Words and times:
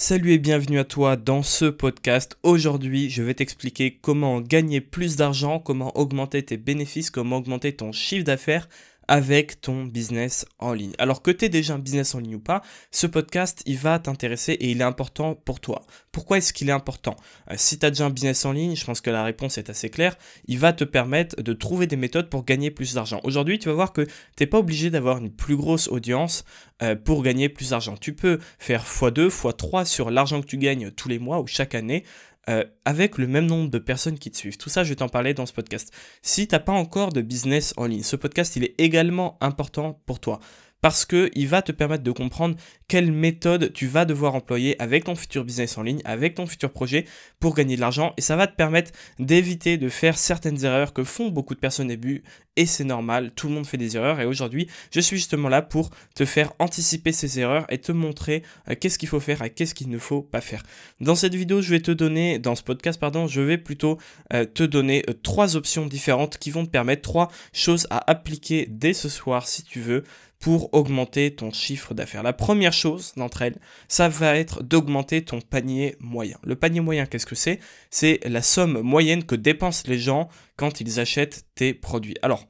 Salut 0.00 0.30
et 0.30 0.38
bienvenue 0.38 0.78
à 0.78 0.84
toi 0.84 1.16
dans 1.16 1.42
ce 1.42 1.64
podcast. 1.64 2.38
Aujourd'hui, 2.44 3.10
je 3.10 3.24
vais 3.24 3.34
t'expliquer 3.34 3.98
comment 4.00 4.40
gagner 4.40 4.80
plus 4.80 5.16
d'argent, 5.16 5.58
comment 5.58 5.90
augmenter 5.98 6.44
tes 6.44 6.56
bénéfices, 6.56 7.10
comment 7.10 7.38
augmenter 7.38 7.74
ton 7.74 7.90
chiffre 7.90 8.24
d'affaires 8.24 8.68
avec 9.08 9.60
ton 9.60 9.84
business 9.84 10.46
en 10.58 10.74
ligne. 10.74 10.92
Alors 10.98 11.22
que 11.22 11.30
tu 11.30 11.46
es 11.46 11.48
déjà 11.48 11.74
un 11.74 11.78
business 11.78 12.14
en 12.14 12.20
ligne 12.20 12.36
ou 12.36 12.40
pas, 12.40 12.62
ce 12.90 13.06
podcast, 13.06 13.62
il 13.66 13.78
va 13.78 13.98
t'intéresser 13.98 14.52
et 14.52 14.70
il 14.70 14.80
est 14.80 14.84
important 14.84 15.34
pour 15.34 15.60
toi. 15.60 15.82
Pourquoi 16.12 16.38
est-ce 16.38 16.52
qu'il 16.52 16.68
est 16.68 16.72
important? 16.72 17.16
Euh, 17.50 17.54
Si 17.56 17.78
tu 17.78 17.86
as 17.86 17.90
déjà 17.90 18.04
un 18.04 18.10
business 18.10 18.44
en 18.44 18.52
ligne, 18.52 18.76
je 18.76 18.84
pense 18.84 19.00
que 19.00 19.10
la 19.10 19.24
réponse 19.24 19.58
est 19.58 19.70
assez 19.70 19.88
claire, 19.88 20.16
il 20.46 20.58
va 20.58 20.72
te 20.72 20.84
permettre 20.84 21.42
de 21.42 21.52
trouver 21.52 21.86
des 21.86 21.96
méthodes 21.96 22.28
pour 22.28 22.44
gagner 22.44 22.70
plus 22.70 22.94
d'argent. 22.94 23.20
Aujourd'hui, 23.24 23.58
tu 23.58 23.68
vas 23.68 23.74
voir 23.74 23.92
que 23.92 24.02
tu 24.02 24.10
n'es 24.40 24.46
pas 24.46 24.58
obligé 24.58 24.90
d'avoir 24.90 25.18
une 25.18 25.30
plus 25.30 25.56
grosse 25.56 25.88
audience 25.88 26.44
euh, 26.82 26.94
pour 26.94 27.22
gagner 27.22 27.48
plus 27.48 27.70
d'argent. 27.70 27.96
Tu 27.96 28.12
peux 28.12 28.38
faire 28.58 28.84
x2, 28.84 29.28
x3 29.28 29.84
sur 29.86 30.10
l'argent 30.10 30.40
que 30.40 30.46
tu 30.46 30.58
gagnes 30.58 30.90
tous 30.90 31.08
les 31.08 31.18
mois 31.18 31.40
ou 31.40 31.46
chaque 31.46 31.74
année 31.74 32.04
euh, 32.48 32.64
avec 32.84 33.18
le 33.18 33.26
même 33.26 33.46
nombre 33.46 33.70
de 33.70 33.78
personnes 33.78 34.18
qui 34.18 34.30
te 34.30 34.36
suivent. 34.36 34.56
Tout 34.56 34.70
ça, 34.70 34.84
je 34.84 34.94
t'en 34.94 35.08
parler 35.08 35.34
dans 35.34 35.46
ce 35.46 35.52
podcast. 35.52 35.92
Si 36.22 36.48
tu 36.48 36.54
n'as 36.54 36.60
pas 36.60 36.72
encore 36.72 37.12
de 37.12 37.20
business 37.20 37.74
en 37.76 37.86
ligne, 37.86 38.02
ce 38.02 38.16
podcast, 38.16 38.56
il 38.56 38.64
est 38.64 38.74
également 38.78 39.36
important 39.40 40.00
pour 40.06 40.20
toi 40.20 40.40
parce 40.80 41.04
qu'il 41.04 41.48
va 41.48 41.62
te 41.62 41.72
permettre 41.72 42.04
de 42.04 42.12
comprendre 42.12 42.56
quelle 42.86 43.12
méthode 43.12 43.72
tu 43.72 43.86
vas 43.86 44.04
devoir 44.04 44.34
employer 44.34 44.80
avec 44.80 45.04
ton 45.04 45.14
futur 45.14 45.44
business 45.44 45.76
en 45.76 45.82
ligne, 45.82 46.00
avec 46.04 46.34
ton 46.34 46.46
futur 46.46 46.70
projet 46.70 47.04
pour 47.40 47.54
gagner 47.54 47.76
de 47.76 47.80
l'argent. 47.80 48.14
Et 48.16 48.20
ça 48.20 48.36
va 48.36 48.46
te 48.46 48.56
permettre 48.56 48.92
d'éviter 49.18 49.76
de 49.76 49.88
faire 49.88 50.16
certaines 50.16 50.64
erreurs 50.64 50.92
que 50.92 51.04
font 51.04 51.28
beaucoup 51.28 51.54
de 51.54 51.60
personnes 51.60 51.88
début. 51.88 52.22
Et 52.56 52.66
c'est 52.66 52.84
normal, 52.84 53.30
tout 53.36 53.48
le 53.48 53.54
monde 53.54 53.66
fait 53.66 53.76
des 53.76 53.96
erreurs. 53.96 54.20
Et 54.20 54.24
aujourd'hui 54.24 54.68
je 54.90 55.00
suis 55.00 55.16
justement 55.16 55.48
là 55.48 55.62
pour 55.62 55.90
te 56.14 56.24
faire 56.24 56.52
anticiper 56.58 57.12
ces 57.12 57.38
erreurs 57.40 57.66
et 57.70 57.78
te 57.78 57.92
montrer 57.92 58.42
euh, 58.68 58.74
qu'est-ce 58.78 58.98
qu'il 58.98 59.08
faut 59.08 59.20
faire 59.20 59.42
et 59.42 59.50
qu'est-ce 59.50 59.74
qu'il 59.74 59.88
ne 59.88 59.98
faut 59.98 60.22
pas 60.22 60.40
faire. 60.40 60.62
Dans 61.00 61.14
cette 61.14 61.34
vidéo 61.34 61.60
je 61.60 61.70
vais 61.70 61.80
te 61.80 61.90
donner, 61.90 62.38
dans 62.38 62.54
ce 62.54 62.62
podcast 62.62 63.00
pardon, 63.00 63.26
je 63.26 63.40
vais 63.40 63.58
plutôt 63.58 63.98
euh, 64.32 64.44
te 64.44 64.62
donner 64.62 65.04
euh, 65.08 65.12
trois 65.22 65.56
options 65.56 65.86
différentes 65.86 66.38
qui 66.38 66.50
vont 66.50 66.64
te 66.64 66.70
permettre 66.70 67.02
trois 67.02 67.30
choses 67.52 67.86
à 67.90 68.10
appliquer 68.10 68.66
dès 68.70 68.92
ce 68.92 69.08
soir 69.08 69.46
si 69.48 69.62
tu 69.62 69.80
veux 69.80 70.04
pour 70.40 70.72
augmenter 70.72 71.34
ton 71.34 71.52
chiffre 71.52 71.94
d'affaires. 71.94 72.22
La 72.22 72.32
première 72.32 72.72
chose 72.72 73.12
d'entre 73.16 73.42
elles, 73.42 73.58
ça 73.88 74.08
va 74.08 74.36
être 74.36 74.62
d'augmenter 74.62 75.24
ton 75.24 75.40
panier 75.40 75.96
moyen. 76.00 76.38
Le 76.44 76.56
panier 76.56 76.80
moyen, 76.80 77.06
qu'est-ce 77.06 77.26
que 77.26 77.34
c'est? 77.34 77.58
C'est 77.90 78.20
la 78.24 78.42
somme 78.42 78.80
moyenne 78.80 79.24
que 79.24 79.34
dépensent 79.34 79.84
les 79.88 79.98
gens 79.98 80.28
quand 80.56 80.80
ils 80.80 81.00
achètent 81.00 81.46
tes 81.54 81.74
produits. 81.74 82.16
Alors, 82.22 82.46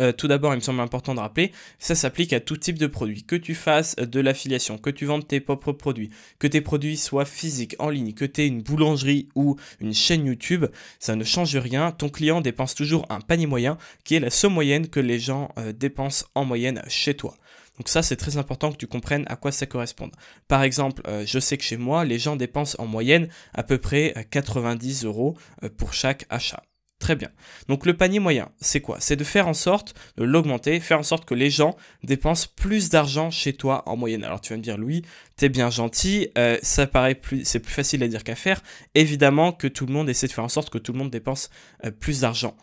euh, 0.00 0.12
tout 0.12 0.28
d'abord, 0.28 0.52
il 0.54 0.56
me 0.56 0.62
semble 0.62 0.80
important 0.80 1.14
de 1.14 1.20
rappeler, 1.20 1.52
ça 1.78 1.94
s'applique 1.94 2.32
à 2.32 2.40
tout 2.40 2.56
type 2.56 2.78
de 2.78 2.86
produit. 2.86 3.22
Que 3.22 3.36
tu 3.36 3.54
fasses 3.54 3.96
de 3.96 4.20
l'affiliation, 4.20 4.78
que 4.78 4.90
tu 4.90 5.04
vendes 5.04 5.26
tes 5.26 5.40
propres 5.40 5.72
produits, 5.72 6.10
que 6.38 6.46
tes 6.46 6.60
produits 6.60 6.96
soient 6.96 7.24
physiques, 7.24 7.76
en 7.78 7.90
ligne, 7.90 8.12
que 8.12 8.24
tu 8.24 8.42
aies 8.42 8.46
une 8.46 8.62
boulangerie 8.62 9.28
ou 9.34 9.56
une 9.80 9.94
chaîne 9.94 10.26
YouTube, 10.26 10.66
ça 10.98 11.16
ne 11.16 11.24
change 11.24 11.56
rien. 11.56 11.92
Ton 11.92 12.08
client 12.08 12.40
dépense 12.40 12.74
toujours 12.74 13.06
un 13.10 13.20
panier 13.20 13.46
moyen 13.46 13.78
qui 14.04 14.14
est 14.14 14.20
la 14.20 14.30
somme 14.30 14.54
moyenne 14.54 14.88
que 14.88 15.00
les 15.00 15.18
gens 15.18 15.50
euh, 15.58 15.72
dépensent 15.72 16.26
en 16.34 16.44
moyenne 16.44 16.82
chez 16.88 17.14
toi. 17.14 17.36
Donc 17.76 17.88
ça, 17.88 18.02
c'est 18.02 18.16
très 18.16 18.36
important 18.36 18.72
que 18.72 18.76
tu 18.76 18.86
comprennes 18.86 19.24
à 19.28 19.36
quoi 19.36 19.52
ça 19.52 19.64
correspond. 19.66 20.10
Par 20.48 20.62
exemple, 20.62 21.02
euh, 21.08 21.24
je 21.26 21.38
sais 21.38 21.56
que 21.56 21.64
chez 21.64 21.78
moi, 21.78 22.04
les 22.04 22.18
gens 22.18 22.36
dépensent 22.36 22.76
en 22.78 22.86
moyenne 22.86 23.28
à 23.54 23.62
peu 23.62 23.78
près 23.78 24.26
90 24.30 25.04
euros 25.04 25.36
pour 25.78 25.94
chaque 25.94 26.26
achat. 26.28 26.62
Très 27.00 27.16
bien. 27.16 27.30
Donc 27.66 27.86
le 27.86 27.96
panier 27.96 28.18
moyen, 28.18 28.50
c'est 28.60 28.82
quoi? 28.82 28.98
C'est 29.00 29.16
de 29.16 29.24
faire 29.24 29.48
en 29.48 29.54
sorte 29.54 29.94
de 30.18 30.22
l'augmenter, 30.22 30.78
faire 30.80 30.98
en 30.98 31.02
sorte 31.02 31.24
que 31.24 31.34
les 31.34 31.48
gens 31.48 31.74
dépensent 32.04 32.46
plus 32.54 32.90
d'argent 32.90 33.30
chez 33.30 33.54
toi 33.54 33.82
en 33.86 33.96
moyenne. 33.96 34.22
Alors 34.22 34.42
tu 34.42 34.52
vas 34.52 34.58
me 34.58 34.62
dire, 34.62 34.76
Louis, 34.76 35.02
t'es 35.36 35.48
bien 35.48 35.70
gentil, 35.70 36.28
euh, 36.36 36.58
ça 36.62 36.86
paraît 36.86 37.14
plus, 37.14 37.46
c'est 37.46 37.58
plus 37.58 37.72
facile 37.72 38.02
à 38.02 38.08
dire 38.08 38.22
qu'à 38.22 38.36
faire. 38.36 38.62
Évidemment 38.94 39.52
que 39.52 39.66
tout 39.66 39.86
le 39.86 39.94
monde 39.94 40.10
essaie 40.10 40.26
de 40.26 40.32
faire 40.32 40.44
en 40.44 40.50
sorte 40.50 40.68
que 40.68 40.76
tout 40.76 40.92
le 40.92 40.98
monde 40.98 41.10
dépense 41.10 41.48
euh, 41.86 41.90
plus 41.90 42.20
d'argent. 42.20 42.54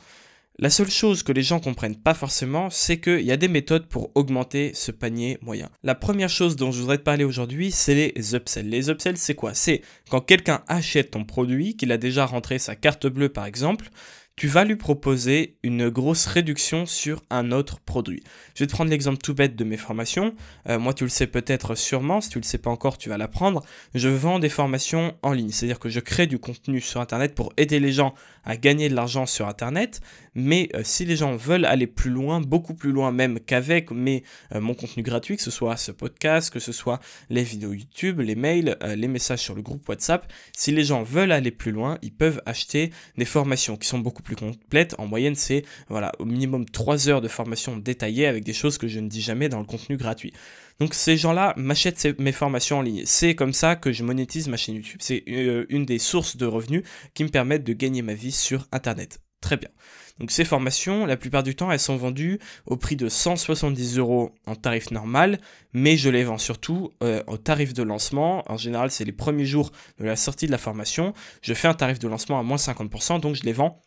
La 0.59 0.71
seule 0.71 0.89
chose 0.89 1.21
que 1.21 1.31
les 1.31 1.43
gens 1.43 1.59
comprennent 1.59 1.95
pas 1.95 2.15
forcément, 2.15 2.71
c'est 2.71 2.99
qu'il 2.99 3.21
y 3.21 3.31
a 3.31 3.37
des 3.37 3.47
méthodes 3.47 3.85
pour 3.85 4.09
augmenter 4.15 4.71
ce 4.73 4.91
panier 4.91 5.37
moyen. 5.43 5.69
La 5.83 5.93
première 5.93 6.29
chose 6.29 6.55
dont 6.55 6.71
je 6.71 6.79
voudrais 6.79 6.97
te 6.97 7.03
parler 7.03 7.23
aujourd'hui, 7.23 7.69
c'est 7.69 7.93
les 7.93 8.33
upsells. 8.33 8.67
Les 8.67 8.89
upsells, 8.89 9.17
c'est 9.17 9.35
quoi? 9.35 9.53
C'est 9.53 9.83
quand 10.09 10.19
quelqu'un 10.19 10.63
achète 10.67 11.11
ton 11.11 11.25
produit, 11.25 11.77
qu'il 11.77 11.91
a 11.91 11.99
déjà 11.99 12.25
rentré 12.25 12.57
sa 12.57 12.75
carte 12.75 13.05
bleue 13.05 13.29
par 13.29 13.45
exemple, 13.45 13.91
tu 14.37 14.47
vas 14.47 14.63
lui 14.63 14.75
proposer 14.75 15.57
une 15.63 15.89
grosse 15.89 16.27
réduction 16.27 16.85
sur 16.85 17.23
un 17.31 17.51
autre 17.51 17.79
produit. 17.79 18.23
Je 18.53 18.63
vais 18.63 18.67
te 18.67 18.71
prendre 18.71 18.91
l'exemple 18.91 19.17
tout 19.17 19.33
bête 19.33 19.55
de 19.55 19.63
mes 19.63 19.77
formations. 19.77 20.35
Euh, 20.69 20.77
moi, 20.77 20.93
tu 20.93 21.03
le 21.03 21.09
sais 21.09 21.25
peut-être 21.25 21.73
sûrement, 21.73 22.21
si 22.21 22.29
tu 22.29 22.37
le 22.37 22.43
sais 22.43 22.59
pas 22.59 22.69
encore, 22.69 22.99
tu 22.99 23.09
vas 23.09 23.17
l'apprendre. 23.17 23.63
Je 23.95 24.09
vends 24.09 24.37
des 24.37 24.49
formations 24.49 25.15
en 25.23 25.33
ligne, 25.33 25.49
c'est-à-dire 25.49 25.79
que 25.79 25.89
je 25.89 25.99
crée 25.99 26.27
du 26.27 26.37
contenu 26.37 26.81
sur 26.81 27.01
Internet 27.01 27.33
pour 27.33 27.51
aider 27.57 27.79
les 27.79 27.91
gens 27.91 28.13
à 28.45 28.57
gagner 28.57 28.89
de 28.89 28.95
l'argent 28.95 29.25
sur 29.25 29.47
Internet. 29.47 30.01
Mais 30.37 30.69
euh, 30.75 30.81
si 30.83 31.03
les 31.03 31.17
gens 31.17 31.35
veulent 31.35 31.65
aller 31.65 31.87
plus 31.87 32.11
loin, 32.11 32.39
beaucoup 32.39 32.75
plus 32.75 32.91
loin 32.91 33.11
même 33.11 33.39
qu'avec 33.39 33.91
euh, 33.91 34.21
mon 34.53 34.75
contenu 34.75 35.03
gratuit, 35.03 35.35
que 35.35 35.41
ce 35.41 35.51
soit 35.51 35.75
ce 35.77 35.91
podcast, 35.91 36.51
que 36.51 36.59
ce 36.59 36.71
soit 36.71 36.99
les 37.29 37.43
vidéos 37.43 37.73
YouTube, 37.73 38.19
les 38.19 38.35
mails, 38.35 38.77
les 38.95 39.07
messages 39.07 39.41
sur 39.41 39.55
le 39.55 39.61
groupe 39.61 39.89
WhatsApp, 39.89 40.31
si 40.55 40.71
les 40.71 40.83
gens 40.85 41.03
veulent 41.03 41.31
aller 41.31 41.51
plus 41.51 41.71
loin, 41.71 41.97
ils 42.03 42.13
peuvent 42.13 42.41
acheter 42.45 42.91
des 43.17 43.25
formations 43.25 43.77
qui 43.77 43.87
sont 43.87 43.99
beaucoup 43.99 44.23
plus 44.23 44.35
complète. 44.35 44.95
En 44.99 45.07
moyenne, 45.07 45.35
c'est 45.35 45.63
voilà, 45.89 46.11
au 46.19 46.25
minimum 46.25 46.65
3 46.65 47.09
heures 47.09 47.21
de 47.21 47.27
formation 47.27 47.75
détaillée 47.75 48.27
avec 48.27 48.43
des 48.43 48.53
choses 48.53 48.77
que 48.77 48.87
je 48.87 48.99
ne 48.99 49.09
dis 49.09 49.21
jamais 49.21 49.49
dans 49.49 49.59
le 49.59 49.65
contenu 49.65 49.97
gratuit. 49.97 50.33
Donc 50.79 50.93
ces 50.93 51.17
gens-là 51.17 51.53
m'achètent 51.57 52.19
mes 52.19 52.31
formations 52.31 52.79
en 52.79 52.81
ligne. 52.81 53.03
C'est 53.05 53.35
comme 53.35 53.53
ça 53.53 53.75
que 53.75 53.91
je 53.91 54.03
monétise 54.03 54.47
ma 54.47 54.57
chaîne 54.57 54.75
YouTube. 54.75 54.99
C'est 55.01 55.23
euh, 55.27 55.65
une 55.69 55.85
des 55.85 55.99
sources 55.99 56.37
de 56.37 56.45
revenus 56.45 56.83
qui 57.13 57.23
me 57.23 57.29
permettent 57.29 57.63
de 57.63 57.73
gagner 57.73 58.03
ma 58.03 58.13
vie 58.13 58.31
sur 58.31 58.67
Internet. 58.71 59.19
Très 59.41 59.57
bien. 59.57 59.69
Donc 60.19 60.31
ces 60.31 60.45
formations, 60.45 61.05
la 61.05 61.17
plupart 61.17 61.43
du 61.43 61.55
temps, 61.55 61.71
elles 61.71 61.79
sont 61.79 61.97
vendues 61.97 62.39
au 62.65 62.77
prix 62.77 62.95
de 62.95 63.09
170 63.09 63.97
euros 63.97 64.33
en 64.45 64.55
tarif 64.55 64.91
normal, 64.91 65.39
mais 65.73 65.97
je 65.97 66.09
les 66.09 66.23
vends 66.23 66.37
surtout 66.37 66.93
euh, 67.03 67.23
au 67.27 67.37
tarif 67.37 67.73
de 67.73 67.83
lancement. 67.83 68.43
En 68.51 68.57
général, 68.57 68.91
c'est 68.91 69.05
les 69.05 69.11
premiers 69.11 69.45
jours 69.45 69.71
de 69.99 70.05
la 70.05 70.15
sortie 70.15 70.47
de 70.47 70.51
la 70.51 70.57
formation. 70.57 71.13
Je 71.41 71.53
fais 71.53 71.67
un 71.67 71.73
tarif 71.73 71.99
de 71.99 72.07
lancement 72.07 72.39
à 72.39 72.43
moins 72.43 72.57
50%, 72.57 73.19
donc 73.19 73.35
je 73.35 73.43
les 73.43 73.53
vends 73.53 73.81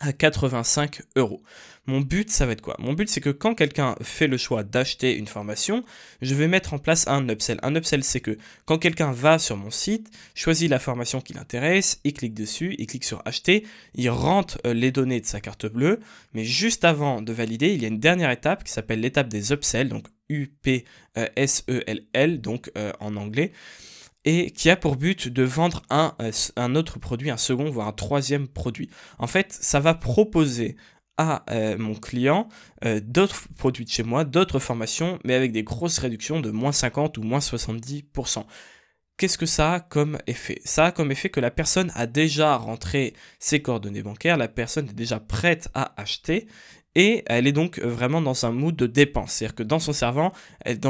à 0.00 0.12
85 0.12 1.02
euros. 1.16 1.42
Mon 1.86 2.00
but, 2.00 2.30
ça 2.30 2.46
va 2.46 2.52
être 2.52 2.62
quoi? 2.62 2.74
Mon 2.80 2.94
but, 2.94 3.08
c'est 3.08 3.20
que 3.20 3.30
quand 3.30 3.54
quelqu'un 3.54 3.94
fait 4.02 4.26
le 4.26 4.36
choix 4.36 4.64
d'acheter 4.64 5.16
une 5.16 5.28
formation, 5.28 5.84
je 6.20 6.34
vais 6.34 6.48
mettre 6.48 6.74
en 6.74 6.78
place 6.78 7.06
un 7.06 7.28
upsell. 7.28 7.60
Un 7.62 7.76
upsell, 7.76 8.02
c'est 8.02 8.20
que 8.20 8.36
quand 8.64 8.78
quelqu'un 8.78 9.12
va 9.12 9.38
sur 9.38 9.56
mon 9.56 9.70
site, 9.70 10.10
choisit 10.34 10.68
la 10.68 10.80
formation 10.80 11.20
qui 11.20 11.32
l'intéresse, 11.32 12.00
il 12.02 12.12
clique 12.12 12.34
dessus, 12.34 12.74
il 12.78 12.88
clique 12.88 13.04
sur 13.04 13.22
acheter, 13.24 13.64
il 13.94 14.10
rentre 14.10 14.58
euh, 14.66 14.74
les 14.74 14.90
données 14.90 15.20
de 15.20 15.26
sa 15.26 15.40
carte 15.40 15.66
bleue, 15.66 16.00
mais 16.34 16.44
juste 16.44 16.84
avant 16.84 17.22
de 17.22 17.32
valider, 17.32 17.72
il 17.72 17.80
y 17.80 17.84
a 17.84 17.88
une 17.88 18.00
dernière 18.00 18.32
étape 18.32 18.64
qui 18.64 18.72
s'appelle 18.72 19.00
l'étape 19.00 19.28
des 19.28 19.52
upsells, 19.52 19.88
donc 19.88 20.06
U-P-S-E-L-L, 20.28 20.80
donc 22.40 22.72
euh, 22.76 22.90
en 22.98 23.14
anglais 23.14 23.52
et 24.26 24.50
qui 24.50 24.68
a 24.68 24.76
pour 24.76 24.96
but 24.96 25.28
de 25.28 25.44
vendre 25.44 25.82
un, 25.88 26.14
euh, 26.20 26.32
un 26.56 26.74
autre 26.74 26.98
produit, 26.98 27.30
un 27.30 27.36
second, 27.36 27.70
voire 27.70 27.86
un 27.86 27.92
troisième 27.92 28.48
produit. 28.48 28.90
En 29.18 29.28
fait, 29.28 29.52
ça 29.52 29.80
va 29.80 29.94
proposer 29.94 30.76
à 31.16 31.44
euh, 31.50 31.78
mon 31.78 31.94
client 31.94 32.48
euh, 32.84 33.00
d'autres 33.02 33.48
produits 33.56 33.84
de 33.84 33.90
chez 33.90 34.02
moi, 34.02 34.24
d'autres 34.24 34.58
formations, 34.58 35.18
mais 35.24 35.34
avec 35.34 35.52
des 35.52 35.62
grosses 35.62 35.98
réductions 35.98 36.40
de 36.40 36.50
moins 36.50 36.72
50 36.72 37.16
ou 37.16 37.22
moins 37.22 37.38
70%. 37.38 38.44
Qu'est-ce 39.16 39.38
que 39.38 39.46
ça 39.46 39.74
a 39.74 39.80
comme 39.80 40.18
effet? 40.26 40.60
Ça 40.64 40.86
a 40.86 40.92
comme 40.92 41.10
effet 41.10 41.30
que 41.30 41.40
la 41.40 41.50
personne 41.50 41.90
a 41.94 42.06
déjà 42.06 42.54
rentré 42.56 43.14
ses 43.38 43.62
coordonnées 43.62 44.02
bancaires, 44.02 44.36
la 44.36 44.48
personne 44.48 44.88
est 44.90 44.94
déjà 44.94 45.20
prête 45.20 45.70
à 45.72 45.98
acheter 45.98 46.48
et 46.96 47.22
elle 47.26 47.46
est 47.46 47.52
donc 47.52 47.78
euh, 47.78 47.86
vraiment 47.86 48.22
dans 48.22 48.46
un 48.46 48.52
mood 48.52 48.74
de 48.74 48.86
dépense. 48.86 49.34
C'est-à-dire 49.34 49.54
que 49.54 49.62
dans 49.62 49.78
son 49.78 49.92
cerveau, 49.92 50.32
elle, 50.64 50.80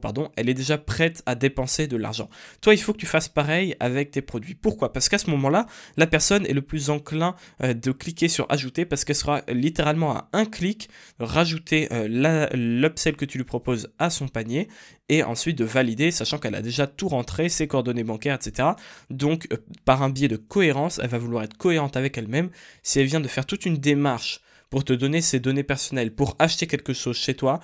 pardon, 0.00 0.30
elle 0.34 0.48
est 0.48 0.54
déjà 0.54 0.78
prête 0.78 1.22
à 1.26 1.34
dépenser 1.34 1.86
de 1.86 1.98
l'argent. 1.98 2.30
Toi, 2.62 2.72
il 2.72 2.80
faut 2.80 2.94
que 2.94 2.98
tu 2.98 3.06
fasses 3.06 3.28
pareil 3.28 3.76
avec 3.78 4.10
tes 4.10 4.22
produits. 4.22 4.54
Pourquoi? 4.54 4.94
Parce 4.94 5.10
qu'à 5.10 5.18
ce 5.18 5.28
moment-là, 5.30 5.66
la 5.98 6.06
personne 6.06 6.46
est 6.46 6.54
le 6.54 6.62
plus 6.62 6.88
enclin 6.88 7.36
euh, 7.62 7.74
de 7.74 7.92
cliquer 7.92 8.28
sur 8.28 8.46
ajouter 8.48 8.86
parce 8.86 9.04
qu'elle 9.04 9.14
sera 9.14 9.42
littéralement 9.46 10.16
à 10.16 10.28
un 10.32 10.46
clic 10.46 10.88
rajouter 11.20 11.86
euh, 11.92 12.48
l'upsell 12.54 13.16
que 13.16 13.26
tu 13.26 13.36
lui 13.36 13.44
proposes 13.44 13.92
à 13.98 14.08
son 14.08 14.28
panier 14.28 14.68
et 15.10 15.22
ensuite 15.22 15.58
de 15.58 15.64
valider, 15.64 16.10
sachant 16.10 16.38
qu'elle 16.38 16.54
a 16.54 16.62
déjà 16.62 16.86
tout 16.86 17.08
rentré, 17.08 17.50
ses 17.50 17.66
coordonnées 17.66 18.04
bancaires, 18.04 18.36
etc. 18.36 18.70
Donc, 19.10 19.48
par 19.84 20.02
un 20.02 20.08
biais 20.08 20.28
de 20.28 20.36
cohérence, 20.36 20.98
elle 21.02 21.10
va 21.10 21.18
vouloir 21.18 21.44
être 21.44 21.58
cohérente 21.58 21.98
avec 21.98 22.16
elle-même. 22.16 22.48
Si 22.82 23.00
elle 23.00 23.06
vient 23.06 23.20
de 23.20 23.28
faire 23.28 23.44
toute 23.44 23.66
une 23.66 23.76
démarche 23.76 24.40
pour 24.72 24.84
te 24.84 24.94
donner 24.94 25.20
ses 25.20 25.38
données 25.38 25.64
personnelles, 25.64 26.14
pour 26.14 26.34
acheter 26.38 26.66
quelque 26.66 26.94
chose 26.94 27.18
chez 27.18 27.34
toi, 27.34 27.60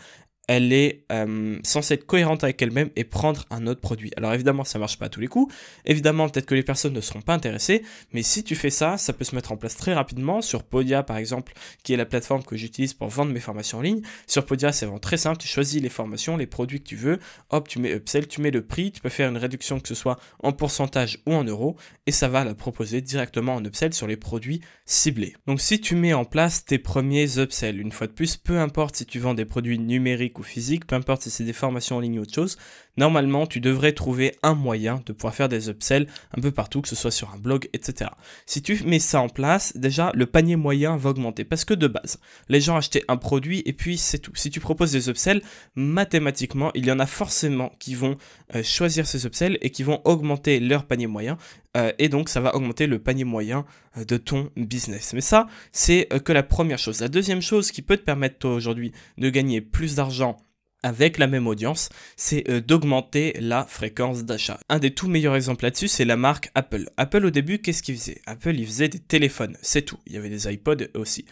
elle 0.49 0.73
est 0.73 1.05
euh, 1.13 1.59
censée 1.63 1.95
être 1.95 2.07
cohérente 2.07 2.43
avec 2.43 2.61
elle-même 2.63 2.89
et 2.97 3.05
prendre 3.05 3.45
un 3.51 3.67
autre 3.67 3.83
produit. 3.83 4.11
Alors 4.17 4.33
évidemment, 4.33 4.65
ça 4.65 4.79
marche 4.79 4.99
pas 4.99 5.11
tous 5.11 5.21
les 5.21 5.29
coups. 5.29 5.55
Évidemment, 5.85 6.29
peut-être 6.29 6.47
que 6.47 6.55
les 6.55 6.63
personnes 6.63 6.95
ne 6.95 7.03
seront 7.03 7.21
pas 7.21 7.35
intéressées, 7.35 7.83
mais 8.13 8.23
si 8.23 8.43
tu 8.43 8.57
fais 8.57 8.71
ça, 8.71 8.97
ça 8.97 9.13
peut 9.13 9.25
se 9.25 9.35
mettre 9.35 9.53
en 9.53 9.59
place 9.59 9.77
très 9.77 9.93
rapidement 9.93 10.41
sur 10.41 10.65
Podia 10.65 11.03
par 11.03 11.19
exemple, 11.19 11.53
qui 11.83 11.93
est 11.93 11.99
la 11.99 12.07
plateforme 12.07 12.43
que 12.43 12.57
j'utilise 12.57 12.95
pour 12.95 13.09
vendre 13.09 13.31
mes 13.31 13.41
formations 13.41 13.79
en 13.79 13.83
ligne. 13.83 14.01
Sur 14.27 14.47
Podia, 14.47 14.73
c'est 14.73 14.87
vraiment 14.87 14.99
très 14.99 15.19
simple, 15.19 15.37
tu 15.37 15.47
choisis 15.47 15.83
les 15.83 15.91
formations, 15.91 16.39
les 16.39 16.47
produits 16.47 16.81
que 16.81 16.89
tu 16.89 16.97
veux, 16.97 17.19
hop, 17.51 17.69
tu 17.69 17.79
mets 17.79 17.93
upsell, 17.93 18.27
tu 18.27 18.41
mets 18.41 18.51
le 18.51 18.63
prix, 18.63 18.91
tu 18.91 19.03
peux 19.03 19.11
faire 19.11 19.29
une 19.29 19.37
réduction 19.37 19.79
que 19.81 19.89
ce 19.89 19.95
soit 19.95 20.19
en 20.43 20.53
pourcentage 20.53 21.19
ou 21.27 21.35
en 21.35 21.45
euros 21.45 21.77
et 22.07 22.11
ça 22.11 22.29
va 22.29 22.45
la 22.45 22.55
proposer 22.55 23.03
directement 23.03 23.55
en 23.55 23.65
upsell 23.65 23.93
sur 23.93 24.07
les 24.07 24.17
produits 24.17 24.63
ciblés. 24.87 25.35
Donc 25.47 25.61
si 25.61 25.79
tu 25.79 25.95
mets 25.95 26.15
en 26.15 26.25
place 26.25 26.65
tes 26.65 26.79
premiers 26.79 27.39
upsells, 27.39 27.79
une 27.79 27.93
fois 27.93 28.07
de 28.07 28.13
plus, 28.13 28.39
peu 28.39 28.59
importe 28.59 28.97
si 28.97 29.05
tu 29.05 29.19
vends 29.19 29.35
des 29.35 29.45
produits 29.45 29.79
numériques 29.79 30.38
physique, 30.43 30.87
peu 30.87 30.95
importe 30.97 31.23
si 31.23 31.31
c'est 31.31 31.45
des 31.45 31.53
formations 31.53 31.97
en 31.97 32.01
ligne 32.01 32.19
ou 32.19 32.23
autre 32.23 32.35
chose, 32.35 32.59
normalement 32.97 33.47
tu 33.47 33.61
devrais 33.61 33.93
trouver 33.93 34.37
un 34.43 34.55
moyen 34.55 35.03
de 35.07 35.13
pouvoir 35.13 35.35
faire 35.35 35.49
des 35.49 35.69
upsells 35.69 36.07
un 36.37 36.41
peu 36.41 36.51
partout, 36.51 36.81
que 36.81 36.89
ce 36.89 36.97
soit 36.97 37.11
sur 37.11 37.31
un 37.31 37.39
blog, 37.39 37.69
etc. 37.73 38.11
Si 38.47 38.63
tu 38.63 38.83
mets 38.85 38.99
ça 38.99 39.21
en 39.21 39.29
place, 39.29 39.77
déjà 39.77 40.11
le 40.15 40.27
panier 40.27 40.57
moyen 40.57 40.97
va 40.97 41.11
augmenter 41.11 41.45
parce 41.45 41.65
que 41.65 41.75
de 41.75 41.87
base, 41.87 42.19
les 42.49 42.61
gens 42.61 42.77
achetaient 42.77 43.05
un 43.09 43.17
produit 43.17 43.63
et 43.67 43.73
puis 43.73 43.99
c'est 43.99 44.19
tout. 44.19 44.33
Si 44.35 44.51
tu 44.51 44.61
proposes 44.61 44.93
des 44.93 45.09
upsells, 45.09 45.43
mathématiquement, 45.75 46.71
il 46.75 46.87
y 46.87 46.93
en 46.93 46.99
a 46.99 47.07
forcément 47.07 47.73
qui 47.79 47.95
vont 47.95 48.17
euh, 48.55 48.63
choisir 48.63 49.07
ces 49.07 49.27
upsells 49.27 49.59
et 49.61 49.71
qui 49.71 49.83
vont 49.83 50.01
augmenter 50.05 50.61
leur 50.61 50.85
panier 50.85 51.07
moyen 51.07 51.39
euh, 51.79 51.93
et 51.99 52.09
donc 52.09 52.29
ça 52.29 52.41
va 52.41 52.55
augmenter 52.55 52.87
le 52.87 52.99
panier 52.99 53.25
moyen 53.25 53.65
euh, 53.97 54.05
de 54.05 54.17
ton 54.17 54.51
business. 54.57 55.13
Mais 55.15 55.21
ça, 55.21 55.47
c'est 55.73 56.09
que 56.25 56.33
la 56.33 56.43
première 56.43 56.79
chose. 56.79 57.01
La 57.01 57.09
deuxième 57.09 57.41
chose 57.41 57.71
qui 57.71 57.83
peut 57.83 57.97
te 57.97 58.03
permettre 58.03 58.39
toi 58.39 58.53
aujourd'hui 58.53 58.93
de 59.17 59.31
gagner 59.31 59.61
plus 59.61 59.95
d'argent 59.95 60.37
avec 60.83 61.19
la 61.19 61.27
même 61.27 61.47
audience, 61.47 61.89
c'est 62.17 62.49
euh, 62.49 62.61
d'augmenter 62.61 63.35
la 63.41 63.65
fréquence 63.65 64.25
d'achat. 64.25 64.61
Un 64.69 64.79
des 64.79 64.93
tout 64.93 65.09
meilleurs 65.09 65.35
exemples 65.35 65.65
là-dessus, 65.65 65.89
c'est 65.89 66.05
la 66.05 66.17
marque 66.17 66.51
Apple. 66.55 66.89
Apple 66.97 67.25
au 67.25 67.31
début, 67.31 67.59
qu'est-ce 67.59 67.83
qu'ils 67.83 67.97
faisaient? 67.97 68.21
Apple, 68.27 68.55
ils 68.57 68.67
faisaient 68.67 68.89
des 68.89 69.01
téléphones, 69.01 69.57
c'est 69.63 69.83
tout. 69.83 69.99
Il 70.07 70.13
y 70.13 70.17
avait 70.17 70.29
des 70.29 70.53
iPods 70.53 70.89
aussi. 70.95 71.25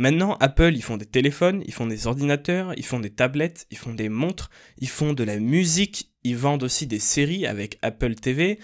Maintenant, 0.00 0.36
Apple, 0.38 0.72
ils 0.74 0.82
font 0.82 0.96
des 0.96 1.06
téléphones, 1.06 1.62
ils 1.66 1.74
font 1.74 1.86
des 1.86 2.06
ordinateurs, 2.06 2.72
ils 2.76 2.84
font 2.84 3.00
des 3.00 3.10
tablettes, 3.10 3.66
ils 3.72 3.78
font 3.78 3.94
des 3.94 4.08
montres, 4.08 4.48
ils 4.78 4.88
font 4.88 5.12
de 5.12 5.24
la 5.24 5.38
musique, 5.38 6.12
ils 6.22 6.36
vendent 6.36 6.62
aussi 6.62 6.86
des 6.86 7.00
séries 7.00 7.46
avec 7.46 7.78
Apple 7.82 8.14
TV, 8.14 8.60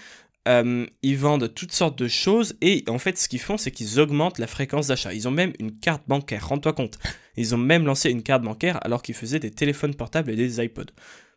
euh, 0.47 0.85
ils 1.01 1.17
vendent 1.17 1.53
toutes 1.53 1.71
sortes 1.71 1.97
de 1.97 2.07
choses 2.07 2.55
et 2.61 2.83
en 2.87 2.99
fait 2.99 3.17
ce 3.17 3.27
qu'ils 3.27 3.39
font 3.39 3.57
c'est 3.57 3.71
qu'ils 3.71 3.99
augmentent 3.99 4.39
la 4.39 4.47
fréquence 4.47 4.87
d'achat. 4.87 5.13
Ils 5.13 5.27
ont 5.27 5.31
même 5.31 5.53
une 5.59 5.77
carte 5.77 6.03
bancaire, 6.07 6.47
rends-toi 6.47 6.73
compte. 6.73 6.99
Ils 7.37 7.55
ont 7.55 7.59
même 7.59 7.85
lancé 7.85 8.09
une 8.09 8.23
carte 8.23 8.43
bancaire 8.43 8.79
alors 8.83 9.01
qu'ils 9.01 9.15
faisaient 9.15 9.39
des 9.39 9.51
téléphones 9.51 9.95
portables 9.95 10.31
et 10.31 10.35
des 10.35 10.63
iPods. 10.63 10.93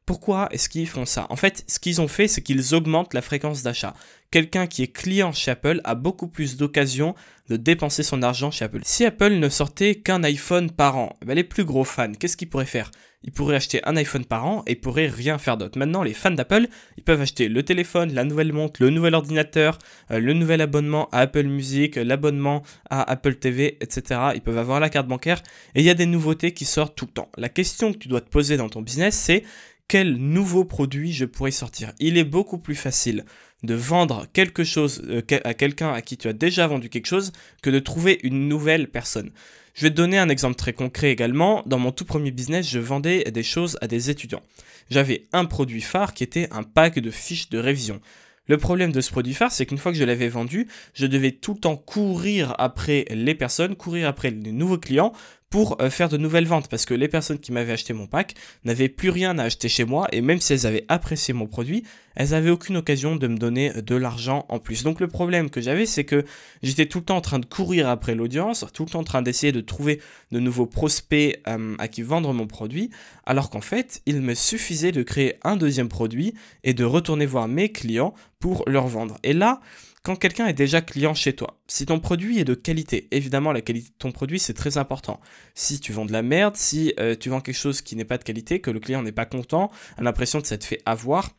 Pourquoi 0.09 0.49
est-ce 0.53 0.71
qu'ils 0.71 0.89
font 0.89 1.05
ça? 1.05 1.27
En 1.29 1.37
fait, 1.37 1.65
ce 1.67 1.79
qu'ils 1.79 2.01
ont 2.01 2.09
fait, 2.09 2.29
c'est 2.29 2.41
qu'ils 2.41 2.75
augmentent 2.75 3.13
la 3.13 3.21
fréquence 3.21 3.63
d'achat. 3.63 3.93
Quelqu'un 4.31 4.67
qui 4.67 4.83
est 4.83 4.87
client 4.91 5.33
chez 5.33 5.51
Apple 5.51 5.83
a 5.85 5.95
beaucoup 5.95 6.29
plus 6.29 6.57
d'occasions 6.57 7.15
de 7.51 7.57
dépenser 7.57 8.03
son 8.03 8.23
argent 8.23 8.51
chez 8.51 8.65
Apple. 8.65 8.81
Si 8.85 9.05
Apple 9.05 9.35
ne 9.35 9.51
sortait 9.51 9.97
qu'un 9.97 10.23
iPhone 10.25 10.71
par 10.71 10.97
an, 10.97 11.15
eh 11.21 11.27
ben, 11.27 11.35
les 11.35 11.45
plus 11.45 11.67
gros 11.67 11.85
fans, 11.85 12.13
qu'est-ce 12.19 12.39
qu'ils 12.39 12.49
pourraient 12.49 12.65
faire? 12.65 12.91
Ils 13.25 13.33
pourraient 13.33 13.57
acheter 13.57 13.81
un 13.85 13.97
iPhone 13.97 14.25
par 14.25 14.47
an 14.47 14.63
et 14.67 14.77
pourraient 14.77 15.09
rien 15.09 15.39
faire 15.39 15.57
d'autre. 15.57 15.77
Maintenant, 15.79 16.05
les 16.05 16.15
fans 16.15 16.31
d'Apple, 16.31 16.69
ils 16.97 17.03
peuvent 17.03 17.21
acheter 17.21 17.49
le 17.49 17.65
téléphone, 17.65 18.15
la 18.15 18.23
nouvelle 18.25 18.53
montre, 18.53 18.83
le 18.83 18.91
nouvel 18.91 19.15
ordinateur, 19.15 19.79
euh, 20.13 20.21
le 20.21 20.35
nouvel 20.35 20.61
abonnement 20.61 21.09
à 21.11 21.21
Apple 21.21 21.45
Music, 21.45 21.97
l'abonnement 21.97 22.63
à 22.91 23.03
Apple 23.11 23.35
TV, 23.35 23.77
etc. 23.81 24.21
Ils 24.35 24.41
peuvent 24.41 24.59
avoir 24.59 24.79
la 24.79 24.89
carte 24.89 25.09
bancaire 25.09 25.43
et 25.75 25.81
il 25.81 25.85
y 25.85 25.91
a 25.91 25.95
des 25.95 26.07
nouveautés 26.07 26.53
qui 26.53 26.65
sortent 26.65 26.95
tout 26.97 27.07
le 27.07 27.13
temps. 27.13 27.31
La 27.37 27.49
question 27.49 27.93
que 27.93 27.99
tu 27.99 28.09
dois 28.09 28.21
te 28.21 28.31
poser 28.31 28.57
dans 28.57 28.69
ton 28.69 28.83
business, 28.83 29.17
c'est 29.17 29.43
quel 29.89 30.17
nouveau 30.17 30.65
produit 30.65 31.13
je 31.13 31.25
pourrais 31.25 31.51
sortir? 31.51 31.93
Il 31.99 32.19
est 32.19 32.25
beaucoup 32.25 32.59
plus 32.59 32.77
facile 32.77 33.25
de 33.65 33.75
vendre 33.75 34.27
quelque 34.33 34.63
chose 34.63 35.03
euh, 35.09 35.23
à 35.45 35.55
quelqu'un 35.55 35.93
à 35.93 36.03
qui 36.03 36.17
tu 36.17 36.29
as 36.29 36.33
déjà 36.33 36.67
vendu 36.67 36.89
quelque 36.89 37.07
chose 37.07 37.33
que 37.63 37.71
de 37.71 37.81
trouver 37.81 38.21
une 38.23 38.49
nouvelle 38.49 38.89
personne. 38.89 39.31
Je 39.79 39.85
vais 39.85 39.91
te 39.91 39.95
donner 39.95 40.19
un 40.19 40.29
exemple 40.29 40.57
très 40.57 40.73
concret 40.73 41.13
également. 41.13 41.63
Dans 41.65 41.79
mon 41.79 41.93
tout 41.93 42.05
premier 42.05 42.33
business, 42.33 42.69
je 42.69 42.81
vendais 42.81 43.23
des 43.31 43.45
choses 43.45 43.79
à 43.81 43.87
des 43.87 44.11
étudiants. 44.11 44.43
J'avais 44.91 45.29
un 45.33 45.45
produit 45.45 45.83
phare 45.83 46.15
qui 46.15 46.25
était 46.25 46.49
un 46.51 46.65
pack 46.65 46.99
de 46.99 47.13
fiches 47.13 47.49
de 47.49 47.59
révision. 47.61 48.01
Le 48.49 48.57
problème 48.57 48.91
de 48.91 49.01
ce 49.01 49.13
produit 49.13 49.35
phare, 49.35 49.53
c'est 49.53 49.67
qu'une 49.67 49.79
fois 49.79 49.93
que 49.93 49.99
je 49.99 50.03
l'avais 50.03 50.27
vendu, 50.27 50.67
je 50.95 51.07
devais 51.07 51.31
tout 51.31 51.55
le 51.55 51.61
temps 51.61 51.77
courir 51.77 52.57
après 52.59 53.05
les 53.11 53.37
personnes, 53.37 53.77
courir 53.77 54.09
après 54.09 54.33
les 54.33 54.51
nouveaux 54.51 54.79
clients 54.79 55.13
pour 55.51 55.81
euh, 55.81 55.91
faire 55.91 56.09
de 56.09 56.17
nouvelles 56.17 56.47
ventes 56.47 56.69
parce 56.69 56.85
que 56.85 56.95
les 56.95 57.09
personnes 57.09 57.39
qui 57.39 57.53
m'avaient 57.53 57.73
acheté 57.73 57.93
mon 57.93 58.07
pack 58.07 58.35
n'avaient 58.65 58.89
plus 58.89 59.11
rien 59.11 59.39
à 59.39 59.45
acheter 59.45 59.69
chez 59.69 59.85
moi 59.85 60.07
et 60.13 60.21
même 60.21 60.41
si 60.41 60.53
elles 60.53 60.67
avaient 60.67 60.85
apprécié 60.89 61.33
mon 61.33 61.47
produit, 61.47 61.85
elles 62.15 62.35
avaient 62.35 62.51
aucune 62.51 62.77
occasion 62.77 63.17
de 63.17 63.27
me 63.29 63.39
donner 63.39 63.73
de 63.73 63.95
l'argent 63.95 64.45
en 64.49 64.59
plus. 64.59 64.83
Donc 64.83 65.01
le 65.01 65.09
problème 65.09 65.51
que 65.51 65.61
j'avais, 65.61 65.87
c'est 65.87 66.05
que 66.05 66.25
j'étais 66.63 66.87
tout 66.87 66.99
le 66.99 67.05
temps 67.05 67.17
en 67.17 67.23
train 67.23 67.39
de 67.39 67.47
courir 67.47 67.89
après 67.89 68.15
l'audience, 68.15 68.67
tout 68.75 68.85
le 68.85 68.91
temps 68.91 69.01
en 69.01 69.05
train 69.05 69.23
d'essayer 69.23 69.53
de 69.53 69.61
trouver 69.61 70.01
de 70.33 70.41
nouveaux 70.41 70.67
prospects 70.67 71.41
euh, 71.47 71.77
à 71.79 71.89
qui 71.89 72.03
vendre 72.03 72.33
mon 72.33 72.47
produit, 72.47 72.91
alors 73.25 73.51
qu'en 73.51 73.61
fait, 73.61 74.03
il 74.07 74.21
me 74.21 74.35
suffisait 74.35 74.93
de 74.93 75.03
créer 75.03 75.37
un 75.45 75.57
deuxième 75.57 75.89
produit 75.89 76.35
et 76.65 76.75
de 76.75 76.85
retourner 76.85 77.25
voir 77.25 77.49
mes 77.49 77.71
clients 77.71 78.15
pour 78.41 78.65
leur 78.67 78.89
vendre. 78.89 79.17
Et 79.23 79.33
là, 79.33 79.61
quand 80.09 80.17
quelqu'un 80.17 80.47
est 80.47 80.55
déjà 80.55 80.81
client 80.81 81.13
chez 81.13 81.35
toi, 81.35 81.61
si 81.67 81.85
ton 81.85 82.01
produit 82.01 82.39
est 82.39 82.45
de 82.45 82.55
qualité, 82.55 83.09
évidemment 83.11 83.53
la 83.53 83.61
qualité 83.61 83.91
de 83.91 83.99
ton 83.99 84.11
produit 84.11 84.39
c'est 84.39 84.55
très 84.55 84.79
important. 84.79 85.21
Si 85.55 85.81
tu 85.81 85.93
vends 85.93 86.07
de 86.07 86.13
la 86.13 86.23
merde, 86.23 86.57
si 86.57 86.95
euh, 86.99 87.15
tu 87.15 87.29
vends 87.29 87.43
quelque 87.43 87.55
chose 87.55 87.83
qui 87.83 87.95
n'est 87.95 88.07
pas 88.07 88.17
de 88.17 88.25
qualité, 88.25 88.63
que 88.63 88.71
le 88.71 88.81
client 88.81 89.03
n'est 89.03 89.13
pas 89.13 89.27
content, 89.27 89.71
a 89.99 90.03
l'impression 90.03 90.39
de 90.41 90.47
s'être 90.47 90.65
fait 90.65 90.81
avoir, 90.87 91.33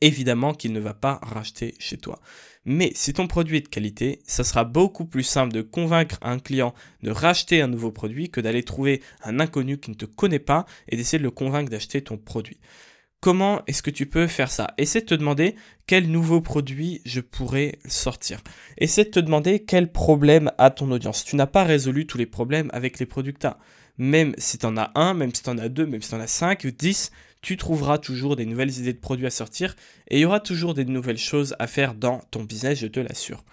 évidemment 0.00 0.54
qu'il 0.54 0.72
ne 0.74 0.78
va 0.78 0.94
pas 0.94 1.18
racheter 1.22 1.74
chez 1.80 1.96
toi. 1.96 2.20
Mais 2.64 2.92
si 2.94 3.12
ton 3.14 3.26
produit 3.26 3.56
est 3.56 3.62
de 3.62 3.68
qualité, 3.68 4.20
ça 4.24 4.44
sera 4.44 4.62
beaucoup 4.62 5.04
plus 5.04 5.24
simple 5.24 5.52
de 5.52 5.62
convaincre 5.62 6.18
un 6.22 6.38
client 6.38 6.74
de 7.02 7.10
racheter 7.10 7.62
un 7.62 7.66
nouveau 7.66 7.90
produit 7.90 8.30
que 8.30 8.40
d'aller 8.40 8.62
trouver 8.62 9.02
un 9.24 9.40
inconnu 9.40 9.78
qui 9.78 9.90
ne 9.90 9.96
te 9.96 10.04
connaît 10.04 10.38
pas 10.38 10.66
et 10.88 10.96
d'essayer 10.96 11.18
de 11.18 11.24
le 11.24 11.32
convaincre 11.32 11.68
d'acheter 11.68 12.00
ton 12.00 12.16
produit. 12.16 12.60
Comment 13.20 13.62
est-ce 13.66 13.82
que 13.82 13.90
tu 13.90 14.06
peux 14.06 14.28
faire 14.28 14.48
ça? 14.48 14.68
Essaie 14.78 15.00
de 15.00 15.06
te 15.06 15.14
demander 15.14 15.56
quel 15.88 16.08
nouveau 16.08 16.40
produit 16.40 17.02
je 17.04 17.20
pourrais 17.20 17.80
sortir. 17.84 18.40
Essaie 18.76 19.04
de 19.04 19.10
te 19.10 19.18
demander 19.18 19.64
quel 19.64 19.90
problème 19.90 20.52
a 20.56 20.70
ton 20.70 20.88
audience. 20.92 21.24
Tu 21.24 21.34
n'as 21.34 21.48
pas 21.48 21.64
résolu 21.64 22.06
tous 22.06 22.16
les 22.16 22.26
problèmes 22.26 22.70
avec 22.72 23.00
les 23.00 23.06
produits 23.06 23.32
que. 23.34 23.58
Même 23.96 24.34
si 24.38 24.56
tu 24.58 24.66
en 24.66 24.76
as 24.76 24.92
un, 24.94 25.14
même 25.14 25.34
si 25.34 25.42
tu 25.42 25.50
en 25.50 25.58
as 25.58 25.68
deux, 25.68 25.84
même 25.84 26.00
si 26.00 26.10
tu 26.10 26.14
en 26.14 26.20
as 26.20 26.28
cinq 26.28 26.64
dix, 26.68 27.10
tu 27.42 27.56
trouveras 27.56 27.98
toujours 27.98 28.36
des 28.36 28.46
nouvelles 28.46 28.78
idées 28.78 28.92
de 28.92 28.98
produits 28.98 29.26
à 29.26 29.30
sortir 29.30 29.74
et 30.08 30.18
il 30.18 30.20
y 30.20 30.24
aura 30.24 30.38
toujours 30.38 30.74
des 30.74 30.84
nouvelles 30.84 31.18
choses 31.18 31.56
à 31.58 31.66
faire 31.66 31.94
dans 31.94 32.20
ton 32.30 32.44
business, 32.44 32.78
je 32.78 32.86
te 32.86 33.00
l'assure. 33.00 33.44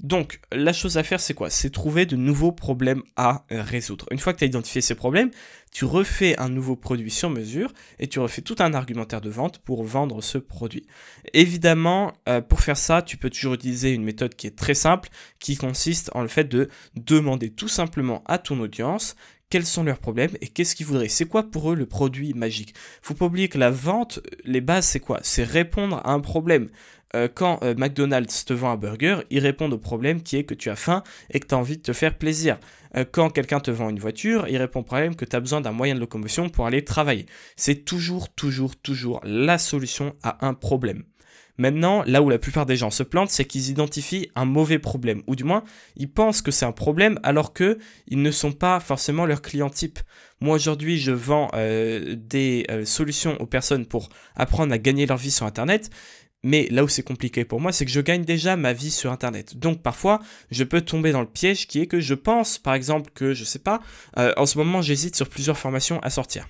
Donc, 0.00 0.40
la 0.52 0.72
chose 0.72 0.98
à 0.98 1.02
faire, 1.02 1.20
c'est 1.20 1.34
quoi? 1.34 1.50
C'est 1.50 1.70
trouver 1.70 2.04
de 2.04 2.16
nouveaux 2.16 2.52
problèmes 2.52 3.02
à 3.16 3.44
résoudre. 3.48 4.06
Une 4.10 4.18
fois 4.18 4.32
que 4.32 4.38
tu 4.38 4.44
as 4.44 4.48
identifié 4.48 4.80
ces 4.80 4.94
problèmes, 4.94 5.30
tu 5.72 5.84
refais 5.84 6.38
un 6.38 6.48
nouveau 6.48 6.76
produit 6.76 7.10
sur 7.10 7.30
mesure 7.30 7.72
et 7.98 8.06
tu 8.06 8.18
refais 8.18 8.42
tout 8.42 8.56
un 8.58 8.74
argumentaire 8.74 9.20
de 9.20 9.30
vente 9.30 9.58
pour 9.58 9.82
vendre 9.82 10.22
ce 10.22 10.38
produit. 10.38 10.86
Évidemment, 11.32 12.12
euh, 12.28 12.40
pour 12.40 12.60
faire 12.60 12.76
ça, 12.76 13.02
tu 13.02 13.16
peux 13.16 13.30
toujours 13.30 13.54
utiliser 13.54 13.92
une 13.92 14.04
méthode 14.04 14.34
qui 14.34 14.46
est 14.46 14.56
très 14.56 14.74
simple, 14.74 15.08
qui 15.38 15.56
consiste 15.56 16.10
en 16.14 16.22
le 16.22 16.28
fait 16.28 16.44
de 16.44 16.68
demander 16.96 17.50
tout 17.50 17.68
simplement 17.68 18.22
à 18.26 18.38
ton 18.38 18.60
audience 18.60 19.16
quels 19.50 19.66
sont 19.66 19.84
leurs 19.84 19.98
problèmes 19.98 20.36
et 20.40 20.48
qu'est-ce 20.48 20.74
qu'ils 20.74 20.86
voudraient. 20.86 21.08
C'est 21.08 21.26
quoi 21.26 21.44
pour 21.44 21.70
eux 21.70 21.76
le 21.76 21.86
produit 21.86 22.34
magique? 22.34 22.74
Faut 23.02 23.14
pas 23.14 23.26
oublier 23.26 23.48
que 23.48 23.58
la 23.58 23.70
vente, 23.70 24.20
les 24.44 24.60
bases, 24.60 24.86
c'est 24.86 25.00
quoi? 25.00 25.20
C'est 25.22 25.44
répondre 25.44 26.00
à 26.04 26.12
un 26.12 26.20
problème. 26.20 26.70
Euh, 27.14 27.28
quand 27.32 27.60
euh, 27.62 27.74
McDonald's 27.76 28.44
te 28.44 28.52
vend 28.52 28.72
un 28.72 28.76
burger, 28.76 29.18
ils 29.30 29.38
répondent 29.38 29.72
au 29.72 29.78
problème 29.78 30.22
qui 30.22 30.36
est 30.36 30.44
que 30.44 30.54
tu 30.54 30.68
as 30.68 30.76
faim 30.76 31.02
et 31.30 31.40
que 31.40 31.46
tu 31.46 31.54
as 31.54 31.58
envie 31.58 31.76
de 31.76 31.82
te 31.82 31.92
faire 31.92 32.18
plaisir. 32.18 32.58
Euh, 32.96 33.04
quand 33.10 33.30
quelqu'un 33.30 33.60
te 33.60 33.70
vend 33.70 33.88
une 33.88 34.00
voiture, 34.00 34.46
il 34.48 34.56
répond 34.56 34.80
au 34.80 34.84
problème 34.84 35.14
que 35.14 35.24
tu 35.24 35.36
as 35.36 35.40
besoin 35.40 35.60
d'un 35.60 35.72
moyen 35.72 35.94
de 35.94 36.00
locomotion 36.00 36.48
pour 36.48 36.66
aller 36.66 36.84
travailler. 36.84 37.26
C'est 37.56 37.84
toujours, 37.84 38.32
toujours, 38.34 38.76
toujours 38.76 39.20
la 39.24 39.58
solution 39.58 40.14
à 40.22 40.44
un 40.46 40.54
problème. 40.54 41.04
Maintenant, 41.56 42.02
là 42.04 42.20
où 42.20 42.28
la 42.28 42.38
plupart 42.38 42.66
des 42.66 42.74
gens 42.74 42.90
se 42.90 43.04
plantent, 43.04 43.30
c'est 43.30 43.44
qu'ils 43.44 43.70
identifient 43.70 44.28
un 44.34 44.44
mauvais 44.44 44.80
problème, 44.80 45.22
ou 45.28 45.36
du 45.36 45.44
moins, 45.44 45.62
ils 45.94 46.10
pensent 46.10 46.42
que 46.42 46.50
c'est 46.50 46.66
un 46.66 46.72
problème 46.72 47.20
alors 47.22 47.52
que 47.52 47.78
ils 48.08 48.20
ne 48.20 48.32
sont 48.32 48.50
pas 48.50 48.80
forcément 48.80 49.24
leur 49.24 49.40
client 49.40 49.70
type. 49.70 50.00
Moi 50.40 50.56
aujourd'hui, 50.56 50.98
je 50.98 51.12
vends 51.12 51.52
des 51.54 52.66
solutions 52.84 53.40
aux 53.40 53.46
personnes 53.46 53.86
pour 53.86 54.08
apprendre 54.34 54.74
à 54.74 54.78
gagner 54.78 55.06
leur 55.06 55.16
vie 55.16 55.30
sur 55.30 55.46
Internet, 55.46 55.90
mais 56.44 56.68
là 56.70 56.84
où 56.84 56.88
c'est 56.88 57.02
compliqué 57.02 57.44
pour 57.44 57.60
moi, 57.60 57.72
c'est 57.72 57.84
que 57.84 57.90
je 57.90 58.00
gagne 58.00 58.24
déjà 58.24 58.54
ma 58.56 58.72
vie 58.72 58.90
sur 58.90 59.10
Internet. 59.10 59.56
Donc 59.56 59.82
parfois, 59.82 60.20
je 60.50 60.62
peux 60.62 60.82
tomber 60.82 61.10
dans 61.10 61.20
le 61.20 61.26
piège 61.26 61.66
qui 61.66 61.80
est 61.80 61.86
que 61.86 62.00
je 62.00 62.14
pense, 62.14 62.58
par 62.58 62.74
exemple, 62.74 63.10
que 63.14 63.34
je 63.34 63.44
sais 63.44 63.58
pas, 63.58 63.80
euh, 64.18 64.32
en 64.36 64.46
ce 64.46 64.58
moment, 64.58 64.82
j'hésite 64.82 65.16
sur 65.16 65.28
plusieurs 65.28 65.58
formations 65.58 65.98
à 66.00 66.10
sortir. 66.10 66.46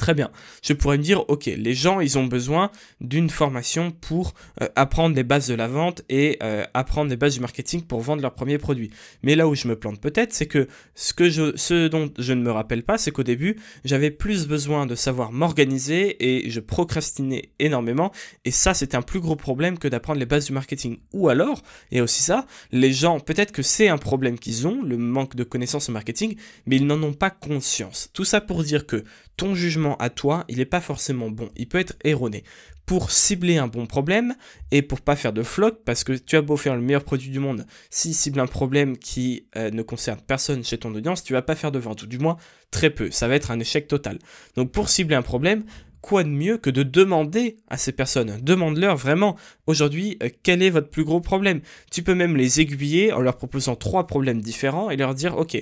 Très 0.00 0.14
bien. 0.14 0.30
Je 0.62 0.72
pourrais 0.72 0.96
me 0.96 1.02
dire, 1.02 1.28
ok, 1.28 1.44
les 1.44 1.74
gens, 1.74 2.00
ils 2.00 2.16
ont 2.16 2.24
besoin 2.24 2.70
d'une 3.02 3.28
formation 3.28 3.90
pour 3.90 4.32
euh, 4.62 4.68
apprendre 4.74 5.14
les 5.14 5.24
bases 5.24 5.46
de 5.48 5.54
la 5.54 5.68
vente 5.68 6.00
et 6.08 6.38
euh, 6.42 6.64
apprendre 6.72 7.10
les 7.10 7.18
bases 7.18 7.34
du 7.34 7.40
marketing 7.40 7.82
pour 7.82 8.00
vendre 8.00 8.22
leurs 8.22 8.32
premiers 8.32 8.56
produits. 8.56 8.88
Mais 9.22 9.34
là 9.34 9.46
où 9.46 9.54
je 9.54 9.68
me 9.68 9.78
plante 9.78 10.00
peut-être, 10.00 10.32
c'est 10.32 10.46
que 10.46 10.68
ce, 10.94 11.52
ce 11.54 11.88
dont 11.88 12.10
je 12.16 12.32
ne 12.32 12.40
me 12.42 12.50
rappelle 12.50 12.82
pas, 12.82 12.96
c'est 12.96 13.10
qu'au 13.10 13.24
début, 13.24 13.60
j'avais 13.84 14.10
plus 14.10 14.48
besoin 14.48 14.86
de 14.86 14.94
savoir 14.94 15.32
m'organiser 15.32 16.16
et 16.18 16.48
je 16.48 16.60
procrastinais 16.60 17.50
énormément. 17.58 18.10
Et 18.46 18.52
ça, 18.52 18.72
c'était 18.72 18.96
un 18.96 19.02
plus 19.02 19.20
gros 19.20 19.36
problème 19.36 19.78
que 19.78 19.86
d'apprendre 19.86 20.18
les 20.18 20.24
bases 20.24 20.46
du 20.46 20.54
marketing. 20.54 20.96
Ou 21.12 21.28
alors, 21.28 21.60
et 21.90 22.00
aussi 22.00 22.22
ça, 22.22 22.46
les 22.72 22.94
gens, 22.94 23.20
peut-être 23.20 23.52
que 23.52 23.60
c'est 23.60 23.88
un 23.88 23.98
problème 23.98 24.38
qu'ils 24.38 24.66
ont, 24.66 24.80
le 24.82 24.96
manque 24.96 25.36
de 25.36 25.44
connaissances 25.44 25.90
en 25.90 25.92
marketing, 25.92 26.36
mais 26.64 26.76
ils 26.76 26.86
n'en 26.86 27.02
ont 27.02 27.12
pas 27.12 27.28
conscience. 27.28 28.08
Tout 28.14 28.24
ça 28.24 28.40
pour 28.40 28.64
dire 28.64 28.86
que 28.86 29.04
ton 29.36 29.54
jugement 29.54 29.96
à 29.96 30.10
toi, 30.10 30.44
il 30.48 30.58
n'est 30.58 30.64
pas 30.64 30.80
forcément 30.80 31.30
bon, 31.30 31.50
il 31.56 31.68
peut 31.68 31.78
être 31.78 31.94
erroné. 32.04 32.44
Pour 32.86 33.10
cibler 33.12 33.56
un 33.56 33.68
bon 33.68 33.86
problème 33.86 34.34
et 34.72 34.82
pour 34.82 35.00
pas 35.00 35.14
faire 35.14 35.32
de 35.32 35.42
floc, 35.42 35.78
parce 35.84 36.02
que 36.02 36.12
tu 36.12 36.36
as 36.36 36.42
beau 36.42 36.56
faire 36.56 36.74
le 36.74 36.82
meilleur 36.82 37.04
produit 37.04 37.30
du 37.30 37.38
monde, 37.38 37.66
si 37.88 38.12
cible 38.12 38.40
un 38.40 38.46
problème 38.46 38.98
qui 38.98 39.46
euh, 39.56 39.70
ne 39.70 39.82
concerne 39.82 40.20
personne 40.26 40.64
chez 40.64 40.78
ton 40.78 40.92
audience, 40.94 41.22
tu 41.22 41.32
vas 41.32 41.42
pas 41.42 41.54
faire 41.54 41.70
de 41.70 41.78
vente, 41.78 42.02
ou 42.02 42.06
du 42.06 42.18
moins 42.18 42.36
très 42.70 42.90
peu, 42.90 43.10
ça 43.10 43.28
va 43.28 43.36
être 43.36 43.50
un 43.50 43.60
échec 43.60 43.86
total. 43.86 44.18
Donc 44.56 44.72
pour 44.72 44.88
cibler 44.88 45.14
un 45.14 45.22
problème, 45.22 45.64
quoi 46.00 46.24
de 46.24 46.28
mieux 46.28 46.58
que 46.58 46.70
de 46.70 46.82
demander 46.82 47.56
à 47.68 47.76
ces 47.76 47.92
personnes? 47.92 48.38
Demande-leur 48.42 48.96
vraiment 48.96 49.36
aujourd'hui 49.66 50.18
euh, 50.22 50.28
quel 50.42 50.62
est 50.62 50.70
votre 50.70 50.88
plus 50.88 51.04
gros 51.04 51.20
problème? 51.20 51.60
Tu 51.90 52.02
peux 52.02 52.14
même 52.14 52.36
les 52.36 52.60
aiguiller 52.60 53.12
en 53.12 53.20
leur 53.20 53.36
proposant 53.36 53.76
trois 53.76 54.06
problèmes 54.06 54.40
différents 54.40 54.90
et 54.90 54.96
leur 54.96 55.14
dire 55.14 55.36
ok, 55.36 55.56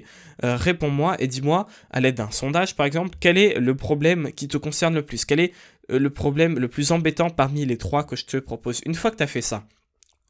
euh, 0.45 0.57
réponds-moi 0.57 1.17
et 1.19 1.27
dis-moi 1.27 1.67
à 1.91 2.01
l'aide 2.01 2.17
d'un 2.17 2.31
sondage 2.31 2.77
par 2.77 2.87
exemple 2.87 3.17
quel 3.21 3.39
est 3.39 3.59
le 3.59 3.75
problème 3.75 4.33
qui 4.33 4.49
te 4.49 4.57
concerne 4.57 4.95
le 4.95 5.03
plus, 5.03 5.25
quel 5.25 5.41
est 5.41 5.53
euh, 5.91 5.99
le 5.99 6.11
problème 6.11 6.59
le 6.59 6.69
plus 6.69 6.93
embêtant 6.93 7.31
parmi 7.31 7.65
les 7.65 7.79
trois 7.79 8.05
que 8.05 8.17
je 8.17 8.25
te 8.25 8.37
propose? 8.37 8.81
Une 8.87 8.95
fois 8.95 9.11
que 9.11 9.17
tu 9.17 9.23
as 9.23 9.29
fait 9.29 9.43
ça, 9.43 9.65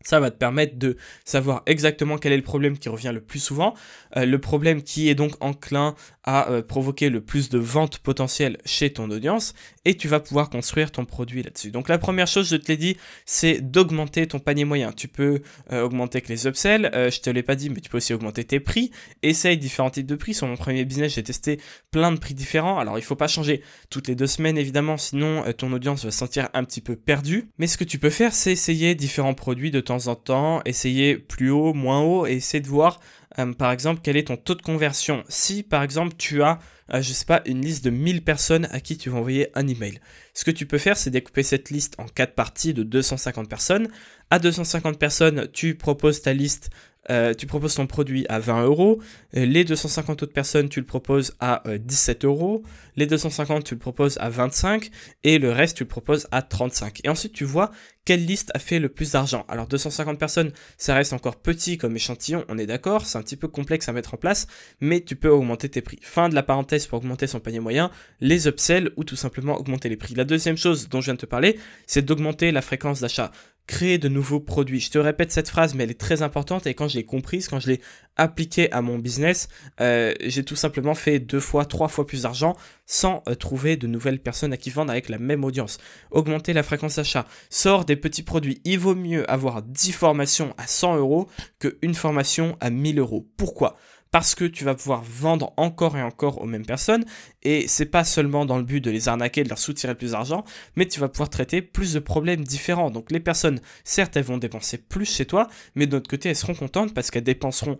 ça 0.08 0.20
va 0.20 0.30
te 0.30 0.38
permettre 0.38 0.78
de 0.78 0.96
savoir 1.26 1.62
exactement 1.66 2.16
quel 2.16 2.32
est 2.32 2.38
le 2.38 2.42
problème 2.42 2.78
qui 2.78 2.88
revient 2.88 3.10
le 3.12 3.20
plus 3.20 3.40
souvent, 3.40 3.74
euh, 4.16 4.24
le 4.24 4.38
problème 4.38 4.82
qui 4.82 5.10
est 5.10 5.14
donc 5.14 5.32
enclin 5.40 5.94
à 6.24 6.50
euh, 6.50 6.62
provoquer 6.62 7.10
le 7.10 7.20
plus 7.20 7.50
de 7.50 7.58
ventes 7.58 7.98
potentielles 7.98 8.56
chez 8.64 8.90
ton 8.90 9.10
audience, 9.10 9.52
et 9.84 9.98
tu 9.98 10.08
vas 10.08 10.20
pouvoir 10.20 10.48
construire 10.48 10.92
ton 10.92 11.04
produit 11.04 11.42
là-dessus. 11.42 11.70
Donc 11.70 11.90
la 11.90 11.98
première 11.98 12.26
chose, 12.26 12.48
je 12.48 12.56
te 12.56 12.68
l'ai 12.68 12.78
dit, 12.78 12.96
c'est 13.26 13.60
d'augmenter 13.60 14.26
ton 14.26 14.38
panier 14.38 14.64
moyen. 14.64 14.92
Tu 14.92 15.08
peux 15.08 15.42
euh, 15.72 15.82
augmenter 15.82 16.18
avec 16.18 16.30
les 16.30 16.46
upsells, 16.46 16.90
je 16.94 17.20
te 17.20 17.28
l'ai 17.28 17.42
pas 17.42 17.54
dit, 17.54 17.68
mais 17.68 17.80
tu 17.80 17.90
peux 17.90 17.98
aussi 17.98 18.14
augmenter 18.14 18.44
tes 18.44 18.60
prix. 18.60 18.90
Essaye 19.22 19.58
différents 19.58 19.90
types 19.90 20.06
de 20.06 20.16
prix. 20.16 20.32
Sur 20.32 20.46
mon 20.46 20.56
premier 20.56 20.86
business, 20.86 21.14
j'ai 21.14 21.22
testé 21.22 21.60
plein 21.90 22.12
de 22.12 22.18
prix 22.18 22.32
différents. 22.32 22.78
Alors 22.78 22.98
il 22.98 23.02
faut 23.02 23.16
pas 23.16 23.28
changer 23.28 23.62
toutes 23.90 24.08
les 24.08 24.14
deux 24.14 24.26
semaines 24.26 24.56
évidemment, 24.56 24.96
sinon 24.96 25.44
ton 25.52 25.70
audience 25.72 26.04
va 26.06 26.10
se 26.10 26.18
sentir 26.18 26.48
un 26.54 26.64
petit 26.64 26.80
peu 26.80 26.96
perdue. 26.96 27.50
Mais 27.58 27.66
ce 27.66 27.76
que 27.76 27.84
tu 27.84 27.98
peux 27.98 28.10
faire, 28.10 28.32
c'est 28.32 28.52
essayer 28.52 28.94
différents 28.94 29.34
produits 29.34 29.70
de 29.70 29.80
temps 29.80 29.97
en 30.06 30.14
temps, 30.14 30.62
essayer 30.64 31.16
plus 31.16 31.50
haut, 31.50 31.74
moins 31.74 32.00
haut, 32.02 32.26
et 32.26 32.34
essayer 32.34 32.60
de 32.60 32.68
voir, 32.68 33.00
euh, 33.38 33.52
par 33.52 33.72
exemple, 33.72 34.00
quel 34.02 34.16
est 34.16 34.28
ton 34.28 34.36
taux 34.36 34.54
de 34.54 34.62
conversion. 34.62 35.24
Si, 35.28 35.64
par 35.64 35.82
exemple, 35.82 36.14
tu 36.16 36.42
as, 36.42 36.60
euh, 36.94 37.02
je 37.02 37.12
sais 37.12 37.24
pas, 37.24 37.42
une 37.46 37.60
liste 37.60 37.84
de 37.84 37.90
1000 37.90 38.22
personnes 38.22 38.68
à 38.70 38.80
qui 38.80 38.96
tu 38.96 39.10
vas 39.10 39.18
envoyer 39.18 39.48
un 39.54 39.66
email. 39.66 40.00
Ce 40.34 40.44
que 40.44 40.50
tu 40.52 40.66
peux 40.66 40.78
faire, 40.78 40.96
c'est 40.96 41.10
découper 41.10 41.42
cette 41.42 41.70
liste 41.70 41.94
en 41.98 42.06
quatre 42.06 42.34
parties 42.34 42.74
de 42.74 42.84
250 42.84 43.48
personnes. 43.48 43.88
À 44.30 44.38
250 44.38 44.98
personnes, 44.98 45.48
tu 45.52 45.74
proposes 45.74 46.22
ta 46.22 46.32
liste 46.32 46.70
euh, 47.10 47.34
tu 47.34 47.46
proposes 47.46 47.74
ton 47.74 47.86
produit 47.86 48.26
à 48.28 48.38
20 48.38 48.64
euros, 48.64 49.00
euh, 49.36 49.44
les 49.44 49.64
250 49.64 50.22
autres 50.22 50.32
personnes, 50.32 50.68
tu 50.68 50.80
le 50.80 50.86
proposes 50.86 51.34
à 51.40 51.62
17 51.66 52.24
euh, 52.24 52.28
euros, 52.28 52.62
les 52.96 53.06
250, 53.06 53.64
tu 53.64 53.74
le 53.74 53.80
proposes 53.80 54.18
à 54.18 54.28
25, 54.28 54.90
et 55.24 55.38
le 55.38 55.50
reste, 55.50 55.76
tu 55.76 55.84
le 55.84 55.88
proposes 55.88 56.26
à 56.30 56.42
35. 56.42 57.00
Et 57.04 57.08
ensuite, 57.08 57.32
tu 57.32 57.44
vois 57.44 57.70
quelle 58.04 58.24
liste 58.24 58.50
a 58.54 58.58
fait 58.58 58.78
le 58.78 58.88
plus 58.88 59.12
d'argent. 59.12 59.44
Alors 59.48 59.66
250 59.66 60.18
personnes, 60.18 60.50
ça 60.78 60.94
reste 60.94 61.12
encore 61.12 61.36
petit 61.36 61.76
comme 61.76 61.94
échantillon, 61.94 62.44
on 62.48 62.56
est 62.56 62.64
d'accord, 62.64 63.04
c'est 63.04 63.18
un 63.18 63.22
petit 63.22 63.36
peu 63.36 63.48
complexe 63.48 63.88
à 63.88 63.92
mettre 63.92 64.14
en 64.14 64.16
place, 64.16 64.46
mais 64.80 65.02
tu 65.02 65.14
peux 65.14 65.28
augmenter 65.28 65.68
tes 65.68 65.82
prix. 65.82 65.98
Fin 66.02 66.30
de 66.30 66.34
la 66.34 66.42
parenthèse 66.42 66.86
pour 66.86 66.98
augmenter 67.00 67.26
son 67.26 67.38
panier 67.38 67.60
moyen, 67.60 67.90
les 68.20 68.48
upsells 68.48 68.92
ou 68.96 69.04
tout 69.04 69.16
simplement 69.16 69.58
augmenter 69.58 69.90
les 69.90 69.96
prix. 69.98 70.14
La 70.14 70.24
deuxième 70.24 70.56
chose 70.56 70.88
dont 70.88 71.00
je 71.00 71.06
viens 71.06 71.14
de 71.14 71.20
te 71.20 71.26
parler, 71.26 71.58
c'est 71.86 72.02
d'augmenter 72.02 72.50
la 72.50 72.62
fréquence 72.62 73.00
d'achat 73.00 73.30
créer 73.68 73.98
de 73.98 74.08
nouveaux 74.08 74.40
produits. 74.40 74.80
Je 74.80 74.90
te 74.90 74.98
répète 74.98 75.30
cette 75.30 75.48
phrase, 75.48 75.74
mais 75.74 75.84
elle 75.84 75.90
est 75.90 76.00
très 76.00 76.22
importante 76.22 76.66
et 76.66 76.74
quand 76.74 76.88
je 76.88 76.96
l'ai 76.96 77.04
comprise, 77.04 77.46
quand 77.46 77.60
je 77.60 77.68
l'ai 77.68 77.80
appliquée 78.16 78.72
à 78.72 78.82
mon 78.82 78.98
business, 78.98 79.48
euh, 79.80 80.12
j'ai 80.24 80.42
tout 80.42 80.56
simplement 80.56 80.94
fait 80.94 81.20
deux 81.20 81.38
fois, 81.38 81.66
trois 81.66 81.86
fois 81.86 82.06
plus 82.06 82.22
d'argent 82.22 82.56
sans 82.86 83.22
euh, 83.28 83.34
trouver 83.34 83.76
de 83.76 83.86
nouvelles 83.86 84.20
personnes 84.20 84.52
à 84.52 84.56
qui 84.56 84.70
vendre 84.70 84.90
avec 84.90 85.10
la 85.10 85.18
même 85.18 85.44
audience. 85.44 85.78
Augmenter 86.10 86.54
la 86.54 86.62
fréquence 86.64 86.96
d'achat, 86.96 87.26
sort 87.50 87.84
des 87.84 87.94
petits 87.94 88.22
produits. 88.22 88.60
Il 88.64 88.78
vaut 88.78 88.96
mieux 88.96 89.30
avoir 89.30 89.62
10 89.62 89.92
formations 89.92 90.54
à 90.56 90.66
100 90.66 90.96
euros 90.96 91.28
qu'une 91.60 91.94
formation 91.94 92.56
à 92.60 92.70
1000 92.70 92.98
euros. 92.98 93.28
Pourquoi? 93.36 93.76
Parce 94.10 94.34
que 94.34 94.44
tu 94.44 94.64
vas 94.64 94.74
pouvoir 94.74 95.02
vendre 95.02 95.52
encore 95.56 95.96
et 95.96 96.02
encore 96.02 96.40
aux 96.40 96.46
mêmes 96.46 96.66
personnes 96.66 97.04
et 97.42 97.68
c'est 97.68 97.86
pas 97.86 98.04
seulement 98.04 98.44
dans 98.44 98.56
le 98.58 98.64
but 98.64 98.80
de 98.80 98.90
les 98.90 99.08
arnaquer, 99.08 99.44
de 99.44 99.48
leur 99.48 99.58
soutirer 99.58 99.94
plus 99.94 100.12
d'argent, 100.12 100.44
mais 100.76 100.86
tu 100.86 101.00
vas 101.00 101.08
pouvoir 101.08 101.30
traiter 101.30 101.62
plus 101.62 101.94
de 101.94 101.98
problèmes 102.00 102.44
différents. 102.44 102.90
Donc 102.90 103.10
les 103.10 103.20
personnes, 103.20 103.60
certes, 103.84 104.16
elles 104.16 104.24
vont 104.24 104.38
dépenser 104.38 104.78
plus 104.78 105.04
chez 105.04 105.26
toi, 105.26 105.48
mais 105.74 105.86
de 105.86 105.92
l'autre 105.92 106.10
côté, 106.10 106.28
elles 106.28 106.36
seront 106.36 106.54
contentes 106.54 106.94
parce 106.94 107.10
qu'elles 107.10 107.24
dépenseront 107.24 107.78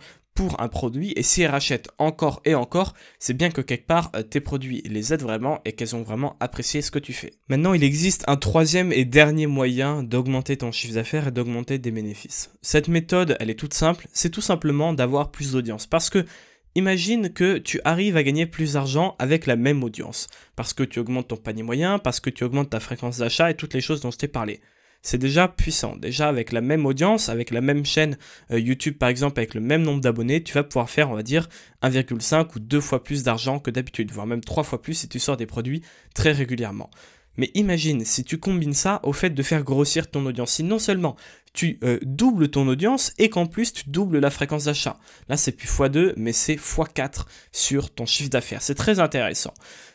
un 0.59 0.69
produit 0.69 1.13
et 1.17 1.23
si 1.23 1.43
elles 1.43 1.51
rachètent 1.51 1.91
encore 1.99 2.41
et 2.45 2.55
encore, 2.55 2.95
c'est 3.19 3.35
bien 3.35 3.51
que 3.51 3.61
quelque 3.61 3.87
part 3.87 4.11
euh, 4.15 4.23
tes 4.23 4.41
produits 4.41 4.83
les 4.85 5.13
aident 5.13 5.23
vraiment 5.23 5.61
et 5.65 5.73
qu'elles 5.73 5.97
ont 5.97 6.03
vraiment 6.03 6.37
apprécié 6.41 6.83
ce 6.83 6.91
que 6.91 6.99
tu 6.99 7.13
fais. 7.13 7.35
Maintenant, 7.49 7.75
il 7.75 7.85
existe 7.85 8.25
un 8.29 8.37
troisième 8.37 8.93
et 8.93 9.05
dernier 9.05 9.47
moyen 9.47 10.03
d'augmenter 10.03 10.57
ton 10.57 10.73
chiffre 10.73 10.95
d'affaires 10.95 11.29
et 11.29 11.33
d'augmenter 11.33 11.79
des 11.79 11.91
bénéfices. 11.91 12.51
Cette 12.63 12.89
méthode, 12.89 13.37
elle 13.41 13.51
est 13.51 13.59
toute 13.59 13.75
simple, 13.75 14.07
c'est 14.13 14.31
tout 14.31 14.41
simplement 14.41 14.93
d'avoir 14.93 15.31
plus 15.31 15.53
d'audience 15.53 15.87
parce 15.87 16.11
que 16.11 16.25
Imagine 16.75 17.33
que 17.33 17.59
tu 17.59 17.81
arrives 17.85 18.17
à 18.17 18.23
gagner 18.23 18.47
plus 18.47 18.75
d'argent 18.75 19.17
avec 19.19 19.47
la 19.47 19.57
même 19.57 19.83
audience, 19.83 20.29
parce 20.55 20.75
que 20.75 20.85
tu 20.85 21.01
augmentes 21.01 21.27
ton 21.27 21.37
panier 21.37 21.65
moyen, 21.65 21.99
parce 21.99 22.21
que 22.21 22.31
tu 22.31 22.45
augmentes 22.45 22.71
ta 22.71 22.79
fréquence 22.79 23.19
d'achat 23.19 23.51
et 23.51 23.55
toutes 23.55 23.75
les 23.75 23.81
choses 23.81 24.01
dont 24.01 24.13
je 24.13 24.19
t'ai 24.19 24.29
parlé 24.29 24.61
c'est 25.03 25.19
déjà 25.19 25.49
puissant. 25.49 25.97
Déjà 25.97 26.29
avec 26.29 26.53
la 26.53 26.61
même 26.61 26.87
audience, 26.87 27.29
avec 27.29 27.51
la 27.51 27.61
même 27.61 27.85
chaîne 27.85 28.19
euh, 28.51 28.59
YouTube 28.59 28.99
par 28.99 29.09
exemple, 29.09 29.39
avec 29.39 29.55
le 29.55 29.61
même 29.61 29.83
nombre 29.83 30.01
d'abonnés, 30.01 30.43
tu 30.43 30.55
vas 30.55 30.65
pouvoir 30.65 30.91
faire, 30.91 31.11
on 31.11 31.15
va 31.15 31.23
dire, 31.23 31.49
1,5 31.83 32.57
ou 32.57 32.61
2 32.61 32.81
fois 32.81 33.03
plus 33.03 33.23
d'argent 33.23 33.59
que 33.59 33.71
d'habitude, 33.71 34.11
voire 34.11 34.27
même 34.27 34.43
3 34.43 34.65
fois 34.65 34.83
plus 34.83 34.95
si 34.95 35.09
tu 35.09 35.19
sors 35.19 35.37
des 35.37 35.47
produits 35.47 35.83
très 36.15 36.33
régulièrement. 36.33 36.91
Mais 37.39 37.53
imagine 37.55 38.05
si 38.05 38.25
tu 38.25 38.39
combines 38.39 38.75
ça 38.75 39.01
au 39.05 39.13
fait 39.13 39.31
de 39.31 39.43
faire 39.43 39.63
grossir 39.63 40.11
ton 40.11 40.27
audience. 40.27 40.55
Si 40.55 40.65
non 40.65 40.81
seulement 40.81 41.17
tu 41.55 41.79
euh, 41.85 41.99
doubles 42.03 42.49
ton 42.49 42.67
audience 42.69 43.13
et 43.17 43.31
qu'en 43.31 43.47
plus 43.47 43.73
tu 43.73 43.89
doubles 43.89 44.19
la 44.19 44.31
fréquence 44.31 44.65
d'achat. 44.65 44.99
Là 45.29 45.37
c'est 45.37 45.53
plus 45.53 45.69
x2 45.69 46.15
mais 46.17 46.33
c'est 46.33 46.57
x4 46.57 47.27
sur 47.53 47.95
ton 47.95 48.07
chiffre 48.07 48.29
d'affaires. 48.29 48.61
C'est 48.61 48.75
très 48.75 48.99
intéressant. 48.99 49.55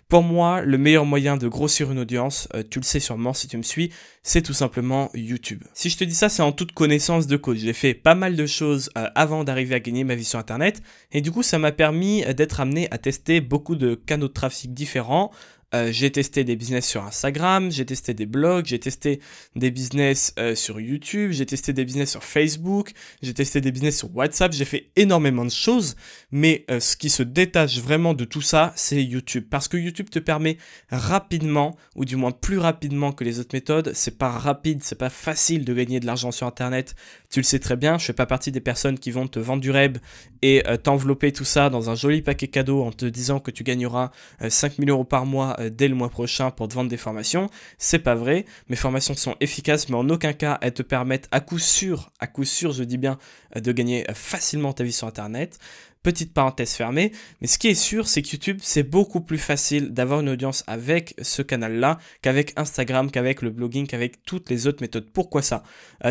Pour 0.10 0.22
moi, 0.22 0.62
le 0.62 0.78
meilleur 0.78 1.06
moyen 1.06 1.38
de 1.38 1.48
grossir 1.48 1.92
une 1.92 2.00
audience, 2.00 2.48
euh, 2.54 2.64
tu 2.70 2.80
le 2.80 2.84
sais 2.84 3.00
sûrement 3.00 3.34
si 3.34 3.48
tu 3.48 3.58
me 3.58 3.64
suis, 3.64 3.92
c'est 4.22 4.42
tout 4.42 4.54
simplement 4.54 5.10
YouTube. 5.14 5.64
Si 5.74 5.90
je 5.90 5.98
te 5.98 6.04
dis 6.04 6.14
ça, 6.14 6.30
c'est 6.30 6.44
en 6.44 6.52
toute 6.52 6.72
connaissance 6.72 7.26
de 7.26 7.36
cause. 7.38 7.58
J'ai 7.58 7.74
fait 7.74 7.94
pas 7.94 8.14
mal 8.14 8.36
de 8.36 8.46
choses 8.46 8.92
euh, 8.98 9.08
avant 9.16 9.44
d'arriver 9.44 9.76
à 9.76 9.80
gagner 9.80 10.04
ma 10.04 10.16
vie 10.16 10.24
sur 10.24 10.40
Internet, 10.40 10.84
et 11.12 11.22
du 11.22 11.32
coup, 11.32 11.42
ça 11.42 11.58
m'a 11.58 11.72
permis 11.72 12.24
euh, 12.26 12.34
d'être 12.34 12.60
amené 12.60 12.88
à 12.92 12.98
tester 12.98 13.42
beaucoup 13.42 13.76
de 13.76 13.96
canaux 13.96 14.28
de 14.28 14.34
trafic 14.34 14.74
différents, 14.74 15.32
euh, 15.74 15.92
j'ai 15.92 16.12
testé 16.12 16.44
des 16.44 16.56
business 16.56 16.88
sur 16.88 17.04
Instagram, 17.04 17.72
j'ai 17.72 17.86
testé 17.86 18.14
des 18.14 18.28
blogs, 18.28 18.66
j'ai 18.66 18.80
testé 18.80 19.20
des 19.56 19.72
business 19.72 20.34
euh, 20.38 20.54
sur 20.54 20.80
YouTube, 20.80 21.32
j'ai 21.32 21.48
testé 21.48 21.74
des 21.74 21.84
business 21.84 22.12
sur 22.12 22.24
Facebook, 22.24 22.92
j'ai 23.24 23.34
testé 23.34 23.60
des 23.60 23.72
business 23.72 23.98
sur 23.98 24.16
WhatsApp, 24.16 24.54
j'ai 24.54 24.66
fait 24.66 24.92
énormément 24.96 25.46
de 25.46 25.52
choses, 25.52 25.96
mais 26.32 26.64
euh, 26.70 26.80
ce 26.80 26.96
qui 26.96 27.10
se 27.10 27.24
détache 27.24 27.80
vraiment 27.80 28.14
de 28.14 28.24
tout 28.24 28.42
ça, 28.42 28.72
c'est 28.76 29.04
YouTube. 29.04 29.46
Parce 29.50 29.68
que 29.68 29.78
YouTube 29.78 30.10
te 30.12 30.20
permet 30.20 30.58
rapidement, 30.92 31.76
ou 31.96 32.06
du 32.06 32.18
moins 32.18 32.32
plus 32.32 32.60
rapidement 32.60 33.12
que 33.12 33.24
les 33.24 33.40
autres 33.40 33.56
méthodes, 33.56 33.94
c'est 33.96 34.20
pas 34.20 34.30
rapide, 34.30 34.84
c'est 34.84 34.98
pas 34.98 35.10
facile 35.10 35.66
de 35.66 35.74
gagner 35.74 36.00
de 36.00 36.06
l'argent 36.06 36.32
sur 36.32 36.46
Internet, 36.46 36.96
tu 37.32 37.40
le 37.40 37.44
sais 37.44 37.60
très 37.60 37.78
bien, 37.78 37.98
je 37.98 38.06
fais 38.06 38.14
pas 38.14 38.28
partie 38.28 38.52
des 38.52 38.62
personnes 38.62 39.00
qui 39.00 39.10
vont 39.10 39.28
te 39.28 39.40
vendre 39.40 39.62
du 39.62 39.72
rêve 39.72 39.98
et 40.44 40.62
t'envelopper 40.84 41.32
tout 41.32 41.46
ça 41.46 41.70
dans 41.70 41.90
un 41.90 41.96
joli 41.96 42.22
paquet 42.22 42.48
cadeau 42.48 42.84
en 42.84 42.92
te 42.92 43.06
disant 43.06 43.40
que 43.40 43.50
tu 43.50 43.64
gagneras 43.64 44.12
5000 44.48 44.90
euros 44.90 45.04
par 45.06 45.26
mois 45.26 45.56
dès 45.70 45.88
le 45.88 45.96
mois 45.96 46.10
prochain 46.10 46.52
pour 46.52 46.68
te 46.68 46.74
vendre 46.74 46.90
des 46.90 46.98
formations. 46.98 47.50
C'est 47.78 48.00
pas 48.00 48.16
vrai. 48.16 48.46
Mes 48.70 48.76
formations 48.76 49.16
sont 49.16 49.36
efficaces, 49.40 49.90
mais 49.90 49.96
en 49.96 50.10
aucun 50.10 50.34
cas 50.34 50.58
elles 50.62 50.74
te 50.74 50.84
permettent 50.84 51.28
à 51.32 51.40
coup 51.40 51.60
sûr, 51.60 52.12
à 52.20 52.28
coup 52.28 52.46
sûr, 52.46 52.72
je 52.72 52.84
dis 52.84 52.98
bien, 52.98 53.18
euh, 53.56 53.60
de 53.60 53.72
gagner 53.72 54.10
euh, 54.10 54.14
facilement 54.14 54.74
ta 54.74 54.84
vie 54.84 54.92
sur 54.92 55.08
Internet. 55.08 55.60
Petite 56.04 56.34
parenthèse 56.34 56.74
fermée, 56.74 57.12
mais 57.42 57.48
ce 57.48 57.58
qui 57.58 57.70
est 57.70 57.76
sûr, 57.76 58.08
c'est 58.08 58.22
que 58.22 58.30
YouTube, 58.30 58.60
c'est 58.62 58.84
beaucoup 58.84 59.22
plus 59.22 59.38
facile 59.38 59.94
d'avoir 59.94 60.20
une 60.20 60.30
audience 60.30 60.64
avec 60.68 61.16
ce 61.22 61.42
canal-là 61.42 61.98
qu'avec 62.22 62.54
Instagram, 62.58 63.10
qu'avec 63.10 63.42
le 63.42 63.50
blogging, 63.50 63.88
qu'avec 63.88 64.24
toutes 64.24 64.50
les 64.50 64.68
autres 64.68 64.82
méthodes. 64.82 65.10
Pourquoi 65.12 65.42
ça? 65.42 65.64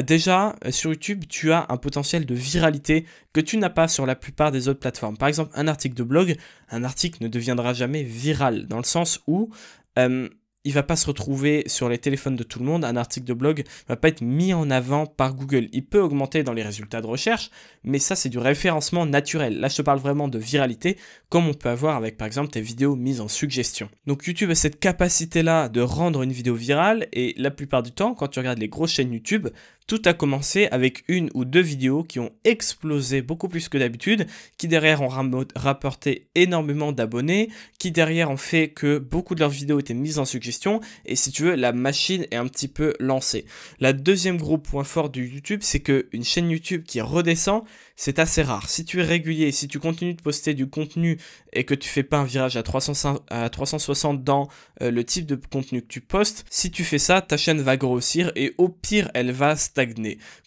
Déjà, 0.02 0.56
sur 0.70 0.90
YouTube, 0.90 1.24
tu 1.28 1.52
as 1.52 1.66
un 1.68 1.76
potentiel 1.76 2.24
de 2.24 2.34
viralité 2.34 3.04
que 3.32 3.40
tu 3.40 3.58
n'as 3.58 3.70
pas 3.70 3.86
sur 3.86 4.06
la 4.06 4.16
plupart 4.16 4.50
des 4.50 4.68
autres 4.68 4.80
plateformes. 4.80 5.16
Par 5.16 5.28
exemple, 5.28 5.52
un 5.54 5.68
article 5.68 5.94
de 5.94 6.02
blog, 6.02 6.36
un 6.70 6.84
article 6.84 7.22
ne 7.22 7.28
deviendra 7.28 7.74
jamais 7.74 8.02
viral, 8.02 8.66
dans 8.66 8.78
le 8.78 8.84
sens 8.84 9.20
où 9.26 9.50
euh, 9.98 10.28
il 10.64 10.72
va 10.72 10.82
pas 10.82 10.96
se 10.96 11.06
retrouver 11.06 11.64
sur 11.66 11.88
les 11.88 11.98
téléphones 11.98 12.36
de 12.36 12.42
tout 12.42 12.58
le 12.58 12.64
monde, 12.64 12.84
un 12.84 12.96
article 12.96 13.26
de 13.26 13.34
blog 13.34 13.64
va 13.88 13.96
pas 13.96 14.08
être 14.08 14.20
mis 14.20 14.54
en 14.54 14.70
avant 14.70 15.06
par 15.06 15.34
Google. 15.34 15.68
Il 15.72 15.84
peut 15.84 16.00
augmenter 16.00 16.42
dans 16.42 16.52
les 16.52 16.62
résultats 16.62 17.00
de 17.00 17.06
recherche, 17.06 17.50
mais 17.84 17.98
ça 17.98 18.14
c'est 18.14 18.28
du 18.28 18.38
référencement 18.38 19.06
naturel. 19.06 19.58
Là 19.58 19.68
je 19.68 19.76
te 19.76 19.82
parle 19.82 19.98
vraiment 19.98 20.28
de 20.28 20.38
viralité, 20.38 20.96
comme 21.28 21.48
on 21.48 21.54
peut 21.54 21.68
avoir 21.68 21.96
avec 21.96 22.16
par 22.16 22.26
exemple 22.26 22.50
tes 22.50 22.60
vidéos 22.60 22.96
mises 22.96 23.20
en 23.20 23.28
suggestion. 23.28 23.88
Donc 24.06 24.26
YouTube 24.26 24.50
a 24.50 24.54
cette 24.54 24.78
capacité 24.78 25.42
là 25.42 25.68
de 25.68 25.80
rendre 25.80 26.22
une 26.22 26.32
vidéo 26.32 26.54
virale, 26.54 27.08
et 27.12 27.34
la 27.36 27.50
plupart 27.50 27.82
du 27.82 27.92
temps, 27.92 28.14
quand 28.14 28.28
tu 28.28 28.38
regardes 28.38 28.58
les 28.58 28.68
grosses 28.68 28.92
chaînes 28.92 29.12
YouTube, 29.12 29.48
tout 29.92 30.00
a 30.06 30.14
commencé 30.14 30.68
avec 30.70 31.04
une 31.08 31.28
ou 31.34 31.44
deux 31.44 31.60
vidéos 31.60 32.02
qui 32.02 32.18
ont 32.18 32.32
explosé 32.44 33.20
beaucoup 33.20 33.46
plus 33.46 33.68
que 33.68 33.76
d'habitude, 33.76 34.26
qui 34.56 34.66
derrière 34.66 35.02
ont 35.02 35.44
rapporté 35.54 36.28
énormément 36.34 36.92
d'abonnés, 36.92 37.50
qui 37.78 37.90
derrière 37.90 38.30
ont 38.30 38.38
fait 38.38 38.70
que 38.70 38.96
beaucoup 38.96 39.34
de 39.34 39.40
leurs 39.40 39.50
vidéos 39.50 39.80
étaient 39.80 39.92
mises 39.92 40.18
en 40.18 40.24
suggestion, 40.24 40.80
et 41.04 41.14
si 41.14 41.30
tu 41.30 41.42
veux, 41.42 41.56
la 41.56 41.74
machine 41.74 42.26
est 42.30 42.36
un 42.36 42.46
petit 42.46 42.68
peu 42.68 42.94
lancée. 43.00 43.44
La 43.80 43.92
deuxième 43.92 44.38
gros 44.38 44.56
point 44.56 44.84
fort 44.84 45.10
du 45.10 45.26
YouTube, 45.26 45.60
c'est 45.62 45.80
que 45.80 46.08
une 46.12 46.24
chaîne 46.24 46.48
YouTube 46.48 46.84
qui 46.84 47.02
redescend, 47.02 47.62
c'est 47.94 48.18
assez 48.18 48.42
rare. 48.42 48.70
Si 48.70 48.86
tu 48.86 49.00
es 49.00 49.04
régulier, 49.04 49.52
si 49.52 49.68
tu 49.68 49.78
continues 49.78 50.14
de 50.14 50.22
poster 50.22 50.54
du 50.54 50.66
contenu 50.68 51.18
et 51.52 51.64
que 51.64 51.74
tu 51.74 51.88
fais 51.88 52.02
pas 52.02 52.16
un 52.18 52.24
virage 52.24 52.56
à, 52.56 52.62
360 52.62 54.24
dans 54.24 54.48
euh, 54.80 54.90
le 54.90 55.04
type 55.04 55.26
de 55.26 55.36
contenu 55.36 55.82
que 55.82 55.86
tu 55.86 56.00
postes, 56.00 56.46
si 56.50 56.70
tu 56.70 56.82
fais 56.82 56.98
ça, 56.98 57.20
ta 57.20 57.36
chaîne 57.36 57.60
va 57.60 57.76
grossir 57.76 58.32
et 58.36 58.54
au 58.58 58.68
pire, 58.68 59.10
elle 59.14 59.32
va 59.32 59.54
stagner. 59.54 59.81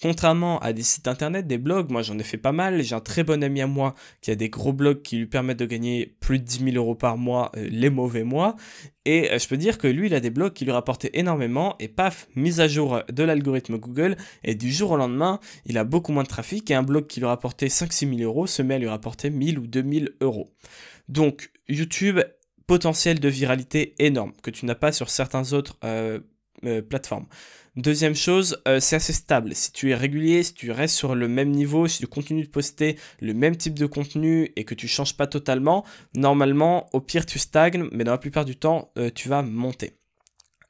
Contrairement 0.01 0.59
à 0.59 0.73
des 0.73 0.83
sites 0.83 1.07
internet, 1.07 1.47
des 1.47 1.57
blogs, 1.57 1.89
moi 1.89 2.01
j'en 2.01 2.17
ai 2.19 2.23
fait 2.23 2.37
pas 2.37 2.51
mal. 2.51 2.81
J'ai 2.81 2.95
un 2.95 2.99
très 2.99 3.23
bon 3.23 3.43
ami 3.43 3.61
à 3.61 3.67
moi 3.67 3.95
qui 4.21 4.31
a 4.31 4.35
des 4.35 4.49
gros 4.49 4.73
blogs 4.73 5.01
qui 5.01 5.17
lui 5.17 5.25
permettent 5.25 5.59
de 5.59 5.65
gagner 5.65 6.15
plus 6.19 6.39
de 6.39 6.43
10 6.43 6.71
000 6.71 6.75
euros 6.75 6.95
par 6.95 7.17
mois, 7.17 7.51
euh, 7.57 7.67
les 7.69 7.89
mauvais 7.89 8.23
mois. 8.23 8.55
Et 9.05 9.31
euh, 9.31 9.39
je 9.39 9.47
peux 9.47 9.57
dire 9.57 9.77
que 9.77 9.87
lui, 9.87 10.07
il 10.07 10.15
a 10.15 10.19
des 10.19 10.29
blogs 10.29 10.53
qui 10.53 10.65
lui 10.65 10.71
rapportaient 10.71 11.11
énormément, 11.13 11.75
et 11.79 11.87
paf, 11.87 12.27
mise 12.35 12.59
à 12.59 12.67
jour 12.67 13.01
de 13.11 13.23
l'algorithme 13.23 13.77
Google, 13.77 14.17
et 14.43 14.55
du 14.55 14.71
jour 14.71 14.91
au 14.91 14.97
lendemain, 14.97 15.39
il 15.65 15.77
a 15.77 15.83
beaucoup 15.83 16.11
moins 16.11 16.23
de 16.23 16.27
trafic, 16.27 16.69
et 16.71 16.75
un 16.75 16.83
blog 16.83 17.07
qui 17.07 17.19
lui 17.19 17.27
rapportait 17.27 17.67
5-6 17.67 18.17
000 18.17 18.29
euros 18.29 18.47
se 18.47 18.61
met 18.61 18.75
à 18.75 18.79
lui 18.79 18.87
rapporter 18.87 19.29
1000 19.29 19.59
ou 19.59 19.67
2000 19.67 20.15
euros. 20.21 20.51
Donc, 21.07 21.51
YouTube, 21.69 22.19
potentiel 22.67 23.19
de 23.19 23.29
viralité 23.29 23.93
énorme, 23.99 24.33
que 24.41 24.49
tu 24.49 24.65
n'as 24.65 24.75
pas 24.75 24.91
sur 24.91 25.09
certaines 25.09 25.53
autres 25.53 25.77
euh, 25.83 26.19
euh, 26.63 26.81
plateformes. 26.81 27.27
Deuxième 27.75 28.15
chose, 28.15 28.61
euh, 28.69 28.79
c'est 28.79 28.95
assez 28.95 29.11
stable. 29.11 29.53
Si 29.53 29.73
tu 29.73 29.91
es 29.91 29.95
régulier, 29.95 30.43
si 30.43 30.53
tu 30.53 30.71
restes 30.71 30.95
sur 30.95 31.13
le 31.13 31.27
même 31.27 31.51
niveau, 31.51 31.87
si 31.87 31.99
tu 31.99 32.07
continues 32.07 32.45
de 32.45 32.49
poster 32.49 32.97
le 33.19 33.33
même 33.33 33.57
type 33.57 33.77
de 33.77 33.85
contenu 33.85 34.53
et 34.55 34.63
que 34.63 34.73
tu 34.73 34.87
changes 34.87 35.17
pas 35.17 35.27
totalement, 35.27 35.83
normalement, 36.15 36.87
au 36.93 37.01
pire, 37.01 37.25
tu 37.25 37.37
stagnes, 37.37 37.89
mais 37.91 38.05
dans 38.05 38.13
la 38.13 38.17
plupart 38.17 38.45
du 38.45 38.55
temps, 38.55 38.91
euh, 38.97 39.09
tu 39.13 39.27
vas 39.27 39.41
monter. 39.41 39.97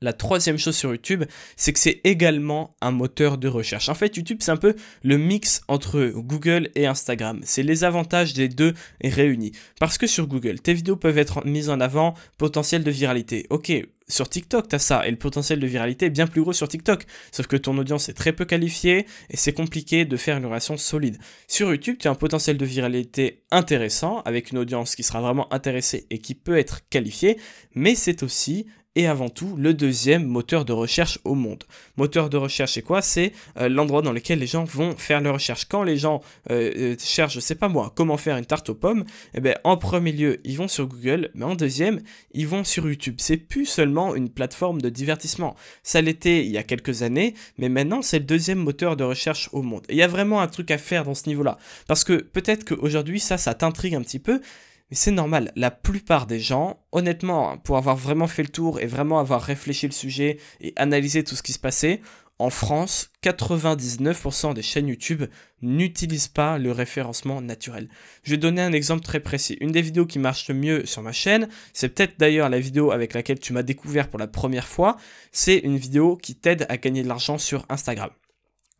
La 0.01 0.13
troisième 0.13 0.57
chose 0.57 0.75
sur 0.75 0.91
YouTube, 0.91 1.23
c'est 1.55 1.73
que 1.73 1.79
c'est 1.79 2.01
également 2.03 2.75
un 2.81 2.91
moteur 2.91 3.37
de 3.37 3.47
recherche. 3.47 3.89
En 3.89 3.95
fait, 3.95 4.15
YouTube, 4.15 4.37
c'est 4.41 4.51
un 4.51 4.57
peu 4.57 4.75
le 5.03 5.17
mix 5.17 5.61
entre 5.67 6.11
Google 6.15 6.69
et 6.75 6.85
Instagram. 6.85 7.39
C'est 7.43 7.63
les 7.63 7.83
avantages 7.83 8.33
des 8.33 8.49
deux 8.49 8.73
réunis. 9.03 9.51
Parce 9.79 9.97
que 9.97 10.07
sur 10.07 10.27
Google, 10.27 10.59
tes 10.59 10.73
vidéos 10.73 10.95
peuvent 10.95 11.17
être 11.17 11.45
mises 11.45 11.69
en 11.69 11.79
avant, 11.79 12.13
potentiel 12.37 12.83
de 12.83 12.91
viralité. 12.91 13.47
Ok, 13.49 13.71
sur 14.07 14.29
TikTok, 14.29 14.67
tu 14.67 14.75
as 14.75 14.79
ça, 14.79 15.07
et 15.07 15.11
le 15.11 15.17
potentiel 15.17 15.59
de 15.59 15.67
viralité 15.67 16.05
est 16.07 16.11
bien 16.11 16.27
plus 16.27 16.41
gros 16.41 16.53
sur 16.53 16.67
TikTok. 16.67 17.05
Sauf 17.31 17.47
que 17.47 17.57
ton 17.57 17.77
audience 17.77 18.09
est 18.09 18.13
très 18.13 18.33
peu 18.33 18.45
qualifiée, 18.45 19.07
et 19.29 19.37
c'est 19.37 19.53
compliqué 19.53 20.05
de 20.05 20.17
faire 20.17 20.37
une 20.37 20.45
relation 20.45 20.77
solide. 20.77 21.17
Sur 21.47 21.69
YouTube, 21.71 21.97
tu 21.99 22.07
as 22.07 22.11
un 22.11 22.15
potentiel 22.15 22.57
de 22.57 22.65
viralité 22.65 23.43
intéressant, 23.51 24.21
avec 24.21 24.51
une 24.51 24.59
audience 24.59 24.95
qui 24.95 25.03
sera 25.03 25.21
vraiment 25.21 25.51
intéressée 25.51 26.05
et 26.11 26.19
qui 26.19 26.35
peut 26.35 26.57
être 26.57 26.87
qualifiée, 26.89 27.39
mais 27.73 27.95
c'est 27.95 28.21
aussi 28.21 28.67
et 28.95 29.07
avant 29.07 29.29
tout 29.29 29.55
le 29.57 29.73
deuxième 29.73 30.25
moteur 30.25 30.65
de 30.65 30.73
recherche 30.73 31.19
au 31.23 31.35
monde. 31.35 31.63
Moteur 31.97 32.29
de 32.29 32.37
recherche, 32.37 32.73
c'est 32.73 32.81
quoi? 32.81 33.01
C'est 33.01 33.33
euh, 33.57 33.69
l'endroit 33.69 34.01
dans 34.01 34.13
lequel 34.13 34.39
les 34.39 34.47
gens 34.47 34.63
vont 34.63 34.95
faire 34.95 35.21
leurs 35.21 35.33
recherches. 35.33 35.65
Quand 35.65 35.83
les 35.83 35.97
gens 35.97 36.21
euh, 36.49 36.71
euh, 36.77 36.95
cherchent, 36.99 37.35
je 37.35 37.39
sais 37.39 37.55
pas 37.55 37.67
moi, 37.67 37.91
comment 37.95 38.17
faire 38.17 38.37
une 38.37 38.45
tarte 38.45 38.69
aux 38.69 38.75
pommes, 38.75 39.03
eh 39.33 39.41
ben, 39.41 39.57
en 39.63 39.77
premier 39.77 40.11
lieu, 40.11 40.39
ils 40.43 40.57
vont 40.57 40.67
sur 40.67 40.87
Google, 40.87 41.29
mais 41.35 41.45
en 41.45 41.55
deuxième, 41.55 42.01
ils 42.33 42.47
vont 42.47 42.63
sur 42.63 42.87
YouTube. 42.87 43.15
C'est 43.17 43.37
plus 43.37 43.65
seulement 43.65 44.15
une 44.15 44.29
plateforme 44.29 44.81
de 44.81 44.89
divertissement. 44.89 45.55
Ça 45.83 46.01
l'était 46.01 46.45
il 46.45 46.51
y 46.51 46.57
a 46.57 46.63
quelques 46.63 47.03
années, 47.03 47.33
mais 47.57 47.69
maintenant, 47.69 48.01
c'est 48.01 48.19
le 48.19 48.25
deuxième 48.25 48.59
moteur 48.59 48.95
de 48.95 49.03
recherche 49.03 49.49
au 49.51 49.61
monde. 49.61 49.85
Il 49.89 49.95
y 49.95 50.03
a 50.03 50.07
vraiment 50.07 50.39
un 50.39 50.47
truc 50.47 50.71
à 50.71 50.77
faire 50.77 51.03
dans 51.03 51.13
ce 51.13 51.27
niveau-là. 51.27 51.57
Parce 51.87 52.03
que 52.03 52.13
peut-être 52.13 52.63
qu'aujourd'hui, 52.65 53.19
ça, 53.19 53.37
ça 53.37 53.53
t'intrigue 53.53 53.95
un 53.95 54.01
petit 54.01 54.19
peu, 54.19 54.41
mais 54.89 54.95
c'est 54.97 55.11
normal, 55.11 55.51
la 55.55 55.71
plupart 55.71 56.27
des 56.27 56.39
gens, 56.39 56.79
honnêtement, 56.91 57.57
pour 57.57 57.77
avoir 57.77 57.95
vraiment 57.95 58.27
fait 58.27 58.43
le 58.43 58.49
tour 58.49 58.79
et 58.79 58.85
vraiment 58.85 59.19
avoir 59.19 59.41
réfléchi 59.41 59.87
le 59.87 59.91
sujet 59.91 60.37
et 60.61 60.73
analysé 60.75 61.23
tout 61.23 61.35
ce 61.35 61.43
qui 61.43 61.53
se 61.53 61.59
passait, 61.59 62.01
en 62.37 62.49
France, 62.49 63.11
99% 63.23 64.53
des 64.53 64.61
chaînes 64.61 64.89
YouTube 64.89 65.23
n'utilisent 65.61 66.27
pas 66.27 66.57
le 66.57 66.71
référencement 66.73 67.41
naturel. 67.41 67.87
Je 68.23 68.31
vais 68.31 68.37
donner 68.37 68.61
un 68.61 68.73
exemple 68.73 69.03
très 69.03 69.21
précis. 69.21 69.57
Une 69.61 69.71
des 69.71 69.81
vidéos 69.81 70.05
qui 70.05 70.19
marche 70.19 70.49
le 70.49 70.55
mieux 70.55 70.85
sur 70.85 71.01
ma 71.01 71.13
chaîne, 71.13 71.47
c'est 71.71 71.89
peut-être 71.89 72.19
d'ailleurs 72.19 72.49
la 72.49 72.59
vidéo 72.59 72.91
avec 72.91 73.13
laquelle 73.13 73.39
tu 73.39 73.53
m'as 73.53 73.63
découvert 73.63 74.09
pour 74.09 74.19
la 74.19 74.27
première 74.27 74.67
fois, 74.67 74.97
c'est 75.31 75.59
une 75.59 75.77
vidéo 75.77 76.17
qui 76.17 76.35
t'aide 76.35 76.65
à 76.67 76.75
gagner 76.77 77.03
de 77.03 77.07
l'argent 77.07 77.37
sur 77.37 77.65
Instagram. 77.69 78.09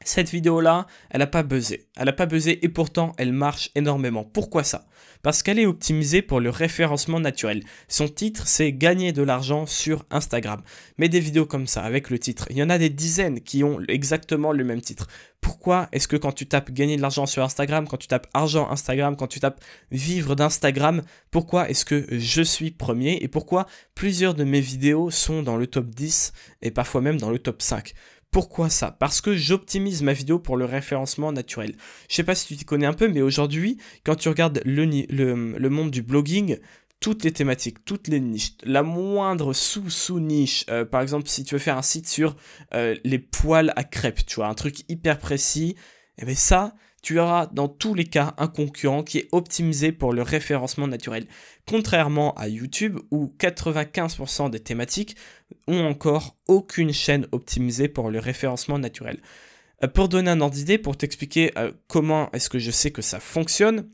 Cette 0.06 0.30
vidéo-là, 0.30 0.86
elle 1.10 1.20
n'a 1.20 1.28
pas 1.28 1.42
buzzé. 1.42 1.88
Elle 1.98 2.06
n'a 2.06 2.14
pas 2.14 2.28
buzzé 2.28 2.60
et 2.64 2.70
pourtant, 2.70 3.14
elle 3.18 3.34
marche 3.34 3.72
énormément. 3.74 4.24
Pourquoi 4.24 4.64
ça? 4.64 4.86
Parce 5.24 5.42
qu'elle 5.42 5.58
est 5.58 5.66
optimisée 5.66 6.22
pour 6.22 6.40
le 6.40 6.52
référencement 6.52 7.20
naturel. 7.20 7.64
Son 7.88 8.08
titre, 8.08 8.46
c'est 8.46 8.72
Gagner 8.72 9.14
de 9.14 9.24
l'argent 9.24 9.66
sur 9.66 10.06
Instagram. 10.12 10.62
Mais 11.00 11.10
des 11.10 11.20
vidéos 11.20 11.48
comme 11.48 11.66
ça, 11.66 11.82
avec 11.82 12.12
le 12.12 12.20
titre, 12.20 12.46
il 12.52 12.58
y 12.58 12.62
en 12.62 12.70
a 12.70 12.78
des 12.78 12.92
dizaines 12.92 13.42
qui 13.42 13.64
ont 13.64 13.80
exactement 13.88 14.52
le 14.52 14.64
même 14.64 14.82
titre. 14.82 15.08
Pourquoi 15.42 15.90
est-ce 15.92 16.08
que 16.08 16.16
quand 16.16 16.32
tu 16.32 16.46
tapes 16.46 16.72
gagner 16.72 16.98
de 16.98 17.02
l'argent 17.02 17.26
sur 17.26 17.44
Instagram, 17.44 17.88
quand 17.88 17.98
tu 17.98 18.08
tapes 18.08 18.28
argent 18.36 18.70
Instagram, 18.70 19.16
quand 19.16 19.28
tu 19.28 19.40
tapes 19.40 19.64
vivre 19.92 20.36
d'Instagram, 20.36 21.02
pourquoi 21.32 21.70
est-ce 21.70 21.86
que 21.86 22.06
je 22.12 22.42
suis 22.44 22.70
premier 22.70 23.18
et 23.22 23.28
pourquoi 23.28 23.66
plusieurs 23.96 24.36
de 24.36 24.44
mes 24.44 24.62
vidéos 24.62 25.10
sont 25.10 25.42
dans 25.44 25.58
le 25.58 25.68
top 25.68 25.88
10 25.88 26.34
et 26.62 26.72
parfois 26.72 27.02
même 27.02 27.20
dans 27.20 27.30
le 27.30 27.40
top 27.40 27.62
5 27.62 27.94
pourquoi 28.32 28.70
ça? 28.70 28.92
Parce 28.92 29.22
que 29.22 29.36
j'optimise 29.36 30.02
ma 30.04 30.14
vidéo 30.14 30.40
pour 30.40 30.58
le 30.58 30.66
référencement 30.66 31.32
naturel. 31.32 31.76
Je 32.10 32.16
sais 32.16 32.24
pas 32.24 32.36
si 32.36 32.48
tu 32.48 32.58
t'y 32.58 32.66
connais 32.66 32.86
un 32.86 32.94
peu, 32.94 33.08
mais 33.08 33.22
aujourd'hui, 33.22 33.78
quand 34.04 34.16
tu 34.16 34.30
regardes 34.30 34.62
le, 34.66 35.70
monde 35.70 35.92
du 35.92 36.02
blogging, 36.02 36.58
toutes 37.00 37.24
les 37.24 37.32
thématiques, 37.32 37.86
toutes 37.86 38.08
les 38.08 38.20
niches, 38.20 38.54
la 38.64 38.84
moindre 38.84 39.54
sous-sous-niche, 39.54 40.66
euh, 40.70 40.86
par 40.86 41.02
exemple 41.02 41.28
si 41.28 41.44
tu 41.44 41.56
veux 41.56 41.60
faire 41.60 41.78
un 41.78 41.82
site 41.82 42.08
sur 42.08 42.36
euh, 42.74 42.96
les 43.04 43.20
poils 43.20 43.72
à 43.76 43.84
crêpes, 43.84 44.26
tu 44.26 44.36
vois, 44.36 44.48
un 44.48 44.54
truc 44.54 44.84
hyper 44.90 45.20
précis, 45.20 45.76
et 46.18 46.22
eh 46.24 46.26
bien 46.26 46.36
ça, 46.36 46.74
tu 47.06 47.20
auras 47.20 47.46
dans 47.46 47.68
tous 47.68 47.94
les 47.94 48.06
cas 48.06 48.34
un 48.40 48.48
concurrent 48.48 49.04
qui 49.04 49.20
est 49.20 49.28
optimisé 49.32 49.92
pour 49.92 50.12
le 50.12 50.24
référencement 50.24 50.88
naturel. 50.88 51.28
Contrairement 51.68 52.34
à 52.34 52.48
YouTube 52.48 52.98
où 53.12 53.32
95% 53.38 54.50
des 54.50 54.60
thématiques 54.60 55.16
ont 55.68 55.86
encore 55.86 56.36
aucune 56.48 56.92
chaîne 56.92 57.28
optimisée 57.32 57.90
pour 57.90 58.10
le 58.10 58.18
référencement 58.18 58.80
naturel. 58.80 59.20
Euh, 59.84 59.88
pour 59.88 60.10
donner 60.10 60.32
un 60.32 60.42
ordre 60.42 60.56
d'idée, 60.56 60.80
pour 60.80 60.98
t'expliquer 60.98 61.52
euh, 61.60 61.74
comment 61.88 62.32
est-ce 62.32 62.50
que 62.50 62.58
je 62.58 62.72
sais 62.72 62.90
que 62.90 63.04
ça 63.04 63.20
fonctionne, 63.20 63.88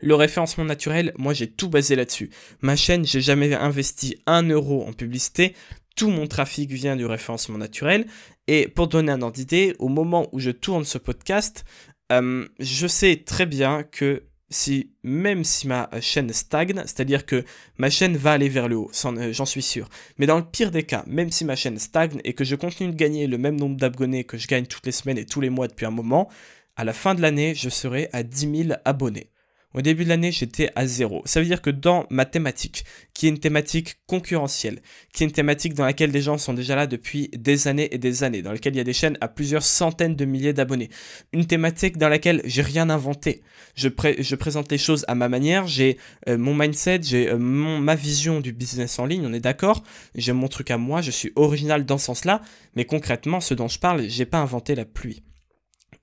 le 0.00 0.14
référencement 0.14 0.64
naturel, 0.64 1.12
moi 1.18 1.34
j'ai 1.34 1.50
tout 1.50 1.68
basé 1.68 1.96
là-dessus. 1.96 2.30
Ma 2.60 2.76
chaîne, 2.76 3.04
j'ai 3.04 3.20
jamais 3.20 3.52
investi 3.52 4.22
un 4.26 4.44
euro 4.44 4.84
en 4.86 4.92
publicité. 4.92 5.56
Tout 5.96 6.10
mon 6.10 6.28
trafic 6.28 6.70
vient 6.70 6.94
du 6.94 7.04
référencement 7.04 7.58
naturel. 7.58 8.06
Et 8.46 8.68
pour 8.68 8.88
donner 8.88 9.10
un 9.10 9.22
ordre 9.22 9.34
d'idée, 9.34 9.74
au 9.78 9.88
moment 9.88 10.28
où 10.32 10.38
je 10.38 10.50
tourne 10.50 10.84
ce 10.84 10.98
podcast, 10.98 11.64
euh, 12.12 12.46
je 12.58 12.86
sais 12.86 13.22
très 13.24 13.46
bien 13.46 13.82
que 13.82 14.24
si 14.50 14.92
même 15.02 15.42
si 15.44 15.66
ma 15.66 15.88
chaîne 16.00 16.32
stagne, 16.32 16.82
c'est-à-dire 16.86 17.26
que 17.26 17.44
ma 17.78 17.90
chaîne 17.90 18.16
va 18.16 18.32
aller 18.32 18.48
vers 18.48 18.68
le 18.68 18.76
haut, 18.76 18.90
euh, 19.04 19.32
j'en 19.32 19.46
suis 19.46 19.62
sûr. 19.62 19.88
Mais 20.18 20.26
dans 20.26 20.36
le 20.36 20.44
pire 20.44 20.70
des 20.70 20.84
cas, 20.84 21.02
même 21.06 21.30
si 21.30 21.44
ma 21.44 21.56
chaîne 21.56 21.78
stagne 21.78 22.20
et 22.24 22.34
que 22.34 22.44
je 22.44 22.54
continue 22.54 22.92
de 22.92 22.96
gagner 22.96 23.26
le 23.26 23.38
même 23.38 23.56
nombre 23.56 23.76
d'abonnés 23.76 24.24
que 24.24 24.38
je 24.38 24.46
gagne 24.46 24.66
toutes 24.66 24.86
les 24.86 24.92
semaines 24.92 25.18
et 25.18 25.26
tous 25.26 25.40
les 25.40 25.50
mois 25.50 25.68
depuis 25.68 25.86
un 25.86 25.90
moment, 25.90 26.28
à 26.76 26.84
la 26.84 26.92
fin 26.92 27.14
de 27.14 27.22
l'année, 27.22 27.54
je 27.54 27.68
serai 27.68 28.08
à 28.12 28.22
10 28.22 28.64
000 28.68 28.78
abonnés. 28.84 29.30
Au 29.74 29.82
début 29.82 30.04
de 30.04 30.08
l'année, 30.08 30.30
j'étais 30.30 30.70
à 30.76 30.86
zéro. 30.86 31.22
Ça 31.24 31.40
veut 31.40 31.46
dire 31.46 31.60
que 31.60 31.70
dans 31.70 32.06
ma 32.08 32.24
thématique, 32.24 32.84
qui 33.12 33.26
est 33.26 33.28
une 33.28 33.40
thématique 33.40 33.96
concurrentielle, 34.06 34.80
qui 35.12 35.24
est 35.24 35.26
une 35.26 35.32
thématique 35.32 35.74
dans 35.74 35.84
laquelle 35.84 36.12
des 36.12 36.22
gens 36.22 36.38
sont 36.38 36.54
déjà 36.54 36.76
là 36.76 36.86
depuis 36.86 37.28
des 37.36 37.66
années 37.66 37.92
et 37.92 37.98
des 37.98 38.22
années, 38.22 38.40
dans 38.40 38.52
laquelle 38.52 38.74
il 38.74 38.78
y 38.78 38.80
a 38.80 38.84
des 38.84 38.92
chaînes 38.92 39.18
à 39.20 39.26
plusieurs 39.26 39.64
centaines 39.64 40.14
de 40.14 40.24
milliers 40.24 40.52
d'abonnés, 40.52 40.90
une 41.32 41.46
thématique 41.46 41.98
dans 41.98 42.08
laquelle 42.08 42.40
j'ai 42.44 42.62
rien 42.62 42.88
inventé. 42.88 43.42
Je, 43.74 43.88
présente 44.36 44.70
les 44.70 44.78
choses 44.78 45.04
à 45.08 45.16
ma 45.16 45.28
manière, 45.28 45.66
j'ai 45.66 45.98
euh, 46.28 46.38
mon 46.38 46.54
mindset, 46.54 47.00
j'ai 47.02 47.30
euh, 47.30 47.36
ma 47.36 47.96
vision 47.96 48.40
du 48.40 48.52
business 48.52 49.00
en 49.00 49.06
ligne, 49.06 49.26
on 49.26 49.32
est 49.32 49.40
d'accord, 49.40 49.82
j'ai 50.14 50.32
mon 50.32 50.46
truc 50.46 50.70
à 50.70 50.78
moi, 50.78 51.02
je 51.02 51.10
suis 51.10 51.32
original 51.34 51.84
dans 51.84 51.98
ce 51.98 52.06
sens-là, 52.06 52.42
mais 52.76 52.84
concrètement, 52.84 53.40
ce 53.40 53.54
dont 53.54 53.66
je 53.66 53.80
parle, 53.80 54.08
j'ai 54.08 54.24
pas 54.24 54.38
inventé 54.38 54.76
la 54.76 54.84
pluie. 54.84 55.24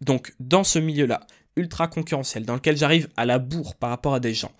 Donc, 0.02 0.34
dans 0.40 0.64
ce 0.64 0.80
milieu-là, 0.80 1.22
ultra 1.56 1.88
concurrentiel, 1.88 2.46
dans 2.46 2.56
lequel 2.56 2.78
j'arrive 2.78 3.08
à 3.18 3.26
la 3.26 3.40
bourre 3.40 3.76
par 3.76 3.90
rapport 3.90 4.14
à 4.14 4.20
des 4.20 4.34
gens, 4.34 4.52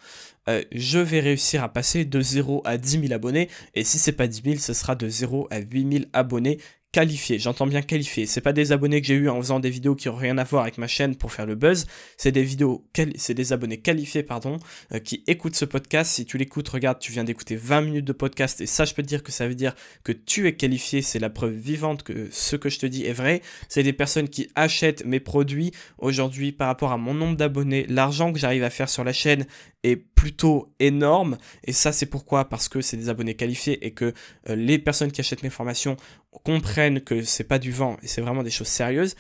euh, 0.50 0.64
je 0.72 1.00
vais 1.00 1.20
réussir 1.20 1.64
à 1.64 1.70
passer 1.70 2.06
de 2.06 2.22
0 2.22 2.62
à 2.66 2.78
10 2.78 3.02
000 3.02 3.14
abonnés. 3.14 3.50
Et 3.76 3.84
si 3.84 4.00
c'est 4.00 4.12
pas 4.12 4.28
10 4.28 4.42
000, 4.44 4.56
ce 4.58 4.74
sera 4.74 4.96
de 4.96 5.08
0 5.08 5.48
à 5.52 5.60
8 5.60 5.92
000 5.92 6.06
abonnés 6.14 6.60
qualifiés. 6.92 7.40
J'entends 7.40 7.68
bien 7.68 7.82
qualifiés. 7.82 8.26
C'est 8.26 8.42
pas 8.42 8.54
des 8.54 8.72
abonnés 8.72 9.02
que 9.02 9.08
j'ai 9.08 9.16
eu 9.16 9.30
en 9.30 9.38
faisant 9.38 9.60
des 9.60 9.70
vidéos 9.70 9.96
qui 9.96 10.10
ont 10.10 10.16
rien 10.16 10.38
à 10.38 10.44
voir 10.44 10.64
avec 10.64 10.78
ma 10.78 10.88
chaîne 10.88 11.16
pour 11.16 11.32
faire 11.32 11.46
le 11.46 11.56
buzz. 11.56 11.86
C'est 12.18 12.32
des 12.32 12.44
vidéos, 12.44 12.86
c'est 13.16 13.34
des 13.34 13.54
abonnés 13.54 13.78
qualifiés, 13.78 14.24
pardon, 14.24 14.58
euh, 14.94 15.00
qui 15.00 15.24
écoutent 15.28 15.56
ce 15.56 15.66
podcast. 15.66 16.12
Si 16.12 16.26
tu 16.26 16.38
l'écoutes, 16.38 16.68
regarde, 16.70 17.00
tu 17.00 17.12
viens 17.12 17.24
d'écouter 17.24 17.56
20 17.56 17.82
minutes 17.82 18.06
de 18.06 18.14
podcast 18.14 18.62
et 18.62 18.66
ça, 18.66 18.86
je 18.86 18.94
peux 18.94 19.04
te 19.04 19.08
dire 19.08 19.24
que 19.24 19.32
ça 19.32 19.48
veut 19.48 19.56
dire 19.56 19.74
que 20.04 20.12
tu 20.12 20.48
es 20.48 20.56
qualifié. 20.56 21.02
C'est 21.02 21.20
la 21.20 21.30
preuve 21.30 21.54
vivante 21.54 22.04
que 22.04 22.28
ce 22.32 22.56
que 22.56 22.70
je 22.70 22.80
te 22.80 22.86
dis 22.86 23.06
est 23.06 23.14
vrai. 23.14 23.42
C'est 23.70 23.84
des 23.84 23.94
personnes 23.94 24.28
qui 24.28 24.50
achètent 24.56 25.06
mes 25.06 25.20
produits 25.20 25.72
aujourd'hui 25.98 26.52
par 26.52 26.68
rapport 26.68 26.92
à 26.92 26.98
mon 26.98 27.14
nombre 27.14 27.38
d'abonnés, 27.38 27.86
l'argent 27.88 28.34
que 28.34 28.40
j'arrive 28.40 28.64
à 28.64 28.70
faire 28.70 28.90
sur 28.90 29.04
la 29.04 29.14
chaîne 29.14 29.46
est 29.84 29.96
plutôt 29.96 30.72
énorme 30.80 31.38
et 31.64 31.74
ça 31.74 31.92
c'est 31.92 32.06
pourquoi? 32.06 32.50
Parce 32.50 32.70
que 32.70 32.82
c'est 32.82 32.98
des 32.98 33.10
abonnés 33.10 33.36
qualifiés 33.36 33.84
et 33.86 33.92
que 33.92 34.14
euh, 34.50 34.56
les 34.56 34.78
personnes 34.78 35.12
qui 35.12 35.22
achètent 35.22 35.42
mes 35.42 35.50
formations 35.50 35.98
comprennent 36.44 37.02
que 37.02 37.24
c'est 37.24 37.44
pas 37.44 37.60
du 37.60 37.72
vent 37.72 37.98
et 38.02 38.08
c'est 38.08 38.22
vraiment 38.22 38.44
des 38.44 38.50
choses 38.50 38.68
sérieuses 38.68 39.16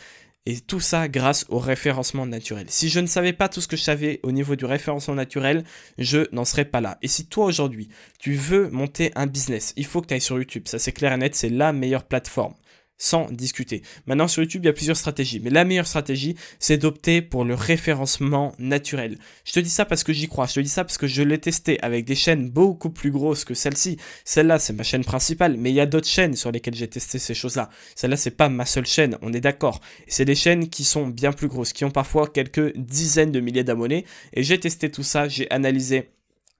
et 0.45 0.60
tout 0.60 0.80
ça 0.80 1.08
grâce 1.08 1.45
au 1.50 1.60
référencement 1.60 2.26
naturel. 2.26 2.65
Si 2.69 2.89
je 2.89 3.00
ne 3.00 3.06
savais 3.06 3.34
pas 3.34 3.47
tout 3.47 3.62
ce 3.62 3.67
que 3.67 3.78
je 3.78 3.84
savais 3.84 4.19
au 4.24 4.32
niveau 4.32 4.56
du 4.56 4.65
référencement 4.65 5.13
naturel, 5.13 5.63
je 5.97 6.28
n'en 6.32 6.45
serais 6.45 6.65
pas 6.65 6.82
là. 6.82 6.97
Et 7.02 7.08
si 7.08 7.28
toi 7.28 7.45
aujourd'hui, 7.45 7.89
tu 8.19 8.34
veux 8.34 8.69
monter 8.69 9.12
un 9.15 9.28
business, 9.28 9.74
il 9.76 9.86
faut 9.86 10.02
que 10.02 10.08
tu 10.08 10.13
ailles 10.15 10.21
sur 10.21 10.38
YouTube. 10.38 10.63
Ça 10.65 10.80
c'est 10.80 10.91
clair 10.91 11.13
et 11.13 11.17
net, 11.17 11.36
c'est 11.36 11.50
la 11.50 11.74
meilleure 11.74 12.06
plateforme 12.06 12.56
sans 13.02 13.32
discuter. 13.32 13.82
Maintenant 14.06 14.28
sur 14.28 14.44
YouTube, 14.44 14.64
il 14.64 14.68
y 14.68 14.70
a 14.70 14.74
plusieurs 14.74 14.96
stratégies, 14.96 15.40
mais 15.40 15.50
la 15.50 15.66
meilleure 15.66 15.88
stratégie, 15.88 16.36
c'est 16.60 16.78
d'opter 16.78 17.24
pour 17.24 17.44
le 17.44 17.56
référencement 17.56 18.54
naturel. 18.60 19.18
Je 19.44 19.54
te 19.54 19.60
dis 19.60 19.72
ça 19.72 19.86
parce 19.86 20.04
que 20.04 20.14
j'y 20.14 20.28
crois, 20.28 20.46
je 20.46 20.54
te 20.54 20.60
dis 20.60 20.70
ça 20.70 20.84
parce 20.84 21.00
que 21.00 21.08
je 21.08 21.24
l'ai 21.24 21.40
testé 21.40 21.82
avec 21.82 22.06
des 22.06 22.14
chaînes 22.14 22.52
beaucoup 22.52 22.92
plus 22.92 23.10
grosses 23.10 23.44
que 23.44 23.56
celle-ci. 23.56 23.98
Celle-là, 24.24 24.60
c'est 24.60 24.74
ma 24.74 24.84
chaîne 24.84 25.04
principale, 25.04 25.58
mais 25.58 25.72
il 25.72 25.76
y 25.76 25.80
a 25.80 25.88
d'autres 25.88 26.08
chaînes 26.08 26.36
sur 26.36 26.52
lesquelles 26.52 26.76
j'ai 26.76 26.88
testé 26.88 27.18
ces 27.18 27.34
choses-là. 27.34 27.72
Celle-là, 27.96 28.18
c'est 28.18 28.38
pas 28.38 28.50
ma 28.50 28.68
seule 28.68 28.86
chaîne, 28.86 29.18
on 29.24 29.34
est 29.34 29.42
d'accord. 29.42 29.82
C'est 30.08 30.26
des 30.26 30.36
chaînes 30.36 30.70
qui 30.70 30.84
sont 30.84 31.08
bien 31.08 31.32
plus 31.32 31.48
grosses, 31.48 31.74
qui 31.74 31.86
ont 31.86 31.92
parfois 31.92 32.28
quelques 32.28 32.78
dizaines 32.78 33.32
de 33.32 33.40
milliers 33.40 33.64
d'abonnés, 33.64 34.06
et 34.34 34.44
j'ai 34.44 34.60
testé 34.60 34.92
tout 34.92 35.04
ça, 35.04 35.28
j'ai 35.28 35.50
analysé 35.50 36.12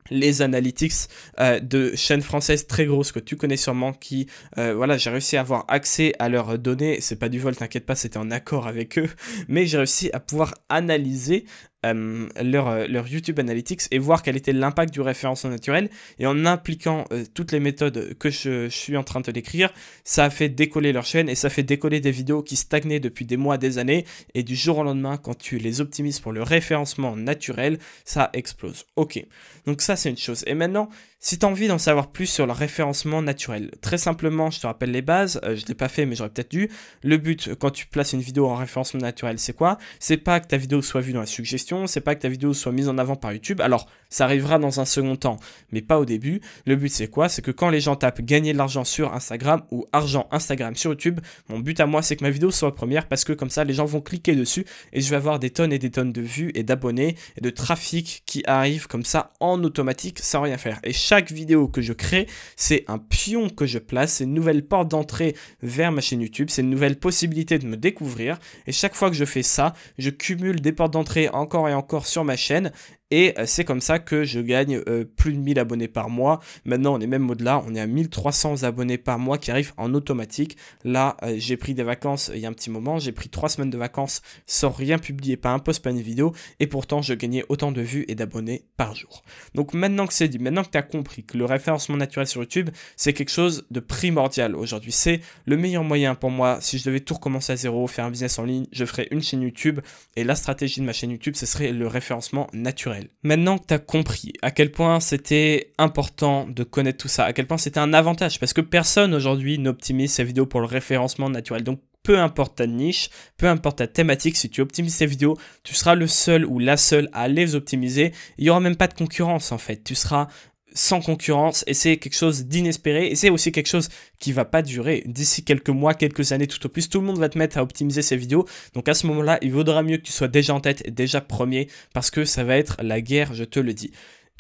les 0.10 0.42
analytics 0.42 0.94
euh, 1.40 1.60
de 1.60 1.96
chaînes 1.96 2.22
françaises 2.22 2.68
très 2.68 2.86
grosses 2.86 3.12
que 3.12 3.20
tu 3.20 3.36
connais 3.36 3.58
sûrement 3.58 3.94
qui 3.94 4.28
euh, 4.58 4.74
voilà 4.74 4.98
j'ai 4.98 5.10
réussi 5.10 5.38
à 5.38 5.42
avoir 5.42 5.66
accès 5.68 6.14
à 6.20 6.30
leurs 6.30 6.58
données. 6.58 7.00
C'est 7.02 7.18
pas 7.18 7.30
du 7.30 7.40
vol 7.40 7.56
t'inquiète 7.56 7.86
pas 7.86 7.96
c'était 7.96 8.18
en 8.18 8.32
accord 8.32 8.68
avec 8.68 8.98
eux. 8.98 9.10
Mais 9.48 9.66
j'ai 9.66 9.78
réussi 9.78 10.10
à 10.14 10.20
pouvoir 10.20 10.54
analyser 10.70 11.46
euh, 11.84 12.28
leur, 12.40 12.68
euh, 12.68 12.86
leur, 12.88 13.08
YouTube 13.08 13.40
Analytics 13.40 13.82
et 13.90 13.98
voir 13.98 14.22
quel 14.22 14.38
était 14.38 14.54
l'impact 14.54 14.94
du 14.94 15.02
référencement 15.02 15.50
naturel. 15.50 15.90
Et 16.20 16.28
en 16.28 16.46
impliquant 16.46 17.06
euh, 17.12 17.24
toutes 17.34 17.52
les 17.52 17.60
méthodes 17.60 18.14
que 18.20 18.30
je, 18.30 18.70
suis 18.70 18.96
en 18.98 19.04
train 19.04 19.22
de 19.22 19.32
décrire, 19.32 19.74
ça 20.04 20.26
a 20.26 20.30
fait 20.30 20.48
décoller 20.48 20.94
leur 20.94 21.06
chaîne 21.06 21.28
et 21.28 21.34
ça 21.34 21.50
fait 21.50 21.64
décoller 21.64 22.00
des 22.00 22.12
vidéos 22.12 22.44
qui 22.44 22.56
stagnaient 22.56 23.00
depuis 23.00 23.26
des 23.26 23.36
mois, 23.36 23.58
des 23.58 23.80
années. 23.80 24.06
Et 24.36 24.44
du 24.44 24.56
jour 24.56 24.78
au 24.78 24.84
lendemain, 24.84 25.18
quand 25.18 25.36
tu 25.36 25.58
les 25.58 25.82
optimises 25.82 26.20
pour 26.20 26.34
le 26.34 26.44
référencement 26.44 27.16
naturel, 27.16 27.80
ça 28.06 28.30
explose. 28.34 28.86
Ok, 28.96 29.24
donc 29.66 29.82
ça 29.82 29.96
c'est 29.96 30.12
une 30.12 30.18
chose. 30.18 30.44
Et 30.46 30.54
maintenant, 30.54 30.88
si 31.24 31.38
tu 31.38 31.46
as 31.46 31.50
envie 31.50 31.68
d'en 31.68 31.78
savoir 31.78 32.12
plus 32.12 32.26
sur 32.26 32.48
le 32.48 32.52
référencement 32.52 33.22
naturel, 33.22 33.72
très 33.82 34.00
simplement, 34.00 34.50
je 34.50 34.60
te 34.60 34.68
rappelle 34.68 34.92
les 34.92 35.04
bases, 35.04 35.40
je 35.44 35.50
ne 35.52 35.68
l'ai 35.68 35.76
pas 35.76 35.88
fait 35.88 36.06
mais 36.06 36.16
j'aurais 36.16 36.32
peut-être 36.32 36.52
dû. 36.52 36.70
Le 37.04 37.18
but 37.18 37.54
quand 37.60 37.70
tu 37.70 37.86
places 37.86 38.14
une 38.14 38.22
vidéo 38.22 38.48
en 38.48 38.56
référencement 38.56 39.02
naturel, 39.02 39.38
c'est 39.38 39.54
quoi? 39.54 39.78
C'est 40.00 40.18
pas 40.18 40.40
que 40.40 40.48
ta 40.48 40.58
vidéo 40.58 40.82
soit 40.82 41.02
vue 41.02 41.14
dans 41.14 41.20
la 41.20 41.26
suggestion, 41.26 41.71
c'est 41.88 42.02
pas 42.02 42.16
que 42.16 42.22
ta 42.22 42.30
vidéo 42.30 42.54
soit 42.54 42.72
mise 42.72 42.90
en 42.90 42.98
avant 42.98 43.16
par 43.16 43.34
YouTube. 43.34 43.62
Alors, 43.62 43.88
ça 44.10 44.26
arrivera 44.26 44.60
dans 44.60 44.80
un 44.80 44.86
second 44.86 45.16
temps, 45.16 45.38
mais 45.72 45.82
pas 45.82 46.00
au 46.00 46.06
début. 46.06 46.42
Le 46.66 46.76
but 46.76 46.90
c'est 46.90 47.08
quoi? 47.08 47.30
C'est 47.30 47.42
que 47.42 47.52
quand 47.52 47.70
les 47.70 47.80
gens 47.80 47.96
tapent 47.96 48.22
gagner 48.22 48.54
de 48.54 48.58
l'argent 48.58 48.84
sur 48.84 49.14
Instagram 49.14 49.64
ou 49.72 49.86
argent 49.94 50.28
Instagram 50.32 50.76
sur 50.76 50.92
YouTube, 50.92 51.20
mon 51.50 51.60
but 51.60 51.80
à 51.80 51.86
moi 51.86 52.02
c'est 52.02 52.16
que 52.16 52.24
ma 52.24 52.30
vidéo 52.30 52.52
soit 52.52 52.76
première 52.76 53.08
parce 53.08 53.24
que 53.24 53.34
comme 53.34 53.50
ça 53.50 53.64
les 53.64 53.74
gens 53.74 53.86
vont 53.86 54.02
cliquer 54.02 54.36
dessus 54.36 54.66
et 54.92 55.02
je 55.02 55.10
vais 55.10 55.16
avoir 55.16 55.40
des 55.40 55.50
tonnes 55.50 55.72
et 55.72 55.80
des 55.80 55.92
tonnes 55.92 56.12
de 56.12 56.22
vues 56.22 56.52
et 56.56 56.64
d'abonnés 56.64 57.16
et 57.38 57.42
de 57.42 57.50
trafic 57.50 58.24
qui 58.26 58.44
arrivent 58.46 58.88
comme 58.88 59.06
ça 59.06 59.32
en 59.40 59.64
automatique 59.64 60.20
sans 60.20 60.42
rien 60.42 60.58
faire. 60.58 60.80
Et 60.84 60.94
chaque 60.94 61.32
vidéo 61.32 61.68
que 61.68 61.82
je 61.82 61.94
crée, 61.94 62.28
c'est 62.56 62.84
un 62.88 62.98
pion 62.98 63.50
que 63.50 63.66
je 63.66 63.80
place, 63.80 64.16
c'est 64.16 64.26
une 64.26 64.34
nouvelle 64.34 64.66
porte 64.66 64.90
d'entrée 64.90 65.36
vers 65.62 65.92
ma 65.92 66.02
chaîne 66.02 66.22
YouTube, 66.22 66.48
c'est 66.50 66.62
une 66.62 66.70
nouvelle 66.70 66.98
possibilité 66.98 67.60
de 67.60 67.66
me 67.66 67.78
découvrir. 67.78 68.40
Et 68.68 68.72
chaque 68.72 68.96
fois 68.96 69.10
que 69.10 69.16
je 69.16 69.26
fais 69.26 69.44
ça, 69.44 69.74
je 69.98 70.10
cumule 70.10 70.62
des 70.62 70.72
portes 70.72 70.94
d'entrée 70.94 71.30
encore 71.30 71.61
et 71.68 71.74
encore 71.74 72.06
sur 72.06 72.24
ma 72.24 72.36
chaîne 72.36 72.72
et 73.12 73.38
euh, 73.38 73.46
c'est 73.46 73.66
comme 73.66 73.82
ça 73.82 74.00
que 74.00 74.24
je 74.24 74.40
gagne 74.40 74.82
euh, 74.88 75.04
plus 75.04 75.34
de 75.34 75.38
1000 75.38 75.60
abonnés 75.60 75.88
par 75.90 76.10
mois. 76.10 76.40
Maintenant, 76.66 76.96
on 76.96 77.00
est 77.02 77.08
même 77.08 77.30
au-delà. 77.30 77.62
On 77.68 77.76
est 77.76 77.80
à 77.80 77.88
1300 77.88 78.64
abonnés 78.64 78.98
par 78.98 79.20
mois 79.20 79.38
qui 79.38 79.52
arrivent 79.52 79.74
en 79.78 79.94
automatique. 79.94 80.58
Là, 80.84 81.18
euh, 81.24 81.36
j'ai 81.38 81.58
pris 81.58 81.74
des 81.74 81.84
vacances 81.84 82.32
il 82.34 82.40
y 82.40 82.46
a 82.46 82.50
un 82.50 82.54
petit 82.54 82.70
moment. 82.70 83.00
J'ai 83.00 83.12
pris 83.12 83.30
3 83.30 83.50
semaines 83.50 83.70
de 83.70 83.78
vacances 83.78 84.22
sans 84.46 84.70
rien 84.70 84.98
publier, 84.98 85.36
pas 85.36 85.52
un 85.52 85.60
post, 85.60 85.84
pas 85.84 85.92
une 85.92 86.02
vidéo. 86.02 86.34
Et 86.60 86.68
pourtant, 86.68 87.02
je 87.02 87.14
gagnais 87.14 87.44
autant 87.50 87.72
de 87.72 87.82
vues 87.82 88.06
et 88.08 88.16
d'abonnés 88.16 88.64
par 88.78 88.96
jour. 88.96 89.24
Donc 89.56 89.74
maintenant 89.74 90.08
que 90.08 90.14
c'est 90.14 90.30
dit, 90.30 90.40
maintenant 90.40 90.64
que 90.64 90.70
tu 90.70 90.78
as 90.78 90.84
compris 90.84 91.24
que 91.24 91.38
le 91.38 91.46
référencement 91.46 91.98
naturel 91.98 92.28
sur 92.28 92.42
YouTube, 92.42 92.70
c'est 92.96 93.14
quelque 93.14 93.32
chose 93.32 93.66
de 93.72 93.80
primordial 93.82 94.56
aujourd'hui. 94.56 94.92
C'est 94.94 95.20
le 95.46 95.58
meilleur 95.58 95.84
moyen 95.84 96.16
pour 96.16 96.32
moi. 96.32 96.60
Si 96.62 96.78
je 96.78 96.86
devais 96.86 97.02
tout 97.02 97.16
recommencer 97.16 97.52
à 97.52 97.56
zéro, 97.58 97.86
faire 97.88 98.06
un 98.06 98.12
business 98.12 98.40
en 98.40 98.46
ligne, 98.46 98.68
je 98.72 98.86
ferais 98.86 99.08
une 99.12 99.22
chaîne 99.22 99.42
YouTube. 99.42 99.82
Et 100.16 100.24
la 100.24 100.36
stratégie 100.36 100.80
de 100.80 100.86
ma 100.86 100.94
chaîne 100.94 101.12
YouTube, 101.12 101.36
ce 101.36 101.46
serait 101.46 101.72
le 101.72 101.88
référencement 101.88 102.48
naturel. 102.54 103.01
Maintenant 103.24 103.58
que 103.58 103.68
tu 103.68 103.74
as 103.74 103.80
compris 103.80 104.34
à 104.42 104.52
quel 104.52 104.72
point 104.72 105.00
c'était 105.00 105.72
important 105.78 106.48
de 106.48 106.64
connaître 106.64 106.98
tout 106.98 107.08
ça, 107.08 107.26
à 107.26 107.34
quel 107.34 107.48
point 107.48 107.58
c'était 107.58 107.80
un 107.80 107.94
avantage, 107.94 108.40
parce 108.40 108.54
que 108.54 108.62
personne 108.62 109.14
aujourd'hui 109.14 109.58
n'optimise 109.58 110.12
ses 110.14 110.24
vidéos 110.24 110.46
pour 110.46 110.60
le 110.60 110.68
référencement 110.68 111.30
naturel. 111.30 111.64
Donc 111.64 111.80
peu 112.04 112.20
importe 112.20 112.58
ta 112.58 112.68
niche, 112.68 113.10
peu 113.38 113.48
importe 113.48 113.78
ta 113.78 113.88
thématique, 113.88 114.36
si 114.36 114.50
tu 114.50 114.62
optimises 114.62 114.98
tes 114.98 115.06
vidéos, 115.06 115.38
tu 115.64 115.76
seras 115.76 115.96
le 115.96 116.08
seul 116.08 116.46
ou 116.46 116.60
la 116.60 116.78
seule 116.78 117.10
à 117.14 117.28
les 117.28 117.56
optimiser. 117.56 118.12
Il 118.38 118.46
n'y 118.46 118.50
aura 118.50 118.60
même 118.60 118.76
pas 118.76 118.88
de 118.88 118.94
concurrence 118.94 119.52
en 119.52 119.58
fait. 119.58 119.84
Tu 119.84 119.96
seras 119.96 120.28
sans 120.74 121.02
concurrence 121.02 121.64
et 121.68 121.74
c'est 121.74 121.98
quelque 121.98 122.16
chose 122.16 122.46
d'inespéré 122.46 123.08
et 123.08 123.16
c'est 123.16 123.30
aussi 123.30 123.52
quelque 123.52 123.68
chose 123.68 123.90
qui 124.20 124.32
va 124.32 124.46
pas 124.46 124.62
durer 124.62 125.04
d'ici 125.06 125.44
quelques 125.44 125.70
mois, 125.70 125.94
quelques 125.94 126.32
années 126.32 126.48
tout 126.48 126.66
au 126.66 126.70
plus. 126.70 126.90
Tout 126.90 127.00
le 127.00 127.08
monde 127.08 127.20
va 127.20 127.30
te 127.30 127.38
mettre 127.38 127.58
à 127.58 127.64
optimiser 127.64 128.02
ses 128.02 128.18
vidéos. 128.18 128.48
Donc 128.74 128.88
à 128.90 128.94
ce 128.94 129.08
moment-là, 129.08 129.38
il 129.42 129.52
vaudra 129.52 129.84
mieux 129.84 129.98
que 129.98 130.04
tu 130.04 130.12
sois 130.12 130.28
déjà 130.28 130.54
en 130.54 130.60
tête 130.60 130.82
et 130.86 130.92
déjà 130.92 131.22
premier 131.22 131.68
parce 131.94 132.12
que 132.12 132.26
ça 132.26 132.44
va 132.44 132.58
être 132.58 132.78
la 132.82 133.02
guerre, 133.02 133.34
je 133.34 133.44
te 133.44 133.60
le 133.60 133.74
dis. 133.74 133.92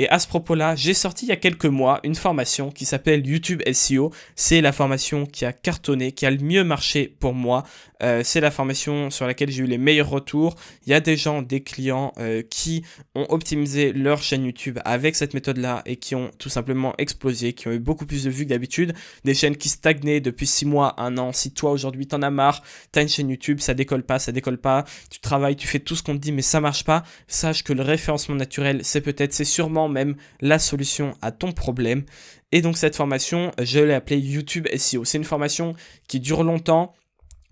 Et 0.01 0.09
à 0.09 0.17
ce 0.17 0.27
propos-là, 0.27 0.75
j'ai 0.75 0.95
sorti 0.95 1.25
il 1.25 1.29
y 1.29 1.31
a 1.31 1.35
quelques 1.35 1.65
mois 1.65 1.99
une 2.03 2.15
formation 2.15 2.71
qui 2.71 2.85
s'appelle 2.85 3.27
YouTube 3.27 3.61
SEO. 3.71 4.11
C'est 4.35 4.59
la 4.59 4.71
formation 4.71 5.27
qui 5.27 5.45
a 5.45 5.53
cartonné, 5.53 6.11
qui 6.11 6.25
a 6.25 6.31
le 6.31 6.39
mieux 6.39 6.63
marché 6.63 7.15
pour 7.19 7.33
moi. 7.33 7.63
Euh, 8.01 8.21
c'est 8.23 8.41
la 8.41 8.51
formation 8.51 9.09
sur 9.09 9.27
laquelle 9.27 9.51
j'ai 9.51 9.63
eu 9.63 9.67
les 9.67 9.77
meilleurs 9.77 10.09
retours. 10.09 10.55
Il 10.85 10.91
y 10.91 10.93
a 10.93 10.99
des 10.99 11.17
gens, 11.17 11.41
des 11.41 11.61
clients 11.61 12.13
euh, 12.17 12.41
qui 12.41 12.83
ont 13.15 13.25
optimisé 13.29 13.93
leur 13.93 14.21
chaîne 14.21 14.45
YouTube 14.45 14.79
avec 14.85 15.15
cette 15.15 15.33
méthode-là 15.33 15.81
et 15.85 15.97
qui 15.97 16.15
ont 16.15 16.31
tout 16.37 16.49
simplement 16.49 16.93
explosé, 16.97 17.53
qui 17.53 17.67
ont 17.67 17.71
eu 17.71 17.79
beaucoup 17.79 18.05
plus 18.05 18.23
de 18.23 18.29
vues 18.29 18.45
que 18.45 18.49
d'habitude. 18.49 18.93
Des 19.23 19.33
chaînes 19.33 19.55
qui 19.55 19.69
stagnaient 19.69 20.19
depuis 20.19 20.47
6 20.47 20.65
mois, 20.65 20.95
1 20.97 21.17
an. 21.17 21.33
Si 21.33 21.51
toi 21.53 21.71
aujourd'hui 21.71 22.07
t'en 22.07 22.21
as 22.21 22.31
marre, 22.31 22.63
t'as 22.91 23.01
une 23.01 23.09
chaîne 23.09 23.29
YouTube, 23.29 23.59
ça 23.59 23.73
décolle 23.73 24.03
pas, 24.03 24.19
ça 24.19 24.31
décolle 24.31 24.57
pas, 24.57 24.85
tu 25.09 25.19
travailles, 25.19 25.55
tu 25.55 25.67
fais 25.67 25.79
tout 25.79 25.95
ce 25.95 26.03
qu'on 26.03 26.13
te 26.13 26.21
dit 26.21 26.31
mais 26.31 26.41
ça 26.41 26.59
marche 26.59 26.83
pas, 26.83 27.03
sache 27.27 27.63
que 27.63 27.73
le 27.73 27.81
référencement 27.81 28.35
naturel, 28.35 28.81
c'est 28.83 29.01
peut-être, 29.01 29.33
c'est 29.33 29.45
sûrement 29.45 29.89
même 29.89 30.15
la 30.39 30.59
solution 30.59 31.13
à 31.21 31.31
ton 31.31 31.51
problème. 31.51 32.03
Et 32.51 32.61
donc 32.61 32.77
cette 32.77 32.95
formation, 32.95 33.51
je 33.61 33.79
l'ai 33.79 33.93
appelée 33.93 34.17
YouTube 34.17 34.67
SEO. 34.75 35.05
C'est 35.05 35.17
une 35.17 35.23
formation 35.23 35.73
qui 36.07 36.19
dure 36.19 36.43
longtemps. 36.43 36.93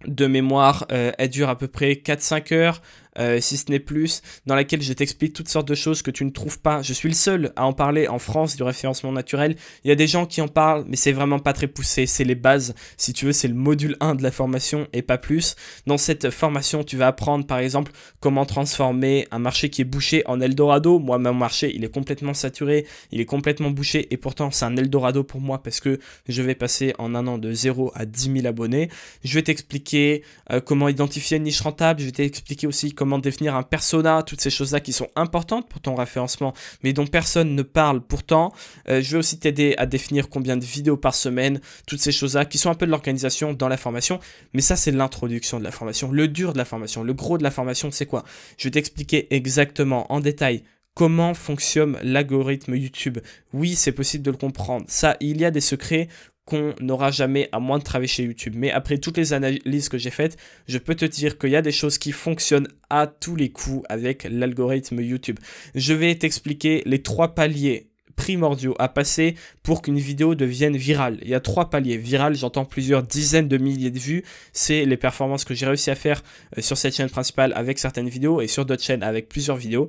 De 0.06 0.28
mémoire, 0.28 0.86
euh, 0.92 1.12
elle 1.18 1.30
dure 1.30 1.50
à 1.50 1.58
peu 1.58 1.68
près 1.68 1.94
4-5 1.94 2.54
heures. 2.54 2.82
Euh, 3.20 3.40
si 3.42 3.58
ce 3.58 3.70
n'est 3.70 3.80
plus, 3.80 4.22
dans 4.46 4.56
laquelle 4.56 4.82
je 4.82 4.94
t'explique 4.94 5.34
toutes 5.34 5.50
sortes 5.50 5.68
de 5.68 5.76
choses 5.76 6.02
que 6.02 6.12
tu 6.12 6.24
ne 6.26 6.30
trouves 6.30 6.60
pas. 6.60 6.82
Je 6.82 6.94
suis 6.94 7.10
le 7.10 7.16
seul 7.16 7.52
à 7.56 7.66
en 7.66 7.74
parler 7.74 8.08
en 8.08 8.20
France 8.20 8.56
du 8.56 8.64
référencement 8.64 9.12
naturel. 9.12 9.56
Il 9.84 9.90
y 9.90 9.92
a 9.92 9.96
des 9.96 10.08
gens 10.08 10.26
qui 10.26 10.42
en 10.42 10.48
parlent, 10.48 10.86
mais 10.88 10.96
c'est 10.96 11.12
vraiment 11.12 11.40
pas 11.40 11.54
très 11.54 11.68
poussé. 11.68 12.06
C'est 12.06 12.24
les 12.24 12.36
bases. 12.36 12.76
Si 12.98 13.14
tu 13.14 13.26
veux, 13.26 13.34
c'est 13.34 13.48
le 13.48 13.54
module 13.54 13.98
1 14.00 14.16
de 14.16 14.24
la 14.24 14.32
formation 14.32 14.88
et 14.94 15.02
pas 15.02 15.18
plus. 15.18 15.56
Dans 15.86 15.98
cette 15.98 16.30
formation, 16.30 16.84
tu 16.84 16.98
vas 16.98 17.08
apprendre 17.08 17.46
par 17.46 17.60
exemple 17.60 17.92
comment 18.20 18.46
transformer 18.46 19.28
un 19.32 19.40
marché 19.40 19.70
qui 19.70 19.82
est 19.82 19.86
bouché 19.86 20.24
en 20.26 20.40
Eldorado. 20.40 21.00
Moi, 21.00 21.18
mon 21.18 21.34
marché, 21.34 21.72
il 21.76 21.84
est 21.84 21.94
complètement 21.94 22.34
saturé, 22.34 22.86
il 23.12 23.20
est 23.20 23.26
complètement 23.26 23.72
bouché 23.72 24.08
et 24.12 24.18
pourtant 24.18 24.52
c'est 24.52 24.66
un 24.66 24.76
Eldorado 24.78 25.24
pour 25.24 25.42
moi 25.42 25.62
parce 25.62 25.80
que 25.80 26.00
je 26.28 26.42
vais 26.42 26.56
passer 26.56 26.94
en 27.00 27.16
un 27.16 27.28
an 27.28 27.38
de 27.38 27.52
0 27.52 27.92
à 27.96 28.06
10 28.06 28.34
000 28.34 28.48
abonnés. 28.48 28.90
Je 29.24 29.34
vais 29.34 29.44
t'expliquer 29.44 30.24
euh, 30.52 30.62
comment 30.62 30.88
identifier 30.88 31.38
une 31.38 31.44
niche 31.44 31.62
rentable. 31.62 32.02
Je 32.02 32.06
vais 32.06 32.12
t'expliquer 32.12 32.68
aussi 32.68 32.94
comment 32.94 33.09
définir 33.18 33.56
un 33.56 33.64
persona, 33.64 34.24
toutes 34.24 34.42
ces 34.42 34.50
choses-là 34.50 34.80
qui 34.80 34.94
sont 34.94 35.08
importantes 35.16 35.68
pour 35.68 35.82
ton 35.82 35.96
référencement, 35.96 36.54
mais 36.84 36.94
dont 36.94 37.08
personne 37.08 37.56
ne 37.56 37.64
parle 37.64 38.02
pourtant. 38.02 38.54
Euh, 38.90 39.02
je 39.02 39.12
vais 39.12 39.18
aussi 39.18 39.40
t'aider 39.40 39.74
à 39.78 39.86
définir 39.86 40.30
combien 40.30 40.58
de 40.58 40.66
vidéos 40.66 40.98
par 40.98 41.16
semaine, 41.16 41.60
toutes 41.88 42.02
ces 42.02 42.12
choses-là 42.12 42.46
qui 42.46 42.58
sont 42.58 42.70
un 42.70 42.76
peu 42.76 42.86
de 42.86 42.92
l'organisation 42.92 43.54
dans 43.54 43.68
la 43.68 43.78
formation, 43.78 44.20
mais 44.54 44.62
ça 44.62 44.76
c'est 44.76 44.92
l'introduction 44.92 45.60
de 45.60 45.64
la 45.64 45.72
formation, 45.72 46.12
le 46.12 46.28
dur 46.28 46.54
de 46.54 46.58
la 46.58 46.66
formation, 46.66 47.04
le 47.04 47.14
gros 47.14 47.38
de 47.38 47.44
la 47.44 47.52
formation 47.52 47.90
c'est 47.92 48.06
quoi? 48.06 48.24
Je 48.58 48.66
vais 48.66 48.72
t'expliquer 48.72 49.34
exactement 49.34 50.12
en 50.12 50.20
détail 50.20 50.64
comment 50.94 51.34
fonctionne 51.34 51.98
l'algorithme 52.04 52.76
YouTube. 52.76 53.20
Oui, 53.54 53.76
c'est 53.76 53.94
possible 53.94 54.24
de 54.24 54.32
le 54.32 54.38
comprendre. 54.38 54.84
Ça, 54.90 55.16
il 55.22 55.40
y 55.40 55.46
a 55.46 55.52
des 55.52 55.62
secrets 55.62 56.10
qu'on 56.50 56.74
n'aura 56.82 57.12
jamais 57.12 57.48
à 57.52 57.60
moins 57.60 57.78
de 57.78 57.84
travailler 57.84 58.08
chez 58.08 58.24
YouTube. 58.24 58.56
Mais 58.58 58.72
après 58.72 58.98
toutes 58.98 59.18
les 59.18 59.34
analyses 59.34 59.88
que 59.88 59.98
j'ai 59.98 60.10
faites, 60.10 60.38
je 60.68 60.78
peux 60.78 60.96
te 60.96 61.06
dire 61.06 61.38
qu'il 61.38 61.52
y 61.52 61.56
a 61.56 61.62
des 61.62 61.72
choses 61.72 61.98
qui 61.98 62.12
fonctionnent 62.12 62.68
à 62.90 63.08
tous 63.08 63.36
les 63.36 63.50
coups 63.50 63.86
avec 63.88 64.28
l'algorithme 64.30 65.00
YouTube. 65.00 65.40
Je 65.76 65.94
vais 65.94 66.16
t'expliquer 66.16 66.84
les 66.86 67.02
trois 67.02 67.36
paliers 67.36 67.90
primordiaux 68.20 68.76
à 68.80 68.90
passer 68.90 69.36
pour 69.64 69.82
qu'une 69.82 69.98
vidéo 69.98 70.36
devienne 70.36 70.76
virale. 70.76 71.20
Il 71.22 71.30
y 71.30 71.36
a 71.36 71.40
trois 71.40 71.70
paliers. 71.70 71.98
Viral, 71.98 72.36
j'entends 72.36 72.66
plusieurs 72.66 73.02
dizaines 73.02 73.48
de 73.48 73.58
milliers 73.58 73.92
de 73.92 74.00
vues. 74.00 74.24
C'est 74.52 74.84
les 74.84 74.98
performances 74.98 75.46
que 75.46 75.54
j'ai 75.54 75.66
réussi 75.66 75.90
à 75.90 75.96
faire 75.96 76.22
euh, 76.58 76.62
sur 76.62 76.78
cette 76.78 76.96
chaîne 76.96 77.10
principale 77.10 77.54
avec 77.56 77.80
certaines 77.80 78.10
vidéos 78.10 78.42
et 78.42 78.48
sur 78.48 78.66
d'autres 78.66 78.84
chaînes 78.84 79.04
avec 79.04 79.30
plusieurs 79.30 79.56
vidéos. 79.56 79.88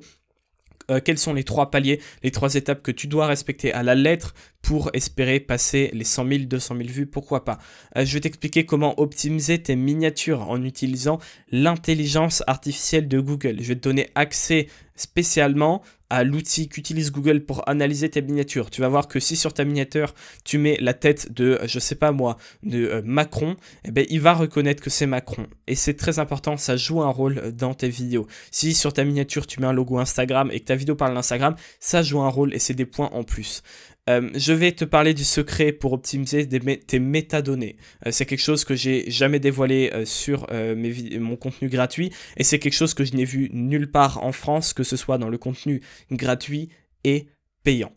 Euh, 0.90 1.00
quels 1.02 1.18
sont 1.18 1.32
les 1.32 1.44
trois 1.44 1.70
paliers, 1.70 2.00
les 2.22 2.30
trois 2.30 2.54
étapes 2.54 2.82
que 2.82 2.90
tu 2.90 3.06
dois 3.06 3.26
respecter 3.26 3.72
à 3.72 3.82
la 3.82 3.94
lettre 3.94 4.34
pour 4.62 4.90
espérer 4.92 5.40
passer 5.40 5.90
les 5.92 6.04
100 6.04 6.28
000, 6.28 6.38
200 6.44 6.76
000 6.76 6.88
vues, 6.88 7.06
pourquoi 7.06 7.44
pas? 7.44 7.58
Euh, 7.96 8.04
je 8.04 8.14
vais 8.14 8.20
t'expliquer 8.20 8.66
comment 8.66 8.98
optimiser 9.00 9.62
tes 9.62 9.76
miniatures 9.76 10.48
en 10.48 10.62
utilisant 10.62 11.18
l'intelligence 11.50 12.42
artificielle 12.46 13.08
de 13.08 13.20
Google. 13.20 13.56
Je 13.60 13.68
vais 13.68 13.76
te 13.76 13.88
donner 13.88 14.10
accès 14.14 14.66
spécialement 14.96 15.82
à 16.10 16.24
l'outil 16.24 16.68
qu'utilise 16.68 17.12
Google 17.12 17.40
pour 17.40 17.68
analyser 17.68 18.10
tes 18.10 18.20
miniatures. 18.20 18.70
Tu 18.70 18.80
vas 18.80 18.88
voir 18.88 19.08
que 19.08 19.20
si 19.20 19.36
sur 19.36 19.54
ta 19.54 19.64
miniature, 19.64 20.14
tu 20.44 20.58
mets 20.58 20.76
la 20.80 20.92
tête 20.92 21.32
de, 21.32 21.58
je 21.64 21.78
sais 21.78 21.94
pas 21.94 22.12
moi, 22.12 22.36
de 22.62 22.86
euh, 22.86 23.02
Macron, 23.04 23.56
eh 23.84 23.90
ben, 23.90 24.04
il 24.10 24.20
va 24.20 24.34
reconnaître 24.34 24.82
que 24.82 24.90
c'est 24.90 25.06
Macron. 25.06 25.46
Et 25.66 25.74
c'est 25.74 25.94
très 25.94 26.18
important, 26.18 26.56
ça 26.56 26.76
joue 26.76 27.00
un 27.02 27.10
rôle 27.10 27.52
dans 27.52 27.74
tes 27.74 27.88
vidéos. 27.88 28.26
Si 28.50 28.74
sur 28.74 28.92
ta 28.92 29.04
miniature, 29.04 29.46
tu 29.46 29.60
mets 29.60 29.66
un 29.66 29.72
logo 29.72 29.98
Instagram 29.98 30.50
et 30.52 30.60
que 30.60 30.66
ta 30.66 30.74
vidéo 30.74 30.96
parle 30.96 31.14
d'Instagram, 31.14 31.54
ça 31.78 32.02
joue 32.02 32.20
un 32.20 32.28
rôle 32.28 32.52
et 32.54 32.58
c'est 32.58 32.74
des 32.74 32.86
points 32.86 33.10
en 33.12 33.22
plus. 33.22 33.62
Euh, 34.08 34.30
je 34.34 34.52
vais 34.52 34.72
te 34.72 34.84
parler 34.84 35.14
du 35.14 35.24
secret 35.24 35.72
pour 35.72 35.92
optimiser 35.92 36.48
tes 36.48 36.98
métadonnées. 36.98 37.76
Euh, 38.06 38.10
c'est 38.10 38.26
quelque 38.26 38.40
chose 38.40 38.64
que 38.64 38.74
j'ai 38.74 39.10
jamais 39.10 39.40
dévoilé 39.40 39.90
euh, 39.92 40.04
sur 40.04 40.46
mon 40.50 41.36
contenu 41.36 41.68
gratuit 41.68 42.10
et 42.36 42.44
c'est 42.44 42.58
quelque 42.58 42.74
chose 42.74 42.94
que 42.94 43.04
je 43.04 43.14
n'ai 43.14 43.24
vu 43.24 43.50
nulle 43.52 43.90
part 43.90 44.24
en 44.24 44.32
France, 44.32 44.72
que 44.72 44.82
ce 44.82 44.96
soit 44.96 45.18
dans 45.18 45.28
le 45.28 45.38
contenu 45.38 45.80
gratuit 46.10 46.70
et 47.04 47.26
payant. 47.62 47.92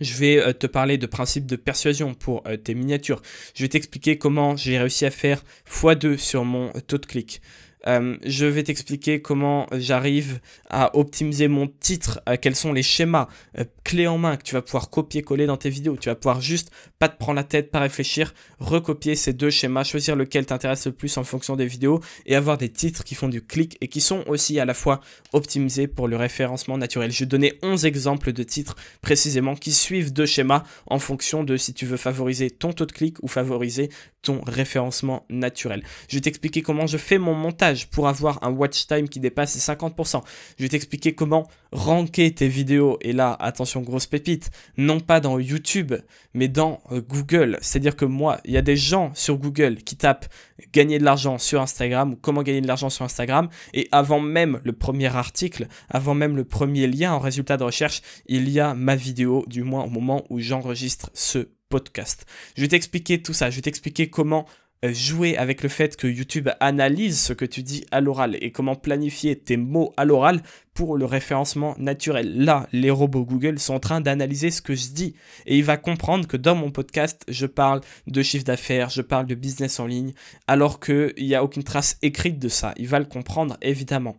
Je 0.00 0.14
vais 0.14 0.54
te 0.54 0.66
parler 0.66 0.98
de 0.98 1.06
principe 1.06 1.46
de 1.46 1.54
persuasion 1.54 2.14
pour 2.14 2.42
tes 2.64 2.74
miniatures. 2.74 3.22
Je 3.54 3.62
vais 3.62 3.68
t'expliquer 3.68 4.18
comment 4.18 4.56
j'ai 4.56 4.78
réussi 4.78 5.04
à 5.04 5.10
faire 5.10 5.44
x2 5.68 6.16
sur 6.16 6.44
mon 6.44 6.72
taux 6.86 6.98
de 6.98 7.06
clic. 7.06 7.40
Euh, 7.86 8.16
je 8.24 8.46
vais 8.46 8.62
t'expliquer 8.62 9.20
comment 9.20 9.66
j'arrive 9.72 10.40
à 10.70 10.96
optimiser 10.96 11.48
mon 11.48 11.66
titre, 11.66 12.20
euh, 12.28 12.36
quels 12.40 12.54
sont 12.54 12.72
les 12.72 12.82
schémas 12.82 13.28
euh, 13.58 13.64
clés 13.84 14.06
en 14.06 14.18
main 14.18 14.36
que 14.36 14.42
tu 14.42 14.54
vas 14.54 14.62
pouvoir 14.62 14.90
copier-coller 14.90 15.46
dans 15.46 15.56
tes 15.56 15.70
vidéos. 15.70 15.96
Tu 15.96 16.08
vas 16.08 16.14
pouvoir 16.14 16.40
juste 16.40 16.70
pas 16.98 17.08
te 17.08 17.18
prendre 17.18 17.36
la 17.36 17.44
tête, 17.44 17.70
pas 17.70 17.80
réfléchir, 17.80 18.34
recopier 18.60 19.16
ces 19.16 19.32
deux 19.32 19.50
schémas, 19.50 19.84
choisir 19.84 20.16
lequel 20.16 20.46
t'intéresse 20.46 20.86
le 20.86 20.92
plus 20.92 21.16
en 21.16 21.24
fonction 21.24 21.56
des 21.56 21.66
vidéos 21.66 22.00
et 22.26 22.36
avoir 22.36 22.58
des 22.58 22.68
titres 22.68 23.04
qui 23.04 23.14
font 23.14 23.28
du 23.28 23.44
clic 23.44 23.76
et 23.80 23.88
qui 23.88 24.00
sont 24.00 24.24
aussi 24.26 24.60
à 24.60 24.64
la 24.64 24.74
fois 24.74 25.00
optimisés 25.32 25.88
pour 25.88 26.08
le 26.08 26.16
référencement 26.16 26.78
naturel. 26.78 27.10
Je 27.10 27.20
vais 27.20 27.26
donner 27.26 27.58
11 27.62 27.84
exemples 27.86 28.32
de 28.32 28.42
titres 28.42 28.76
précisément 29.00 29.54
qui 29.56 29.72
suivent 29.72 30.12
deux 30.12 30.26
schémas 30.26 30.62
en 30.86 30.98
fonction 30.98 31.42
de 31.44 31.56
si 31.56 31.74
tu 31.74 31.86
veux 31.86 31.96
favoriser 31.96 32.50
ton 32.50 32.72
taux 32.72 32.86
de 32.86 32.92
clic 32.92 33.16
ou 33.22 33.28
favoriser 33.28 33.90
ton 34.22 34.40
référencement 34.46 35.26
naturel. 35.28 35.82
Je 36.08 36.16
vais 36.16 36.20
t'expliquer 36.20 36.62
comment 36.62 36.86
je 36.86 36.96
fais 36.96 37.18
mon 37.18 37.34
montage 37.34 37.88
pour 37.88 38.08
avoir 38.08 38.42
un 38.42 38.50
watch 38.50 38.86
time 38.86 39.08
qui 39.08 39.20
dépasse 39.20 39.54
les 39.54 39.60
50%. 39.60 40.22
Je 40.58 40.62
vais 40.62 40.68
t'expliquer 40.68 41.14
comment 41.14 41.48
ranker 41.72 42.32
tes 42.32 42.48
vidéos. 42.48 42.98
Et 43.00 43.12
là, 43.12 43.36
attention, 43.40 43.80
grosse 43.80 44.06
pépite, 44.06 44.50
non 44.76 45.00
pas 45.00 45.20
dans 45.20 45.38
YouTube, 45.38 45.94
mais 46.34 46.48
dans 46.48 46.80
euh, 46.92 47.00
Google. 47.00 47.58
C'est-à-dire 47.60 47.96
que 47.96 48.04
moi, 48.04 48.40
il 48.44 48.52
y 48.52 48.56
a 48.56 48.62
des 48.62 48.76
gens 48.76 49.10
sur 49.14 49.36
Google 49.36 49.76
qui 49.76 49.96
tapent 49.96 50.32
gagner 50.72 50.98
de 50.98 51.04
l'argent 51.04 51.38
sur 51.38 51.60
Instagram 51.60 52.12
ou 52.12 52.16
comment 52.16 52.42
gagner 52.42 52.60
de 52.60 52.68
l'argent 52.68 52.90
sur 52.90 53.04
Instagram. 53.04 53.48
Et 53.74 53.88
avant 53.92 54.20
même 54.20 54.60
le 54.64 54.72
premier 54.72 55.14
article, 55.14 55.66
avant 55.90 56.14
même 56.14 56.36
le 56.36 56.44
premier 56.44 56.86
lien 56.86 57.12
en 57.12 57.18
résultat 57.18 57.56
de 57.56 57.64
recherche, 57.64 58.02
il 58.26 58.48
y 58.48 58.60
a 58.60 58.74
ma 58.74 58.94
vidéo, 58.94 59.44
du 59.48 59.62
moins 59.62 59.84
au 59.84 59.90
moment 59.90 60.24
où 60.30 60.38
j'enregistre 60.38 61.10
ce 61.14 61.48
podcast. 61.72 62.26
Je 62.54 62.60
vais 62.60 62.68
t'expliquer 62.68 63.22
tout 63.22 63.32
ça, 63.32 63.48
je 63.48 63.56
vais 63.56 63.62
t'expliquer 63.62 64.10
comment 64.10 64.46
euh, 64.84 64.92
jouer 64.92 65.36
avec 65.36 65.62
le 65.62 65.68
fait 65.68 65.96
que 65.96 66.08
YouTube 66.08 66.48
analyse 66.58 67.20
ce 67.20 67.32
que 67.32 67.44
tu 67.44 67.62
dis 67.62 67.84
à 67.92 68.00
l'oral 68.00 68.36
et 68.40 68.50
comment 68.50 68.74
planifier 68.74 69.38
tes 69.38 69.56
mots 69.56 69.92
à 69.96 70.04
l'oral 70.04 70.42
pour 70.74 70.96
le 70.96 71.04
référencement 71.04 71.76
naturel. 71.78 72.44
Là, 72.44 72.66
les 72.72 72.90
robots 72.90 73.24
Google 73.24 73.60
sont 73.60 73.74
en 73.74 73.80
train 73.80 74.00
d'analyser 74.00 74.50
ce 74.50 74.60
que 74.60 74.74
je 74.74 74.88
dis 74.88 75.14
et 75.46 75.56
il 75.56 75.64
va 75.64 75.76
comprendre 75.76 76.26
que 76.26 76.36
dans 76.36 76.56
mon 76.56 76.72
podcast, 76.72 77.22
je 77.28 77.46
parle 77.46 77.80
de 78.08 78.22
chiffre 78.22 78.44
d'affaires, 78.44 78.90
je 78.90 79.02
parle 79.02 79.26
de 79.26 79.36
business 79.36 79.78
en 79.78 79.86
ligne, 79.86 80.14
alors 80.48 80.80
qu'il 80.80 81.14
n'y 81.16 81.36
a 81.36 81.44
aucune 81.44 81.62
trace 81.62 81.96
écrite 82.02 82.40
de 82.40 82.48
ça. 82.48 82.74
Il 82.76 82.88
va 82.88 82.98
le 82.98 83.06
comprendre 83.06 83.56
évidemment. 83.62 84.16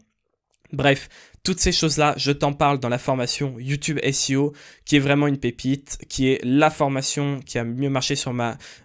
Bref, 0.72 1.10
toutes 1.44 1.60
ces 1.60 1.74
choses-là, 1.74 2.14
je 2.18 2.32
t'en 2.32 2.54
parle 2.54 2.80
dans 2.80 2.88
la 2.88 2.98
formation 2.98 3.56
YouTube 3.60 4.00
SEO, 4.12 4.54
qui 4.86 4.96
est 4.96 5.00
vraiment 5.00 5.28
une 5.28 5.38
pépite, 5.38 6.00
qui 6.08 6.30
est 6.30 6.40
la 6.44 6.70
formation 6.70 7.42
qui 7.46 7.58
a 7.58 7.66
mieux 7.66 7.90
marché 7.90 8.16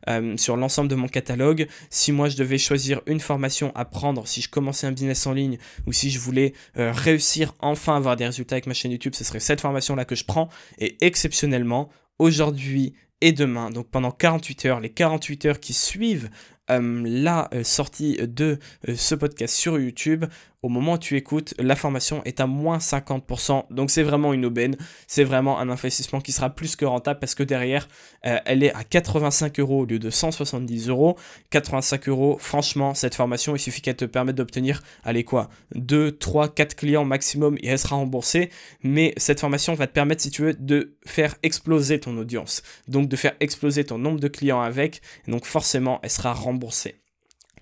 euh, 0.08 0.36
sur 0.36 0.56
l'ensemble 0.56 0.90
de 0.90 0.96
mon 0.96 1.06
catalogue. 1.06 1.68
Si 1.88 2.10
moi 2.10 2.28
je 2.28 2.36
devais 2.36 2.58
choisir 2.58 3.00
une 3.06 3.20
formation 3.20 3.70
à 3.76 3.84
prendre, 3.84 4.26
si 4.26 4.42
je 4.42 4.50
commençais 4.50 4.88
un 4.88 4.92
business 4.92 5.24
en 5.28 5.34
ligne 5.34 5.58
ou 5.86 5.92
si 5.92 6.10
je 6.10 6.18
voulais 6.18 6.52
euh, 6.78 6.90
réussir 6.92 7.54
enfin 7.60 7.94
à 7.94 7.96
avoir 7.98 8.16
des 8.16 8.26
résultats 8.26 8.56
avec 8.56 8.66
ma 8.66 8.74
chaîne 8.74 8.90
YouTube, 8.90 9.14
ce 9.14 9.22
serait 9.22 9.40
cette 9.40 9.60
formation-là 9.60 10.04
que 10.04 10.16
je 10.16 10.24
prends. 10.24 10.48
Et 10.80 10.96
exceptionnellement, 11.00 11.90
aujourd'hui 12.18 12.94
et 13.20 13.30
demain, 13.30 13.70
donc 13.70 13.88
pendant 13.88 14.10
48 14.10 14.66
heures, 14.66 14.80
les 14.80 14.90
48 14.90 15.44
heures 15.46 15.60
qui 15.60 15.72
suivent 15.72 16.28
euh, 16.70 17.02
la 17.04 17.48
sortie 17.62 18.16
de 18.16 18.58
ce 18.94 19.14
podcast 19.14 19.54
sur 19.54 19.78
YouTube, 19.78 20.24
au 20.62 20.68
moment 20.68 20.94
où 20.94 20.98
tu 20.98 21.16
écoutes, 21.16 21.54
la 21.58 21.76
formation 21.76 22.22
est 22.24 22.40
à 22.40 22.46
moins 22.46 22.78
50%. 22.78 23.66
Donc 23.70 23.90
c'est 23.90 24.02
vraiment 24.02 24.32
une 24.32 24.44
aubaine. 24.44 24.76
C'est 25.06 25.22
vraiment 25.22 25.60
un 25.60 25.68
investissement 25.68 26.20
qui 26.20 26.32
sera 26.32 26.50
plus 26.50 26.74
que 26.74 26.84
rentable 26.84 27.20
parce 27.20 27.34
que 27.34 27.44
derrière, 27.44 27.88
euh, 28.26 28.38
elle 28.44 28.64
est 28.64 28.74
à 28.74 28.82
85 28.82 29.60
euros 29.60 29.80
au 29.80 29.84
lieu 29.84 29.98
de 29.98 30.10
170 30.10 30.88
euros. 30.88 31.16
85 31.50 32.08
euros, 32.08 32.36
franchement, 32.40 32.94
cette 32.94 33.14
formation, 33.14 33.54
il 33.54 33.60
suffit 33.60 33.82
qu'elle 33.82 33.96
te 33.96 34.04
permette 34.04 34.36
d'obtenir, 34.36 34.82
allez 35.04 35.22
quoi, 35.22 35.48
2, 35.76 36.12
3, 36.12 36.48
4 36.48 36.74
clients 36.74 37.04
maximum 37.04 37.56
et 37.60 37.68
elle 37.68 37.78
sera 37.78 37.96
remboursée. 37.96 38.50
Mais 38.82 39.14
cette 39.16 39.40
formation 39.40 39.74
va 39.74 39.86
te 39.86 39.92
permettre, 39.92 40.22
si 40.22 40.30
tu 40.30 40.42
veux, 40.42 40.54
de 40.54 40.96
faire 41.06 41.36
exploser 41.44 42.00
ton 42.00 42.16
audience. 42.18 42.62
Donc 42.88 43.08
de 43.08 43.16
faire 43.16 43.34
exploser 43.38 43.84
ton 43.84 43.98
nombre 43.98 44.18
de 44.18 44.28
clients 44.28 44.60
avec. 44.60 45.02
Donc 45.28 45.44
forcément, 45.44 46.00
elle 46.02 46.10
sera 46.10 46.32
remboursée. 46.32 46.96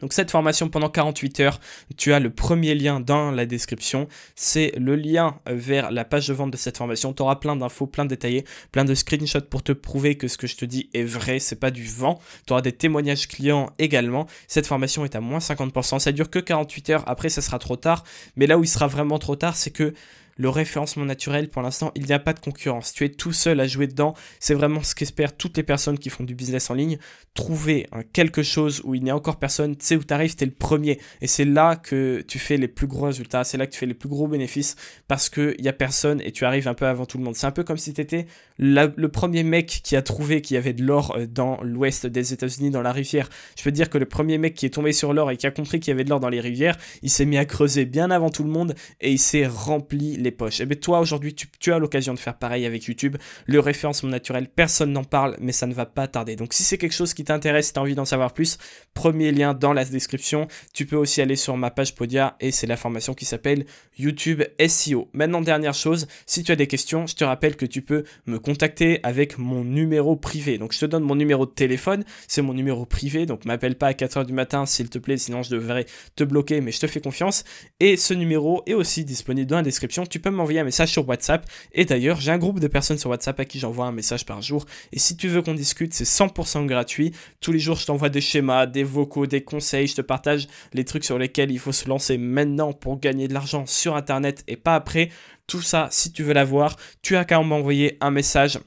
Donc 0.00 0.12
cette 0.12 0.30
formation 0.30 0.68
pendant 0.68 0.88
48 0.88 1.40
heures, 1.40 1.61
tu 1.96 2.12
as 2.12 2.20
le 2.20 2.30
premier 2.30 2.74
lien 2.74 3.00
dans 3.00 3.30
la 3.30 3.46
description. 3.46 4.09
C'est 4.35 4.72
le 4.76 4.96
lien 4.96 5.38
vers 5.46 5.90
la 5.90 6.04
page 6.04 6.28
de 6.28 6.35
vente 6.35 6.50
de 6.50 6.56
cette 6.56 6.76
formation. 6.76 7.12
Tu 7.12 7.22
auras 7.22 7.37
plein 7.37 7.56
d'infos, 7.56 7.87
plein 7.87 8.04
de 8.04 8.11
détaillés, 8.11 8.44
plein 8.72 8.85
de 8.85 8.94
screenshots 8.94 9.42
pour 9.50 9.62
te 9.62 9.72
prouver 9.72 10.16
que 10.16 10.28
ce 10.28 10.38
que 10.38 10.46
je 10.46 10.56
te 10.56 10.64
dis 10.64 10.88
est 10.94 11.04
vrai, 11.04 11.38
c'est 11.38 11.56
pas 11.56 11.70
du 11.70 11.85
vent. 11.85 12.20
Tu 12.46 12.52
auras 12.52 12.62
des 12.62 12.72
témoignages 12.72 13.28
clients 13.28 13.70
également. 13.78 14.26
Cette 14.48 14.66
formation 14.66 15.04
est 15.04 15.14
à 15.14 15.20
moins 15.20 15.38
50%. 15.38 15.98
Ça 15.98 16.12
dure 16.12 16.30
que 16.30 16.38
48 16.38 16.90
heures. 16.90 17.04
Après, 17.06 17.28
ça 17.28 17.42
sera 17.42 17.59
trop 17.59 17.76
tard. 17.76 18.04
Mais 18.37 18.46
là 18.46 18.59
où 18.59 18.64
il 18.64 18.68
sera 18.68 18.87
vraiment 18.87 19.18
trop 19.18 19.37
tard, 19.37 19.56
c'est 19.56 19.70
que 19.70 19.94
le 20.37 20.49
référencement 20.49 21.05
naturel, 21.05 21.49
pour 21.49 21.62
l'instant, 21.62 21.92
il 21.94 22.05
n'y 22.05 22.12
a 22.12 22.18
pas 22.18 22.33
de 22.33 22.40
concurrence. 22.40 22.92
Tu 22.92 23.05
es 23.05 23.09
tout 23.09 23.33
seul 23.33 23.61
à 23.61 23.66
jouer 23.66 23.87
dedans. 23.87 24.14
C'est 24.38 24.55
vraiment 24.55 24.83
ce 24.83 24.94
qu'espèrent 24.94 25.37
toutes 25.37 25.57
les 25.57 25.62
personnes 25.62 25.99
qui 25.99 26.11
font 26.11 26.25
du 26.25 26.35
business 26.35 26.70
en 26.70 26.75
ligne. 26.75 26.99
Trouver 27.35 27.87
quelque 28.12 28.42
chose 28.42 28.83
où 28.85 28.94
il 28.94 29.03
n'y 29.03 29.11
a 29.11 29.16
encore 29.16 29.38
personne, 29.38 29.77
tu 29.77 29.85
sais 29.85 29.96
où 29.96 30.05
tu 30.05 30.12
arrives, 30.12 30.37
tu 30.37 30.44
es 30.44 30.46
le 30.46 30.53
premier. 30.53 30.99
Et 31.20 31.27
c'est 31.27 31.44
là 31.44 31.77
que 31.77 32.22
tu 32.27 32.38
fais 32.38 32.57
les 32.57 32.68
plus 32.68 32.87
gros 32.87 33.07
résultats, 33.07 33.44
c'est 33.44 33.59
là 33.59 33.66
que 33.66 33.72
tu 33.72 33.79
fais 33.79 33.87
les 33.87 33.94
plus 33.94 34.09
gros 34.09 34.27
bénéfices 34.29 34.77
parce 35.09 35.29
qu'il 35.29 35.57
n'y 35.61 35.68
a 35.68 35.72
personne 35.72 36.20
et 36.22 36.33
tu 36.33 36.44
arrives 36.44 36.68
un 36.68 36.75
peu 36.75 36.87
avant 36.87 37.07
tout 37.07 37.18
le 37.18 37.25
monde. 37.25 37.37
C'est 37.37 37.46
un 37.46 37.53
peu 37.53 37.64
comme 37.64 37.79
si 37.79 37.92
tu 37.92 38.01
étais 38.01 38.27
le 38.59 39.07
premier 39.07 39.42
mec 39.42 39.81
qui 39.83 39.96
a 39.96 40.03
trouvé 40.03 40.40
qu'il 40.40 40.55
y 40.55 40.59
avait 40.59 40.72
de 40.72 40.83
l'or 40.83 41.14
euh, 41.16 41.27
dans 41.27 41.59
l'ouest 41.62 42.07
des 42.07 42.33
États-Unis, 42.33 42.70
dans 42.70 42.83
la 42.83 42.92
rivière. 42.92 43.29
Je 43.57 43.62
peux 43.62 43.72
dire 43.72 43.90
que 43.90 43.99
le 43.99 44.07
premier 44.07 44.38
mec 44.38 44.55
qui 44.55 44.66
est 44.66 44.70
tombé 44.70 44.92
sur 44.92 45.12
l'or 45.12 45.31
et 45.31 45.37
qui 45.37 45.46
a 45.46 45.51
compris 45.51 45.81
qu'il 45.81 45.92
y 45.92 45.94
avait 45.94 46.05
de 46.05 46.11
l'or 46.11 46.20
dans 46.20 46.29
les 46.29 46.40
rivières, 46.40 46.77
il 47.03 47.11
s'est 47.11 47.27
mis 47.27 47.38
à 47.38 47.44
creuser 47.44 47.85
bien 47.85 48.11
avant 48.11 48.31
tout 48.31 48.44
le 48.44 48.51
monde 48.51 48.75
et 49.01 49.12
il 49.12 49.18
s'est 49.18 49.46
rempli 49.46 50.16
les 50.16 50.26
poches. 50.31 50.61
Et 50.61 50.65
eh 50.65 50.67
bien 50.67 50.79
toi 50.79 51.01
aujourd'hui 51.01 51.35
tu, 51.35 51.49
tu 51.59 51.73
as 51.73 51.79
l'occasion 51.79 52.15
de 52.15 52.19
faire 52.19 52.37
pareil 52.37 52.67
avec 52.67 52.85
YouTube. 52.85 53.17
Le 53.47 53.61
référencement 53.61 54.11
naturel, 54.11 54.49
personne 54.49 54.93
n'en 54.93 55.05
parle, 55.05 55.37
mais 55.41 55.53
ça 55.53 55.67
ne 55.67 55.75
va 55.75 55.87
pas 55.87 56.07
tarder. 56.09 56.37
Donc 56.37 56.53
si 56.53 56.62
c'est 56.62 56.79
quelque 56.79 56.95
chose 56.95 57.15
qui 57.15 57.25
t'intéresse, 57.25 57.73
tu 57.73 57.79
as 57.79 57.83
envie 57.83 57.95
d'en 57.95 58.05
savoir 58.05 58.33
plus, 58.33 58.59
premier 58.95 59.33
lien 59.33 59.55
dans 59.55 59.73
la 59.73 59.85
description. 59.85 60.49
Tu 60.73 60.87
peux 60.87 60.97
aussi 60.97 61.21
aller 61.21 61.37
sur 61.37 61.57
ma 61.57 61.71
page 61.71 61.95
Podia 61.95 62.37
et 62.41 62.51
c'est 62.51 62.67
la 62.67 62.77
formation 62.77 63.15
qui 63.15 63.25
s'appelle 63.25 63.67
YouTube 63.99 64.43
SEO. 64.67 65.09
Maintenant, 65.12 65.41
dernière 65.41 65.75
chose, 65.75 66.07
si 66.27 66.43
tu 66.43 66.53
as 66.53 66.57
des 66.57 66.67
questions, 66.67 67.07
je 67.07 67.15
te 67.15 67.25
rappelle 67.25 67.57
que 67.57 67.67
tu 67.67 67.83
peux 67.83 68.05
me 68.27 68.39
contacter 68.39 69.01
avec 69.03 69.39
mon 69.39 69.65
numéro 69.65 70.17
privé. 70.17 70.59
Donc 70.59 70.73
je 70.73 70.81
te 70.81 70.87
donne 70.87 71.03
mon 71.03 71.15
numéro 71.15 71.47
de 71.47 71.51
téléphone, 71.51 72.05
c'est 72.29 72.43
mon 72.43 72.55
numéro 72.55 72.85
privé, 72.85 73.27
donc 73.27 73.45
m'appelle 73.45 73.77
pas 73.77 73.89
à 73.89 73.93
4h 73.93 74.27
du 74.27 74.33
matin 74.33 74.67
s'il 74.67 74.89
te 74.89 74.99
plaît, 74.99 75.17
sinon 75.17 75.43
je 75.43 75.51
devrais 75.51 75.87
te 76.15 76.25
bloquer, 76.25 76.61
mais 76.61 76.73
je 76.73 76.81
te 76.81 76.87
fais 76.87 77.01
confiance. 77.01 77.45
Et 77.81 77.97
ce 77.97 78.15
numéro 78.15 78.62
est 78.67 78.75
aussi 78.75 79.05
disponible 79.05 79.49
dans 79.49 79.57
la 79.57 79.62
description. 79.62 80.05
Tu 80.16 80.22
peux 80.22 80.31
m'envoyer 80.31 80.61
un 80.61 80.64
message 80.64 80.92
sur 80.92 81.07
WhatsApp. 81.07 81.46
Et 81.72 81.85
d'ailleurs, 81.85 82.18
j'ai 82.22 82.31
un 82.31 82.38
groupe 82.38 82.59
de 82.59 82.68
personnes 82.68 82.96
sur 82.96 83.11
WhatsApp 83.11 83.38
à 83.38 83.44
qui 83.44 83.59
j'envoie 83.59 83.85
un 83.85 83.92
message 83.92 84.24
par 84.24 84.40
jour. 84.40 84.64
Et 84.90 84.98
si 84.98 85.14
tu 85.14 85.29
veux 85.29 85.42
qu'on 85.42 85.52
discute, 85.52 85.92
c'est 85.92 86.05
100% 86.05 86.64
gratuit. 86.64 87.12
Tous 87.42 87.52
les 87.52 87.59
jours, 87.59 87.76
je 87.76 87.85
t'envoie 87.85 88.09
des 88.09 88.22
schémas, 88.22 88.64
des 88.64 88.83
vocaux, 88.83 89.26
des 89.26 89.44
conseils. 89.44 89.88
Je 89.88 89.96
te 89.96 90.00
partage 90.00 90.48
les 90.72 90.87
trucs 90.87 91.05
sur 91.05 91.18
lesquels 91.18 91.50
il 91.50 91.59
faut 91.59 91.70
se 91.70 91.87
lancer 91.87 92.16
maintenant 92.16 92.72
pour 92.72 92.98
gagner 92.98 93.29
de 93.29 93.35
l'argent 93.35 93.66
sur 93.66 93.94
Internet 93.94 94.42
et 94.48 94.57
pas 94.57 94.74
après. 94.74 95.11
Tout 95.46 95.61
ça, 95.61 95.88
si 95.90 96.12
tu 96.12 96.22
veux 96.22 96.33
l'avoir, 96.33 96.76
tu 97.02 97.14
as 97.16 97.26
qu'à 97.26 97.42
m'envoyer 97.42 97.98
un 98.00 98.11
message 98.11 98.59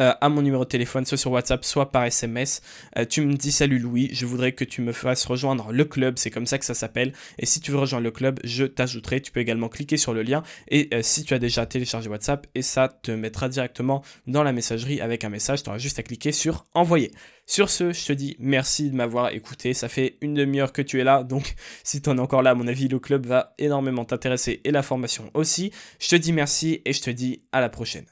euh, 0.00 0.12
à 0.20 0.28
mon 0.28 0.42
numéro 0.42 0.64
de 0.64 0.68
téléphone, 0.68 1.04
soit 1.04 1.18
sur 1.18 1.32
WhatsApp, 1.32 1.64
soit 1.64 1.90
par 1.90 2.04
SMS. 2.04 2.62
Euh, 2.96 3.04
tu 3.04 3.20
me 3.22 3.34
dis 3.34 3.50
salut 3.50 3.78
Louis, 3.78 4.10
je 4.12 4.26
voudrais 4.26 4.52
que 4.52 4.64
tu 4.64 4.80
me 4.80 4.92
fasses 4.92 5.24
rejoindre 5.24 5.72
le 5.72 5.84
club, 5.84 6.18
c'est 6.18 6.30
comme 6.30 6.46
ça 6.46 6.58
que 6.58 6.64
ça 6.64 6.74
s'appelle. 6.74 7.12
Et 7.38 7.46
si 7.46 7.60
tu 7.60 7.72
veux 7.72 7.78
rejoindre 7.78 8.04
le 8.04 8.10
club, 8.10 8.38
je 8.44 8.64
t'ajouterai. 8.64 9.20
Tu 9.20 9.32
peux 9.32 9.40
également 9.40 9.68
cliquer 9.68 9.96
sur 9.96 10.14
le 10.14 10.22
lien. 10.22 10.42
Et 10.68 10.88
euh, 10.94 11.00
si 11.02 11.24
tu 11.24 11.34
as 11.34 11.38
déjà 11.38 11.66
téléchargé 11.66 12.08
WhatsApp, 12.08 12.46
et 12.54 12.62
ça 12.62 12.88
te 12.88 13.10
mettra 13.10 13.48
directement 13.48 14.02
dans 14.26 14.42
la 14.42 14.52
messagerie 14.52 15.00
avec 15.00 15.24
un 15.24 15.30
message, 15.30 15.62
tu 15.62 15.68
auras 15.68 15.78
juste 15.78 15.98
à 15.98 16.02
cliquer 16.02 16.32
sur 16.32 16.66
envoyer. 16.74 17.10
Sur 17.46 17.70
ce, 17.70 17.92
je 17.92 18.04
te 18.04 18.12
dis 18.12 18.36
merci 18.38 18.90
de 18.90 18.94
m'avoir 18.94 19.30
écouté. 19.30 19.74
Ça 19.74 19.88
fait 19.88 20.16
une 20.20 20.34
demi-heure 20.34 20.72
que 20.72 20.82
tu 20.82 21.00
es 21.00 21.04
là, 21.04 21.24
donc 21.24 21.54
si 21.82 22.02
tu 22.02 22.10
en 22.10 22.18
es 22.18 22.20
encore 22.20 22.42
là, 22.42 22.50
à 22.50 22.54
mon 22.54 22.68
avis, 22.68 22.88
le 22.88 22.98
club 22.98 23.26
va 23.26 23.54
énormément 23.58 24.04
t'intéresser 24.04 24.60
et 24.64 24.70
la 24.70 24.82
formation 24.82 25.30
aussi. 25.34 25.72
Je 25.98 26.08
te 26.08 26.16
dis 26.16 26.32
merci 26.32 26.82
et 26.84 26.92
je 26.92 27.00
te 27.00 27.10
dis 27.10 27.42
à 27.52 27.60
la 27.60 27.68
prochaine. 27.68 28.04